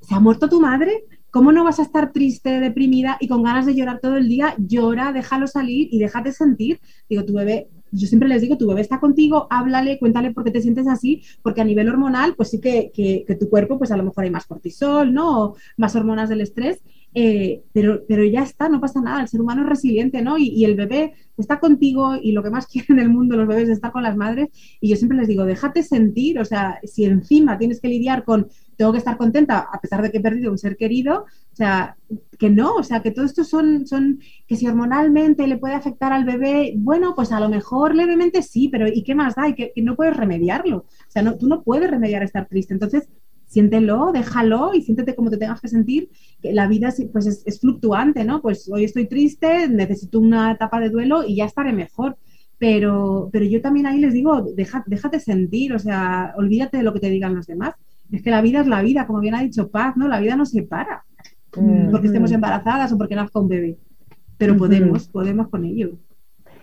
¿se 0.00 0.14
ha 0.14 0.20
muerto 0.20 0.48
tu 0.48 0.60
madre? 0.60 1.04
¿Cómo 1.30 1.52
no 1.52 1.64
vas 1.64 1.78
a 1.78 1.82
estar 1.82 2.12
triste, 2.12 2.60
deprimida 2.60 3.18
y 3.20 3.28
con 3.28 3.42
ganas 3.42 3.66
de 3.66 3.74
llorar 3.74 4.00
todo 4.00 4.16
el 4.16 4.28
día? 4.28 4.54
Llora, 4.58 5.12
déjalo 5.12 5.46
salir 5.46 5.88
y 5.90 5.98
déjate 5.98 6.32
sentir. 6.32 6.80
Digo, 7.08 7.24
tu 7.24 7.34
bebé, 7.34 7.68
yo 7.92 8.06
siempre 8.06 8.28
les 8.28 8.42
digo, 8.42 8.56
tu 8.56 8.66
bebé 8.66 8.80
está 8.80 9.00
contigo, 9.00 9.46
háblale, 9.50 9.98
cuéntale 9.98 10.32
por 10.32 10.44
qué 10.44 10.50
te 10.50 10.60
sientes 10.60 10.86
así, 10.88 11.22
porque 11.42 11.60
a 11.60 11.64
nivel 11.64 11.88
hormonal, 11.88 12.34
pues 12.34 12.50
sí 12.50 12.60
que, 12.60 12.90
que, 12.94 13.34
tu 13.36 13.48
cuerpo, 13.48 13.78
pues 13.78 13.90
a 13.90 13.96
lo 13.96 14.04
mejor 14.04 14.24
hay 14.24 14.30
más 14.30 14.46
cortisol, 14.46 15.12
¿no? 15.12 15.42
O 15.42 15.56
más 15.76 15.94
hormonas 15.96 16.28
del 16.28 16.40
estrés, 16.40 16.82
eh, 17.14 17.62
pero, 17.72 18.04
pero 18.06 18.24
ya 18.24 18.42
está, 18.42 18.68
no 18.68 18.80
pasa 18.80 19.00
nada, 19.00 19.22
el 19.22 19.28
ser 19.28 19.40
humano 19.40 19.62
es 19.62 19.68
resiliente, 19.68 20.22
¿no? 20.22 20.38
Y, 20.38 20.64
el 20.64 20.74
bebé 20.74 21.14
está 21.36 21.60
contigo 21.60 22.16
y 22.20 22.32
lo 22.32 22.42
que 22.42 22.50
más 22.50 22.66
quiere 22.72 22.86
en 22.90 22.98
el 22.98 23.08
mundo 23.08 23.36
los 23.36 23.48
bebés 23.48 23.64
es 23.64 23.76
estar 23.76 23.92
con 23.92 24.02
las 24.02 24.16
madres 24.16 24.48
y 24.80 24.88
yo 24.88 24.96
siempre 24.96 25.18
les 25.18 25.28
digo, 25.28 25.44
déjate 25.44 25.82
sentir, 25.82 26.38
o 26.38 26.44
sea, 26.44 26.78
si 26.84 27.04
encima 27.04 27.58
tienes 27.58 27.80
que 27.80 27.88
lidiar 27.88 28.24
con 28.24 28.48
tengo 28.78 28.92
que 28.92 28.98
estar 28.98 29.16
contenta 29.18 29.58
a 29.72 29.80
pesar 29.80 30.00
de 30.00 30.10
que 30.10 30.18
he 30.18 30.20
perdido 30.20 30.52
un 30.52 30.56
ser 30.56 30.76
querido, 30.76 31.26
o 31.52 31.56
sea, 31.56 31.96
que 32.38 32.48
no, 32.48 32.76
o 32.76 32.84
sea, 32.84 33.02
que 33.02 33.10
todo 33.10 33.24
esto 33.24 33.42
son, 33.42 33.88
son, 33.88 34.20
que 34.46 34.54
si 34.54 34.68
hormonalmente 34.68 35.48
le 35.48 35.58
puede 35.58 35.74
afectar 35.74 36.12
al 36.12 36.24
bebé, 36.24 36.74
bueno, 36.76 37.14
pues 37.16 37.32
a 37.32 37.40
lo 37.40 37.48
mejor 37.48 37.96
levemente 37.96 38.40
sí, 38.40 38.68
pero 38.68 38.86
¿y 38.86 39.02
qué 39.02 39.16
más 39.16 39.34
da? 39.34 39.48
Y 39.48 39.54
que, 39.54 39.72
no 39.82 39.96
puedes 39.96 40.16
remediarlo, 40.16 40.78
o 40.78 41.10
sea, 41.10 41.22
no, 41.22 41.36
tú 41.36 41.48
no 41.48 41.64
puedes 41.64 41.90
remediar 41.90 42.22
estar 42.22 42.46
triste, 42.46 42.72
entonces 42.72 43.08
siéntelo, 43.46 44.12
déjalo 44.12 44.72
y 44.74 44.82
siéntete 44.82 45.16
como 45.16 45.30
te 45.30 45.38
tengas 45.38 45.60
que 45.60 45.68
sentir, 45.68 46.10
que 46.40 46.52
la 46.52 46.68
vida 46.68 46.94
pues 47.12 47.26
es, 47.26 47.60
fluctuante, 47.60 48.24
¿no? 48.24 48.40
Pues 48.40 48.70
hoy 48.72 48.84
estoy 48.84 49.08
triste, 49.08 49.68
necesito 49.68 50.20
una 50.20 50.52
etapa 50.52 50.78
de 50.78 50.90
duelo 50.90 51.24
y 51.26 51.36
ya 51.36 51.46
estaré 51.46 51.72
mejor. 51.72 52.16
Pero, 52.58 53.30
pero 53.32 53.44
yo 53.44 53.62
también 53.62 53.86
ahí 53.86 54.00
les 54.00 54.12
digo, 54.12 54.44
déjate 54.54 55.20
sentir, 55.20 55.72
o 55.72 55.78
sea, 55.78 56.34
olvídate 56.36 56.78
de 56.78 56.82
lo 56.82 56.92
que 56.92 56.98
te 56.98 57.08
digan 57.08 57.36
los 57.36 57.46
demás 57.46 57.74
es 58.12 58.22
que 58.22 58.30
la 58.30 58.40
vida 58.40 58.60
es 58.60 58.66
la 58.66 58.82
vida, 58.82 59.06
como 59.06 59.20
bien 59.20 59.34
ha 59.34 59.42
dicho 59.42 59.70
Paz, 59.70 59.96
¿no? 59.96 60.08
La 60.08 60.20
vida 60.20 60.36
no 60.36 60.46
se 60.46 60.62
para 60.62 61.04
mm. 61.56 61.90
porque 61.90 62.06
estemos 62.06 62.32
embarazadas 62.32 62.92
o 62.92 62.98
porque 62.98 63.14
nazca 63.14 63.38
un 63.40 63.48
bebé. 63.48 63.78
Pero 64.36 64.56
podemos, 64.56 65.08
podemos 65.08 65.48
con 65.48 65.64
ello. 65.64 65.98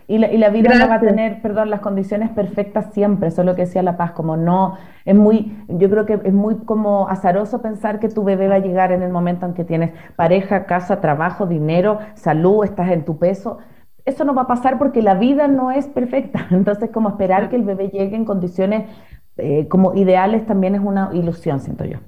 Y 0.08 0.20
la, 0.20 0.32
y 0.32 0.38
la 0.38 0.50
vida 0.50 0.74
no 0.76 0.88
va 0.88 0.96
a 0.96 1.00
tener, 1.00 1.42
perdón, 1.42 1.72
las 1.72 1.80
condiciones 1.80 2.30
perfectas 2.30 2.94
siempre, 2.94 3.30
eso 3.30 3.42
es 3.42 3.46
lo 3.46 3.56
que 3.56 3.64
decía 3.64 3.82
La 3.82 3.98
Paz, 3.98 4.12
como 4.12 4.38
no, 4.38 4.78
es 5.04 5.16
muy, 5.16 5.52
yo 5.68 5.90
creo 5.90 6.06
que 6.06 6.20
es 6.24 6.34
muy 6.34 6.58
como 6.58 7.10
azaroso 7.10 7.62
pensar 7.62 8.00
que 8.00 8.10
tu 8.10 8.24
bebé 8.24 8.48
va 8.48 8.56
a 8.56 8.60
llegar 8.60 8.92
en 8.92 9.02
el 9.02 9.12
momento 9.12 9.48
en 9.48 9.56
que 9.56 9.64
tienes 9.64 9.94
pareja, 10.16 10.66
casa, 10.68 11.02
trabajo, 11.02 11.48
dinero, 11.48 12.00
salud, 12.14 12.64
estás 12.64 12.92
en 12.92 13.04
tu 13.04 13.18
peso. 13.18 13.58
Eso 14.06 14.24
no 14.26 14.36
va 14.36 14.44
a 14.44 14.48
pasar 14.48 14.78
porque 14.78 15.02
la 15.02 15.16
vida 15.16 15.48
no 15.48 15.72
es 15.72 15.88
perfecta. 15.88 16.48
Entonces, 16.52 16.92
como 16.92 17.10
esperar 17.10 17.50
que 17.50 17.56
el 17.56 17.64
bebé 17.64 17.90
llegue 17.90 18.16
en 18.16 18.26
condiciones 18.26 18.84
eh, 19.38 19.68
como 19.68 19.96
ideales 19.96 20.46
también 20.46 20.76
es 20.76 20.82
una 20.82 21.10
ilusión, 21.14 21.60
siento 21.60 21.86
yo. 21.86 22.00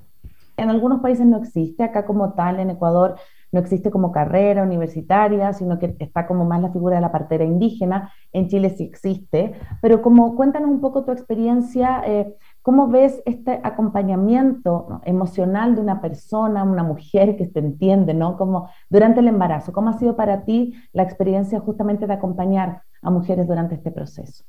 En 0.58 0.70
algunos 0.70 1.02
países 1.02 1.26
no 1.26 1.38
existe, 1.38 1.84
acá 1.84 2.06
como 2.06 2.34
tal, 2.34 2.60
en 2.60 2.72
Ecuador, 2.72 3.16
no 3.52 3.60
existe 3.60 3.92
como 3.92 4.12
carrera 4.12 4.64
universitaria, 4.64 5.54
sino 5.54 5.80
que 5.80 5.96
está 6.00 6.28
como 6.28 6.46
más 6.46 6.62
la 6.62 6.72
figura 6.72 6.96
de 6.96 7.02
la 7.02 7.12
partera 7.12 7.46
indígena. 7.46 8.12
En 8.34 8.48
Chile 8.48 8.72
sí 8.72 8.84
existe, 8.84 9.54
pero 9.82 10.02
como 10.02 10.36
cuéntanos 10.36 10.70
un 10.70 10.82
poco 10.82 11.06
tu 11.06 11.12
experiencia, 11.12 12.02
eh, 12.06 12.36
¿cómo 12.62 12.88
ves 12.88 13.22
este 13.26 13.62
acompañamiento 13.64 15.02
emocional 15.06 15.76
de 15.76 15.82
una 15.82 16.02
persona, 16.02 16.64
una 16.64 16.84
mujer 16.84 17.38
que 17.38 17.48
te 17.48 17.60
entiende, 17.60 18.14
¿no? 18.14 18.36
Como 18.36 18.70
durante 18.90 19.22
el 19.22 19.28
embarazo, 19.28 19.72
¿cómo 19.72 19.90
ha 19.90 20.00
sido 20.00 20.16
para 20.16 20.44
ti 20.44 20.74
la 20.92 21.04
experiencia 21.04 21.60
justamente 21.60 22.08
de 22.08 22.14
acompañar 22.14 22.82
a 23.02 23.12
mujeres 23.12 23.48
durante 23.48 23.76
este 23.76 23.92
proceso? 23.92 24.44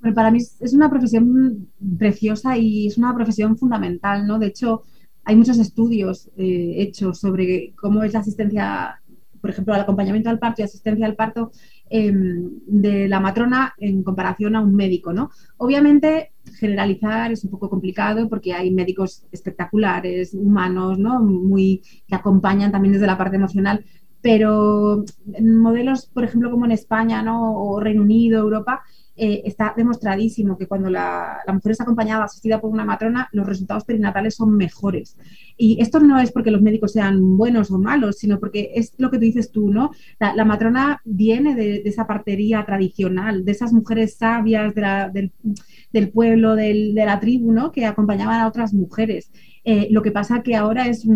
Bueno, 0.00 0.14
para 0.14 0.30
mí 0.30 0.38
es 0.38 0.72
una 0.72 0.88
profesión 0.88 1.68
preciosa 1.98 2.56
y 2.56 2.86
es 2.86 2.96
una 2.96 3.14
profesión 3.14 3.56
fundamental, 3.58 4.26
¿no? 4.26 4.38
De 4.38 4.46
hecho, 4.46 4.82
hay 5.24 5.36
muchos 5.36 5.58
estudios 5.58 6.30
eh, 6.36 6.74
hechos 6.78 7.20
sobre 7.20 7.74
cómo 7.76 8.02
es 8.02 8.14
la 8.14 8.20
asistencia, 8.20 9.00
por 9.40 9.50
ejemplo, 9.50 9.74
el 9.74 9.80
acompañamiento 9.82 10.30
al 10.30 10.38
parto 10.38 10.62
y 10.62 10.64
asistencia 10.64 11.04
al 11.04 11.16
parto 11.16 11.52
em, 11.90 12.50
de 12.66 13.08
la 13.08 13.20
matrona 13.20 13.74
en 13.78 14.02
comparación 14.02 14.56
a 14.56 14.62
un 14.62 14.74
médico, 14.74 15.12
¿no? 15.12 15.30
Obviamente, 15.58 16.32
generalizar 16.58 17.30
es 17.30 17.44
un 17.44 17.50
poco 17.50 17.68
complicado 17.68 18.28
porque 18.28 18.54
hay 18.54 18.70
médicos 18.70 19.26
espectaculares, 19.30 20.32
humanos, 20.34 20.98
¿no? 20.98 21.20
Muy, 21.20 21.82
que 22.08 22.14
acompañan 22.14 22.72
también 22.72 22.94
desde 22.94 23.06
la 23.06 23.18
parte 23.18 23.36
emocional, 23.36 23.84
pero 24.22 25.04
en 25.32 25.58
modelos, 25.58 26.06
por 26.06 26.24
ejemplo, 26.24 26.50
como 26.50 26.64
en 26.64 26.72
España, 26.72 27.22
¿no? 27.22 27.54
O 27.54 27.80
Reino 27.80 28.02
Unido, 28.02 28.40
Europa, 28.40 28.82
eh, 29.22 29.42
está 29.44 29.74
demostradísimo 29.76 30.56
que 30.56 30.66
cuando 30.66 30.88
la, 30.88 31.42
mujer 31.52 31.72
es 31.72 31.80
acompañada, 31.82 32.24
asistida 32.24 32.58
por 32.58 32.70
una 32.70 32.86
matrona, 32.86 33.28
los 33.32 33.46
resultados 33.46 33.84
perinatales 33.84 34.34
son 34.34 34.56
mejores. 34.56 35.14
Y 35.58 35.78
esto 35.82 36.00
no 36.00 36.18
es 36.18 36.32
porque 36.32 36.50
los 36.50 36.62
médicos 36.62 36.92
sean 36.92 37.36
buenos 37.36 37.70
o 37.70 37.78
malos, 37.78 38.16
sino 38.16 38.40
porque 38.40 38.70
es 38.74 38.94
lo 38.96 39.10
que 39.10 39.18
tú 39.18 39.24
dices 39.24 39.52
tú, 39.52 39.70
¿no? 39.70 39.90
La, 40.18 40.44
matrona 40.46 41.02
viene 41.04 41.54
de, 41.54 41.82
esa 41.84 42.06
partería 42.06 42.64
tradicional, 42.64 43.44
de 43.44 43.52
esas 43.52 43.74
mujeres 43.74 44.16
sabias 44.16 44.72
del, 45.12 46.10
pueblo, 46.10 46.56
de 46.56 46.92
la 46.94 47.20
tribu, 47.20 47.52
¿no? 47.52 47.72
Que 47.72 47.84
acompañaban 47.84 48.40
a 48.40 48.48
otras 48.48 48.72
mujeres. 48.72 49.30
Eh, 49.62 49.88
lo 49.90 50.00
que 50.02 50.10
pasa 50.10 50.42
que 50.42 50.56
ahora 50.56 50.86
es, 50.86 51.06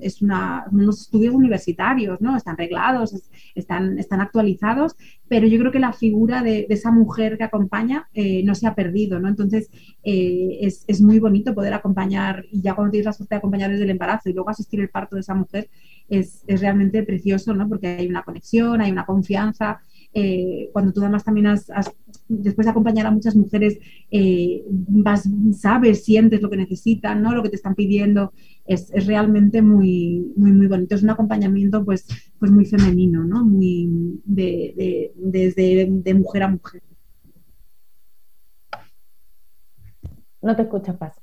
es 0.00 0.20
unos 0.20 1.00
estudios 1.00 1.34
universitarios, 1.34 2.20
¿no? 2.20 2.36
Están 2.36 2.56
reglados, 2.56 3.14
están, 3.54 3.98
están 3.98 4.20
actualizados, 4.20 4.94
pero 5.26 5.46
yo 5.46 5.58
creo 5.58 5.72
que 5.72 5.78
la 5.78 5.92
figura 5.92 6.42
de, 6.42 6.66
esa 6.68 6.90
mujer 6.90 7.38
que 7.38 7.44
acompaña 7.44 8.08
eh, 8.12 8.42
no 8.44 8.54
se 8.54 8.66
ha 8.66 8.74
perdido, 8.74 9.20
¿no? 9.20 9.28
Entonces, 9.28 9.70
eh, 10.02 10.58
es, 10.60 10.84
es, 10.86 11.00
muy 11.00 11.18
bonito 11.18 11.54
poder 11.54 11.72
acompañar, 11.72 12.44
y 12.50 12.60
ya 12.60 12.74
cuando 12.74 12.90
tienes 12.90 13.06
la 13.06 13.12
suerte 13.12 13.34
de 13.34 13.38
acompañar 13.38 13.70
desde 13.70 13.84
el 13.84 13.90
embarazo 13.90 14.28
y 14.28 14.34
luego 14.34 14.50
asistir 14.50 14.80
el 14.80 14.90
parto 14.90 15.16
de 15.16 15.20
esa 15.20 15.34
mujer, 15.34 15.70
es, 16.08 16.44
es 16.46 16.60
realmente 16.60 17.02
precioso, 17.04 17.54
¿no? 17.54 17.68
Porque 17.68 17.88
hay 17.88 18.06
una 18.06 18.22
conexión, 18.22 18.80
hay 18.82 18.90
una 18.92 19.06
confianza, 19.06 19.80
eh, 20.14 20.70
cuando 20.72 20.92
tú 20.92 21.00
además 21.00 21.24
también 21.24 21.48
has, 21.48 21.66
después 22.28 22.66
de 22.66 22.70
acompañar 22.70 23.06
a 23.06 23.10
muchas 23.10 23.34
mujeres, 23.34 23.78
eh, 24.10 24.62
vas, 24.68 25.28
sabes, 25.52 26.04
sientes 26.04 26.40
lo 26.40 26.48
que 26.48 26.56
necesitan, 26.56 27.20
¿no? 27.20 27.34
lo 27.34 27.42
que 27.42 27.48
te 27.48 27.56
están 27.56 27.74
pidiendo, 27.74 28.32
es, 28.64 28.90
es, 28.92 29.06
realmente 29.06 29.60
muy, 29.60 30.32
muy, 30.36 30.52
muy 30.52 30.68
bonito. 30.68 30.94
Es 30.94 31.02
un 31.02 31.10
acompañamiento 31.10 31.84
pues, 31.84 32.06
pues 32.38 32.52
muy 32.52 32.64
femenino, 32.64 33.24
¿no? 33.24 33.44
muy 33.44 34.20
de, 34.24 35.12
desde 35.16 35.88
de 35.90 36.14
mujer 36.14 36.44
a 36.44 36.48
mujer. 36.48 36.82
No 40.40 40.54
te 40.54 40.62
escuchas, 40.62 40.96
Paz. 40.96 41.14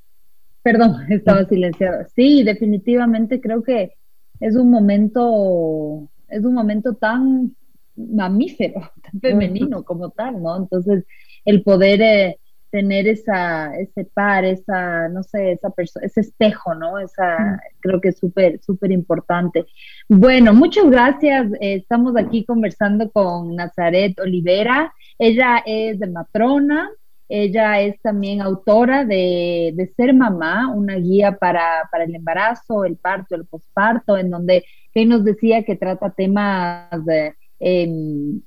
Perdón, 0.63 0.95
estaba 1.09 1.45
silenciada. 1.45 2.07
Sí, 2.15 2.43
definitivamente 2.43 3.39
creo 3.39 3.63
que 3.63 3.93
es 4.41 4.55
un 4.55 4.69
momento, 4.69 6.09
es 6.27 6.43
un 6.43 6.53
momento 6.53 6.95
tan 6.95 7.55
mamífero, 7.95 8.81
tan 9.03 9.21
femenino 9.21 9.83
como 9.83 10.09
tal, 10.11 10.41
¿no? 10.41 10.57
Entonces, 10.57 11.05
el 11.45 11.63
poder 11.63 12.01
eh, 12.01 12.37
tener 12.71 13.07
esa, 13.07 13.75
ese 13.77 14.05
par, 14.05 14.45
esa, 14.45 15.09
no 15.09 15.21
sé, 15.23 15.51
esa 15.51 15.69
persona, 15.69 16.05
ese 16.05 16.21
espejo, 16.21 16.73
¿no? 16.73 16.97
Esa, 16.99 17.61
creo 17.81 17.99
que 17.99 18.09
es 18.09 18.17
súper, 18.17 18.59
súper 18.61 18.91
importante. 18.91 19.65
Bueno, 20.07 20.53
muchas 20.53 20.89
gracias. 20.89 21.51
Eh, 21.59 21.75
estamos 21.75 22.15
aquí 22.17 22.45
conversando 22.45 23.11
con 23.11 23.55
Nazaret 23.55 24.17
Olivera. 24.19 24.93
Ella 25.19 25.61
es 25.65 25.99
de 25.99 26.07
matrona, 26.07 26.89
ella 27.27 27.81
es 27.81 28.01
también 28.01 28.41
autora 28.41 29.05
de, 29.05 29.73
de, 29.75 29.87
Ser 29.95 30.13
Mamá, 30.13 30.73
una 30.73 30.95
guía 30.95 31.37
para, 31.37 31.87
para, 31.91 32.05
el 32.05 32.15
embarazo, 32.15 32.85
el 32.85 32.97
parto, 32.97 33.35
el 33.35 33.45
posparto, 33.45 34.17
en 34.17 34.29
donde 34.29 34.65
que 34.93 35.05
nos 35.05 35.23
decía 35.23 35.63
que 35.63 35.75
trata 35.77 36.09
temas 36.09 37.05
de, 37.05 37.33
Em, 37.61 38.41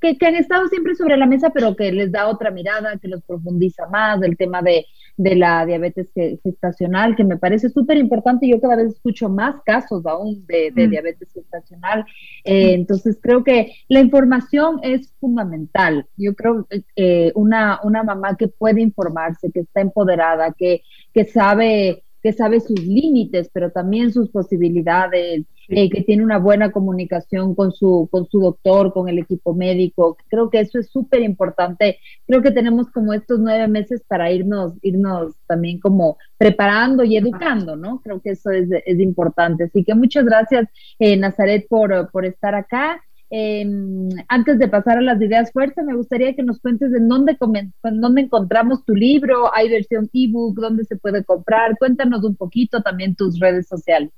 que, 0.00 0.26
han 0.26 0.36
estado 0.36 0.68
siempre 0.68 0.94
sobre 0.94 1.16
la 1.16 1.26
mesa, 1.26 1.50
pero 1.50 1.74
que 1.74 1.90
les 1.90 2.12
da 2.12 2.28
otra 2.28 2.50
mirada, 2.50 2.96
que 2.98 3.08
los 3.08 3.22
profundiza 3.22 3.86
más, 3.88 4.22
el 4.22 4.36
tema 4.36 4.62
de, 4.62 4.86
la 5.16 5.66
diabetes 5.66 6.12
gestacional, 6.44 7.16
que 7.16 7.24
me 7.24 7.36
parece 7.36 7.68
súper 7.68 7.96
importante. 7.96 8.48
Yo 8.48 8.60
cada 8.60 8.76
vez 8.76 8.94
escucho 8.94 9.28
más 9.28 9.56
casos 9.64 10.06
aún 10.06 10.46
de, 10.46 10.70
mm. 10.70 10.90
diabetes 10.90 11.32
gestacional. 11.32 12.04
Eh, 12.44 12.74
entonces, 12.74 13.18
creo 13.20 13.42
que 13.42 13.72
la 13.88 14.00
información 14.00 14.78
es 14.82 15.12
fundamental. 15.18 16.06
Yo 16.16 16.34
creo 16.34 16.66
que 16.70 16.84
eh, 16.94 17.32
una, 17.34 17.80
una 17.82 18.04
mamá 18.04 18.36
que 18.36 18.46
puede 18.46 18.80
informarse, 18.80 19.50
que 19.50 19.60
está 19.60 19.80
empoderada, 19.80 20.54
que, 20.56 20.82
que 21.12 21.24
sabe 21.24 22.04
que 22.22 22.32
sabe 22.32 22.60
sus 22.60 22.80
límites, 22.84 23.48
pero 23.52 23.70
también 23.70 24.12
sus 24.12 24.28
posibilidades, 24.30 25.44
eh, 25.68 25.90
que 25.90 26.02
tiene 26.02 26.24
una 26.24 26.38
buena 26.38 26.72
comunicación 26.72 27.54
con 27.54 27.72
su, 27.72 28.08
con 28.10 28.26
su 28.28 28.40
doctor, 28.40 28.92
con 28.92 29.08
el 29.08 29.18
equipo 29.18 29.54
médico. 29.54 30.16
Creo 30.28 30.48
que 30.48 30.60
eso 30.60 30.78
es 30.78 30.90
súper 30.90 31.22
importante. 31.22 31.98
Creo 32.26 32.42
que 32.42 32.50
tenemos 32.50 32.90
como 32.90 33.12
estos 33.12 33.38
nueve 33.38 33.68
meses 33.68 34.02
para 34.08 34.32
irnos, 34.32 34.72
irnos 34.82 35.34
también 35.46 35.78
como 35.78 36.16
preparando 36.38 37.04
y 37.04 37.16
educando, 37.16 37.76
¿no? 37.76 38.00
Creo 38.00 38.20
que 38.20 38.30
eso 38.30 38.50
es, 38.50 38.68
es 38.86 38.98
importante. 38.98 39.64
Así 39.64 39.84
que 39.84 39.94
muchas 39.94 40.24
gracias, 40.24 40.68
eh, 40.98 41.16
Nazaret, 41.16 41.66
por, 41.68 42.10
por 42.10 42.24
estar 42.24 42.54
acá. 42.54 43.02
Em, 43.30 44.08
antes 44.28 44.58
de 44.58 44.68
pasar 44.68 44.96
a 44.98 45.02
las 45.02 45.20
ideas 45.20 45.52
fuerza, 45.52 45.82
me 45.82 45.94
gustaría 45.94 46.34
que 46.34 46.42
nos 46.42 46.60
cuentes 46.60 46.94
en 46.94 47.08
dónde, 47.08 47.36
dónde 47.82 48.22
encontramos 48.22 48.84
tu 48.86 48.94
libro, 48.94 49.54
hay 49.54 49.68
versión 49.68 50.08
ebook, 50.14 50.58
dónde 50.58 50.84
se 50.84 50.96
puede 50.96 51.24
comprar. 51.24 51.76
Cuéntanos 51.78 52.24
un 52.24 52.36
poquito 52.36 52.80
también 52.82 53.14
tus 53.14 53.38
redes 53.38 53.68
sociales. 53.68 54.10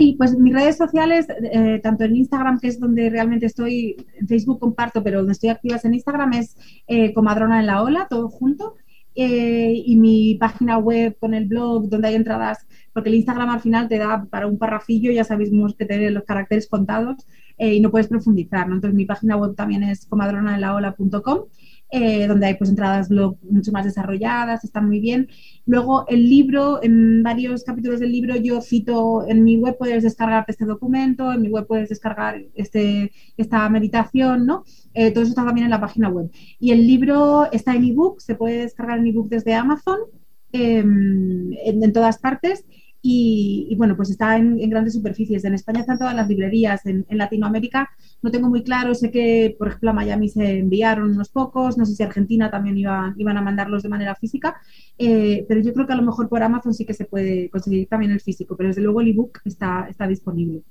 Sí, 0.00 0.14
pues 0.16 0.34
mis 0.34 0.54
redes 0.54 0.78
sociales, 0.78 1.26
eh, 1.52 1.78
tanto 1.82 2.04
en 2.04 2.16
Instagram, 2.16 2.58
que 2.58 2.68
es 2.68 2.80
donde 2.80 3.10
realmente 3.10 3.44
estoy, 3.44 3.96
en 4.18 4.26
Facebook 4.26 4.58
comparto, 4.58 5.02
pero 5.02 5.18
donde 5.18 5.34
estoy 5.34 5.50
activa 5.50 5.76
es 5.76 5.84
en 5.84 5.92
Instagram, 5.92 6.32
es 6.32 6.56
eh, 6.86 7.12
Comadrona 7.12 7.60
en 7.60 7.66
la 7.66 7.82
Ola, 7.82 8.06
todo 8.08 8.30
junto. 8.30 8.76
Eh, 9.14 9.74
y 9.84 9.96
mi 9.98 10.36
página 10.36 10.78
web 10.78 11.18
con 11.20 11.34
el 11.34 11.46
blog, 11.46 11.90
donde 11.90 12.08
hay 12.08 12.14
entradas, 12.14 12.66
porque 12.94 13.10
el 13.10 13.16
Instagram 13.16 13.50
al 13.50 13.60
final 13.60 13.88
te 13.88 13.98
da 13.98 14.24
para 14.24 14.46
un 14.46 14.56
parrafillo, 14.56 15.12
ya 15.12 15.24
sabemos 15.24 15.74
que 15.74 15.84
tiene 15.84 16.10
los 16.10 16.24
caracteres 16.24 16.66
contados 16.66 17.26
y 17.58 17.80
no 17.80 17.90
puedes 17.90 18.08
profundizar. 18.08 18.68
Entonces 18.68 18.94
mi 18.94 19.04
página 19.04 19.36
web 19.36 19.54
también 19.54 19.82
es 19.82 20.06
comadronalaola.com 20.06 21.40
eh, 21.92 22.26
donde 22.26 22.46
hay 22.46 22.54
pues 22.54 22.70
entradas 22.70 23.10
mucho 23.10 23.72
más 23.72 23.84
desarrolladas, 23.84 24.64
están 24.64 24.86
muy 24.86 25.00
bien. 25.00 25.28
Luego 25.66 26.04
el 26.08 26.28
libro, 26.28 26.82
en 26.82 27.22
varios 27.22 27.64
capítulos 27.64 28.00
del 28.00 28.12
libro 28.12 28.36
yo 28.36 28.60
cito, 28.60 29.26
en 29.28 29.44
mi 29.44 29.56
web 29.56 29.76
puedes 29.78 30.02
descargar 30.02 30.44
este 30.48 30.64
documento, 30.64 31.32
en 31.32 31.42
mi 31.42 31.48
web 31.48 31.66
puedes 31.66 31.88
descargar 31.88 32.42
este, 32.54 33.12
esta 33.36 33.68
meditación, 33.68 34.46
¿no? 34.46 34.64
Eh, 34.94 35.10
todo 35.10 35.22
eso 35.22 35.30
está 35.30 35.44
también 35.44 35.64
en 35.64 35.70
la 35.70 35.80
página 35.80 36.08
web. 36.08 36.30
Y 36.58 36.72
el 36.72 36.86
libro 36.86 37.50
está 37.50 37.74
en 37.74 37.84
ebook, 37.84 38.20
se 38.20 38.34
puede 38.34 38.62
descargar 38.62 38.98
en 38.98 39.06
ebook 39.06 39.28
desde 39.28 39.54
Amazon, 39.54 39.98
em, 40.52 41.52
en, 41.64 41.92
todas 41.92 42.18
partes. 42.18 42.64
Y, 43.02 43.74
bueno, 43.78 43.96
pues 43.96 44.10
está 44.10 44.36
en, 44.36 44.58
grandes 44.68 44.94
superficies. 44.94 45.44
En 45.44 45.54
España 45.54 45.80
están 45.80 45.98
todas 45.98 46.14
las 46.14 46.28
librerías, 46.28 46.84
en, 46.86 47.06
Latinoamérica 47.10 47.90
no 48.22 48.30
tengo 48.30 48.48
muy 48.48 48.62
claro, 48.62 48.94
sé 48.94 49.10
que 49.10 49.54
por 49.58 49.68
ejemplo 49.68 49.90
a 49.90 49.94
Miami 49.94 50.28
se 50.28 50.58
enviaron 50.58 51.12
unos 51.12 51.30
pocos, 51.30 51.78
no 51.78 51.86
sé 51.86 51.94
si 51.94 52.02
Argentina 52.02 52.50
también 52.50 52.76
iba, 52.76 53.14
iban 53.16 53.36
a 53.36 53.42
mandarlos 53.42 53.82
de 53.82 53.88
manera 53.88 54.14
física, 54.14 54.60
eh, 54.98 55.46
pero 55.48 55.60
yo 55.60 55.72
creo 55.72 55.86
que 55.86 55.94
a 55.94 55.96
lo 55.96 56.02
mejor 56.02 56.28
por 56.28 56.42
Amazon 56.42 56.74
sí 56.74 56.84
que 56.84 56.94
se 56.94 57.06
puede 57.06 57.48
conseguir 57.48 57.88
también 57.88 58.12
el 58.12 58.20
físico, 58.20 58.56
pero 58.56 58.68
desde 58.68 58.82
luego 58.82 59.00
el 59.00 59.08
ebook 59.08 59.40
está, 59.44 59.86
está 59.88 60.06
disponible. 60.06 60.62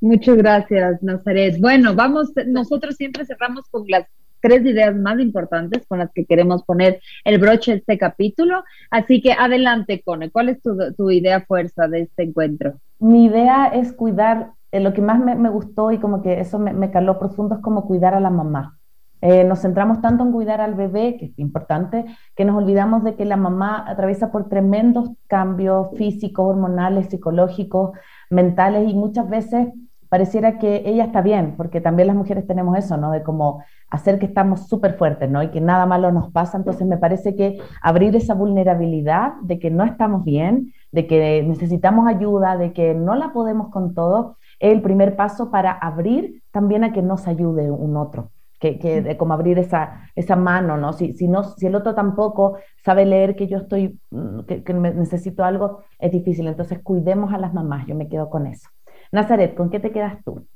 Muchas 0.00 0.36
gracias, 0.36 1.02
Nazaret. 1.02 1.58
Bueno, 1.58 1.94
vamos, 1.94 2.32
nosotros 2.46 2.96
siempre 2.96 3.24
cerramos 3.24 3.66
con 3.70 3.84
las 3.88 4.06
tres 4.40 4.64
ideas 4.64 4.94
más 4.94 5.18
importantes 5.20 5.86
con 5.86 5.98
las 5.98 6.10
que 6.12 6.24
queremos 6.24 6.64
poner 6.64 7.00
el 7.24 7.38
broche 7.38 7.72
de 7.72 7.78
este 7.78 7.98
capítulo. 7.98 8.64
Así 8.90 9.20
que 9.20 9.32
adelante, 9.32 10.02
Cone, 10.04 10.30
¿cuál 10.30 10.48
es 10.48 10.58
tu, 10.62 11.10
idea 11.10 11.40
fuerza 11.40 11.88
de 11.88 12.02
este 12.02 12.24
encuentro? 12.24 12.74
Mi 12.98 13.26
idea 13.26 13.66
es 13.66 13.92
cuidar, 13.92 14.52
eh, 14.72 14.80
lo 14.80 14.92
que 14.92 15.02
más 15.02 15.18
me, 15.20 15.48
gustó 15.50 15.92
y 15.92 15.98
como 15.98 16.22
que 16.22 16.40
eso 16.40 16.58
me, 16.58 16.90
caló 16.90 17.18
profundo 17.18 17.56
es 17.56 17.60
como 17.60 17.86
cuidar 17.86 18.14
a 18.14 18.20
la 18.20 18.30
mamá. 18.30 18.78
Eh, 19.22 19.44
nos 19.44 19.62
centramos 19.62 20.02
tanto 20.02 20.24
en 20.24 20.32
cuidar 20.32 20.60
al 20.60 20.74
bebé, 20.74 21.16
que 21.16 21.26
es 21.26 21.38
importante, 21.38 22.04
que 22.36 22.44
nos 22.44 22.56
olvidamos 22.56 23.02
de 23.02 23.16
que 23.16 23.24
la 23.24 23.36
mamá 23.36 23.84
atraviesa 23.88 24.30
por 24.30 24.48
tremendos 24.48 25.10
cambios 25.26 25.88
físicos, 25.96 26.46
hormonales, 26.50 27.08
psicológicos, 27.08 27.92
mentales 28.30 28.88
y 28.88 28.94
muchas 28.94 29.28
veces 29.28 29.68
pareciera 30.08 30.58
que 30.58 30.82
ella 30.86 31.04
está 31.04 31.20
bien, 31.20 31.54
porque 31.56 31.80
también 31.80 32.08
las 32.08 32.16
mujeres 32.16 32.46
tenemos 32.46 32.76
eso, 32.78 32.96
¿no? 32.96 33.10
De 33.10 33.22
como 33.22 33.62
hacer 33.90 34.18
que 34.18 34.26
estamos 34.26 34.68
súper 34.68 34.94
fuertes, 34.94 35.30
¿no? 35.30 35.42
Y 35.42 35.50
que 35.50 35.60
nada 35.60 35.86
malo 35.86 36.12
nos 36.12 36.32
pasa. 36.32 36.58
Entonces 36.58 36.86
me 36.86 36.98
parece 36.98 37.34
que 37.34 37.58
abrir 37.82 38.14
esa 38.16 38.34
vulnerabilidad 38.34 39.34
de 39.42 39.58
que 39.58 39.70
no 39.70 39.84
estamos 39.84 40.24
bien, 40.24 40.72
de 40.92 41.06
que 41.06 41.42
necesitamos 41.42 42.08
ayuda, 42.08 42.56
de 42.56 42.72
que 42.72 42.94
no 42.94 43.14
la 43.14 43.32
podemos 43.32 43.70
con 43.70 43.94
todo, 43.94 44.36
es 44.58 44.72
el 44.72 44.82
primer 44.82 45.16
paso 45.16 45.50
para 45.50 45.72
abrir 45.72 46.42
también 46.50 46.84
a 46.84 46.92
que 46.92 47.02
nos 47.02 47.26
ayude 47.26 47.70
un 47.70 47.96
otro. 47.96 48.30
Que, 48.58 48.78
que 48.78 49.18
como 49.18 49.34
abrir 49.34 49.58
esa, 49.58 50.08
esa 50.14 50.34
mano, 50.34 50.78
¿no? 50.78 50.94
Si, 50.94 51.12
si 51.12 51.28
¿no? 51.28 51.44
si 51.44 51.66
el 51.66 51.74
otro 51.74 51.94
tampoco 51.94 52.56
sabe 52.82 53.04
leer 53.04 53.36
que 53.36 53.48
yo 53.48 53.58
estoy, 53.58 54.00
mm, 54.10 54.40
que, 54.46 54.64
que 54.64 54.72
necesito 54.72 55.44
algo, 55.44 55.82
es 55.98 56.10
difícil. 56.10 56.46
Entonces 56.46 56.78
cuidemos 56.82 57.34
a 57.34 57.38
las 57.38 57.52
mamás, 57.52 57.86
yo 57.86 57.94
me 57.94 58.08
quedo 58.08 58.30
con 58.30 58.46
eso. 58.46 58.70
Nazaret, 59.12 59.54
¿con 59.54 59.70
qué 59.70 59.80
te 59.80 59.92
quedas 59.92 60.22
tú? 60.24 60.46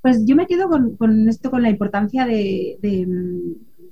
Pues 0.00 0.24
yo 0.24 0.36
me 0.36 0.46
quedo 0.46 0.68
con, 0.68 1.28
esto, 1.28 1.50
con 1.50 1.62
la 1.62 1.70
importancia 1.70 2.26
de, 2.26 2.78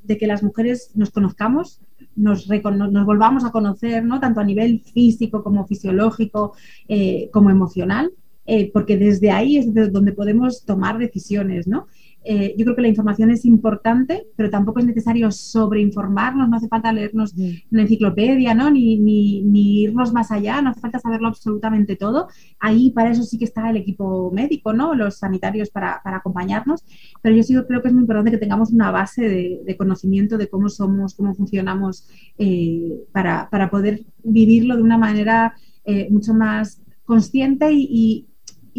que 0.06 0.26
las 0.26 0.42
mujeres 0.42 0.92
nos 0.94 1.10
conozcamos, 1.10 1.80
nos, 2.14 2.46
volvamos 2.46 3.44
a 3.44 3.50
conocer, 3.50 4.04
¿no? 4.04 4.20
tanto 4.20 4.40
a 4.40 4.44
nivel 4.44 4.80
físico 4.80 5.42
como 5.42 5.66
fisiológico, 5.66 6.54
eh, 6.88 7.30
como 7.32 7.50
emocional, 7.50 8.12
eh, 8.46 8.70
porque 8.72 8.96
desde 8.96 9.30
ahí 9.30 9.56
es 9.56 9.74
donde 9.92 10.12
podemos 10.12 10.64
tomar 10.64 10.98
decisiones, 10.98 11.66
¿no? 11.66 11.86
Eh, 12.24 12.54
yo 12.56 12.64
creo 12.64 12.76
que 12.76 12.82
la 12.82 12.88
información 12.88 13.30
es 13.30 13.44
importante, 13.44 14.26
pero 14.36 14.50
tampoco 14.50 14.80
es 14.80 14.86
necesario 14.86 15.30
sobreinformarnos, 15.30 16.48
no 16.48 16.56
hace 16.56 16.68
falta 16.68 16.92
leernos 16.92 17.34
una 17.70 17.82
enciclopedia, 17.82 18.54
¿no? 18.54 18.70
Ni, 18.70 18.98
ni, 18.98 19.82
irnos 19.82 20.12
más 20.12 20.30
allá, 20.30 20.62
no 20.62 20.70
hace 20.70 20.80
falta 20.80 20.98
saberlo 20.98 21.28
absolutamente 21.28 21.96
todo. 21.96 22.28
Ahí 22.60 22.90
para 22.90 23.10
eso 23.10 23.22
sí 23.22 23.38
que 23.38 23.44
está 23.44 23.70
el 23.70 23.76
equipo 23.76 24.30
médico, 24.32 24.72
¿no? 24.72 24.94
Los 24.94 25.18
sanitarios 25.18 25.70
para, 25.70 26.00
acompañarnos, 26.04 26.84
pero 27.22 27.34
yo 27.36 27.42
sí 27.42 27.54
creo 27.66 27.82
que 27.82 27.88
es 27.88 27.94
muy 27.94 28.02
importante 28.02 28.30
que 28.30 28.38
tengamos 28.38 28.70
una 28.70 28.90
base 28.90 29.28
de, 29.28 29.76
conocimiento 29.76 30.38
de 30.38 30.48
cómo 30.48 30.68
somos, 30.68 31.14
cómo 31.14 31.34
funcionamos, 31.34 32.08
eh, 32.38 33.00
para, 33.12 33.48
poder 33.70 34.04
vivirlo 34.22 34.76
de 34.76 34.82
una 34.82 34.98
manera 34.98 35.54
eh, 35.84 36.08
mucho 36.10 36.32
más 36.32 36.80
consciente 37.04 37.72
y 37.72 37.94
y 38.04 38.26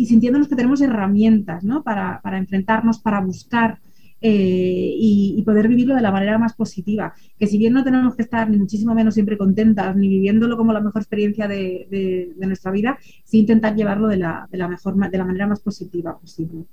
sintiéndonos 0.03 0.47
que 0.49 0.55
tenemos 0.55 0.81
herramientas 0.81 1.63
¿no? 1.63 1.83
para, 1.83 2.19
para 2.21 2.37
enfrentarnos, 2.37 2.99
para 2.99 3.21
buscar 3.21 3.79
eh, 4.27 4.95
y, 4.97 5.43
poder 5.43 5.67
vivirlo 5.67 5.93
de 5.93 6.01
la 6.01 6.11
manera 6.11 6.39
más 6.39 6.55
positiva. 6.55 7.13
Que 7.37 7.45
si 7.45 7.59
bien 7.59 7.73
no 7.73 7.83
tenemos 7.83 8.15
que 8.15 8.23
estar 8.23 8.49
ni 8.49 8.57
muchísimo 8.57 8.95
menos 8.95 9.13
siempre 9.13 9.37
contentas, 9.37 9.95
ni 9.95 10.07
viviéndolo 10.07 10.57
como 10.57 10.73
la 10.73 10.81
mejor 10.81 11.01
experiencia 11.01 11.47
de, 11.47 11.87
de, 12.35 12.47
nuestra 12.47 12.71
vida, 12.71 12.97
sí 13.23 13.39
intentar 13.39 13.75
llevarlo 13.75 14.07
de 14.07 14.17
la, 14.17 14.47
de 14.51 14.57
la, 14.57 14.67
mejor, 14.67 14.95
de 14.95 15.17
la 15.17 15.25
manera 15.25 15.45
más 15.45 15.59
positiva 15.59 16.17
posible. 16.17 16.65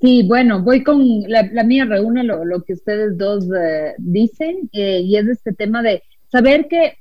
Sí, 0.00 0.24
bueno, 0.26 0.62
voy 0.62 0.82
con 0.82 1.02
la, 1.28 1.64
mía, 1.64 1.84
reúne 1.84 2.24
lo, 2.24 2.44
lo, 2.44 2.62
que 2.62 2.72
ustedes 2.72 3.18
dos 3.18 3.46
eh, 3.54 3.94
dicen 3.98 4.70
eh, 4.72 5.00
y 5.00 5.16
es 5.16 5.26
este 5.28 5.52
tema 5.52 5.82
de 5.82 6.02
saber 6.28 6.66
que 6.68 6.98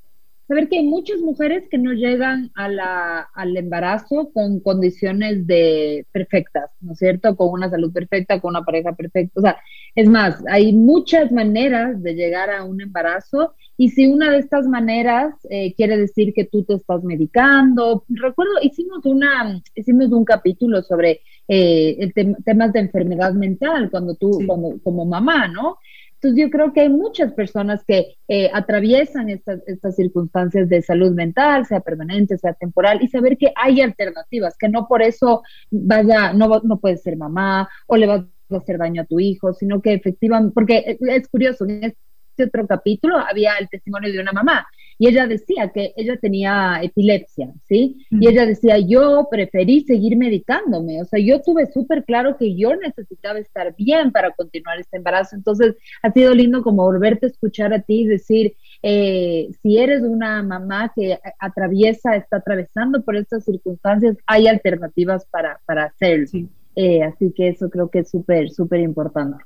saber 0.47 0.67
que 0.67 0.79
hay 0.79 0.85
muchas 0.85 1.19
mujeres 1.19 1.63
que 1.69 1.77
no 1.77 1.93
llegan 1.93 2.51
a 2.55 2.67
la, 2.67 3.19
al 3.33 3.55
embarazo 3.55 4.31
con 4.33 4.59
condiciones 4.59 5.47
de 5.47 6.05
perfectas, 6.11 6.69
¿no 6.81 6.93
es 6.93 6.99
cierto? 6.99 7.35
Con 7.35 7.49
una 7.49 7.69
salud 7.69 7.93
perfecta, 7.93 8.39
con 8.39 8.49
una 8.49 8.65
pareja 8.65 8.93
perfecta. 8.93 9.39
O 9.39 9.41
sea, 9.41 9.57
es 9.95 10.07
más, 10.09 10.43
hay 10.49 10.73
muchas 10.73 11.31
maneras 11.31 12.01
de 12.01 12.15
llegar 12.15 12.49
a 12.49 12.63
un 12.63 12.81
embarazo 12.81 13.53
y 13.77 13.89
si 13.89 14.07
una 14.07 14.31
de 14.31 14.39
estas 14.39 14.67
maneras 14.67 15.33
eh, 15.49 15.73
quiere 15.75 15.97
decir 15.97 16.33
que 16.33 16.45
tú 16.45 16.63
te 16.63 16.75
estás 16.75 17.03
medicando, 17.03 18.03
recuerdo, 18.09 18.53
hicimos, 18.61 19.05
una, 19.05 19.61
hicimos 19.75 20.11
un 20.11 20.25
capítulo 20.25 20.81
sobre 20.83 21.21
eh, 21.47 21.97
el 21.99 22.13
temas 22.43 22.73
de 22.73 22.79
enfermedad 22.79 23.33
mental 23.33 23.89
cuando 23.89 24.15
tú, 24.15 24.41
como, 24.47 24.79
como 24.81 25.05
mamá, 25.05 25.47
¿no? 25.47 25.77
Entonces 26.23 26.41
yo 26.41 26.49
creo 26.49 26.71
que 26.71 26.79
hay 26.79 26.89
muchas 26.89 27.33
personas 27.33 27.83
que 27.85 28.15
eh, 28.29 28.49
atraviesan 28.53 29.29
estas, 29.29 29.61
estas 29.67 29.97
circunstancias 29.97 30.69
de 30.69 30.81
salud 30.81 31.11
mental, 31.11 31.65
sea 31.65 31.81
permanente, 31.81 32.37
sea 32.37 32.53
temporal, 32.53 32.99
y 33.01 33.09
saber 33.09 33.37
que 33.37 33.51
hay 33.57 33.81
alternativas, 33.81 34.55
que 34.57 34.69
no 34.69 34.87
por 34.87 35.01
eso 35.01 35.43
vaya, 35.69 36.31
no, 36.31 36.61
no 36.63 36.79
puedes 36.79 37.01
ser 37.01 37.17
mamá 37.17 37.67
o 37.87 37.97
le 37.97 38.07
vas 38.07 38.21
a 38.51 38.55
hacer 38.55 38.77
daño 38.77 39.01
a 39.01 39.05
tu 39.05 39.19
hijo, 39.19 39.51
sino 39.53 39.81
que 39.81 39.91
efectivamente, 39.93 40.53
porque 40.53 40.97
es 40.97 41.27
curioso, 41.27 41.65
en 41.65 41.83
este 41.83 42.45
otro 42.45 42.67
capítulo 42.67 43.17
había 43.17 43.57
el 43.57 43.67
testimonio 43.67 44.09
de 44.09 44.21
una 44.21 44.31
mamá 44.31 44.65
y 44.97 45.07
ella 45.07 45.27
decía 45.27 45.71
que 45.73 45.93
ella 45.95 46.17
tenía 46.17 46.79
epilepsia, 46.81 47.51
¿sí? 47.67 48.05
Y 48.09 48.27
ella 48.27 48.45
decía, 48.45 48.77
yo 48.77 49.27
preferí 49.29 49.81
seguir 49.81 50.17
medicándome, 50.17 51.01
o 51.01 51.05
sea, 51.05 51.19
yo 51.19 51.41
tuve 51.41 51.71
súper 51.71 52.03
claro 52.05 52.37
que 52.37 52.55
yo 52.55 52.75
necesitaba 52.75 53.39
estar 53.39 53.75
bien 53.75 54.11
para 54.11 54.31
continuar 54.31 54.79
este 54.79 54.97
embarazo, 54.97 55.35
entonces 55.35 55.75
ha 56.01 56.11
sido 56.11 56.33
lindo 56.33 56.63
como 56.63 56.83
volverte 56.83 57.25
a 57.25 57.29
escuchar 57.29 57.73
a 57.73 57.81
ti 57.81 58.01
y 58.01 58.07
decir, 58.07 58.55
eh, 58.81 59.49
si 59.61 59.77
eres 59.77 60.01
una 60.01 60.43
mamá 60.43 60.91
que 60.95 61.19
atraviesa, 61.39 62.15
está 62.15 62.37
atravesando 62.37 63.03
por 63.03 63.15
estas 63.15 63.45
circunstancias, 63.45 64.17
hay 64.27 64.47
alternativas 64.47 65.25
para, 65.25 65.59
para 65.65 65.85
hacerlo. 65.85 66.47
Eh, 66.75 67.03
así 67.03 67.31
que 67.35 67.49
eso 67.49 67.69
creo 67.69 67.89
que 67.89 67.99
es 67.99 68.09
súper, 68.09 68.49
súper 68.49 68.79
importante. 68.79 69.37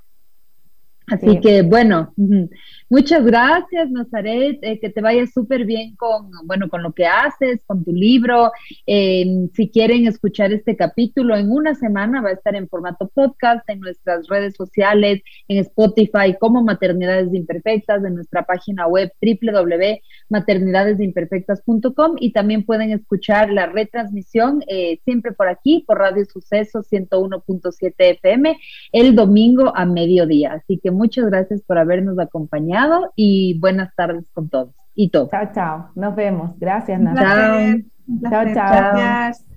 Así 1.07 1.39
que 1.39 1.61
bueno, 1.61 2.13
muchas 2.89 3.23
gracias 3.23 3.89
Nazaret, 3.89 4.59
eh, 4.61 4.77
que 4.77 4.89
te 4.89 4.99
vaya 4.99 5.25
súper 5.25 5.63
bien 5.63 5.95
con, 5.95 6.29
bueno, 6.43 6.67
con 6.67 6.83
lo 6.83 6.91
que 6.91 7.05
haces, 7.05 7.61
con 7.65 7.85
tu 7.85 7.93
libro. 7.93 8.51
Eh, 8.85 9.47
si 9.53 9.69
quieren 9.69 10.05
escuchar 10.05 10.51
este 10.51 10.75
capítulo 10.75 11.37
en 11.37 11.49
una 11.49 11.75
semana 11.75 12.21
va 12.21 12.29
a 12.29 12.33
estar 12.33 12.55
en 12.55 12.67
formato 12.67 13.07
podcast 13.07 13.67
en 13.69 13.79
nuestras 13.79 14.27
redes 14.27 14.55
sociales, 14.55 15.21
en 15.47 15.59
Spotify 15.59 16.35
como 16.37 16.61
Maternidades 16.61 17.33
Imperfectas, 17.33 18.03
en 18.03 18.15
nuestra 18.15 18.43
página 18.43 18.85
web 18.87 19.09
www.maternidadesimperfectas.com 20.29 22.15
y 22.19 22.31
también 22.31 22.65
pueden 22.65 22.91
escuchar 22.91 23.51
la 23.51 23.67
retransmisión 23.67 24.63
eh, 24.67 24.99
siempre 25.03 25.31
por 25.31 25.47
aquí, 25.47 25.83
por 25.87 25.99
Radio 25.99 26.25
Suceso 26.25 26.83
101.7 26.83 27.93
FM, 27.97 28.57
el 28.91 29.15
domingo 29.15 29.75
a 29.75 29.85
mediodía. 29.85 30.53
Así 30.53 30.79
que 30.79 30.91
muchas 30.91 31.25
gracias 31.25 31.61
por 31.61 31.77
habernos 31.77 32.19
acompañado 32.19 33.11
y 33.15 33.59
buenas 33.59 33.93
tardes 33.95 34.25
con 34.33 34.49
todos 34.49 34.75
y 34.95 35.09
todos. 35.09 35.29
Chao, 35.29 35.49
chao. 35.53 35.91
Nos 35.95 36.15
vemos. 36.15 36.57
Gracias, 36.59 36.99
Natalia. 36.99 37.83
Chao, 38.29 38.45
chao. 38.53 38.95
Gracias. 38.95 39.56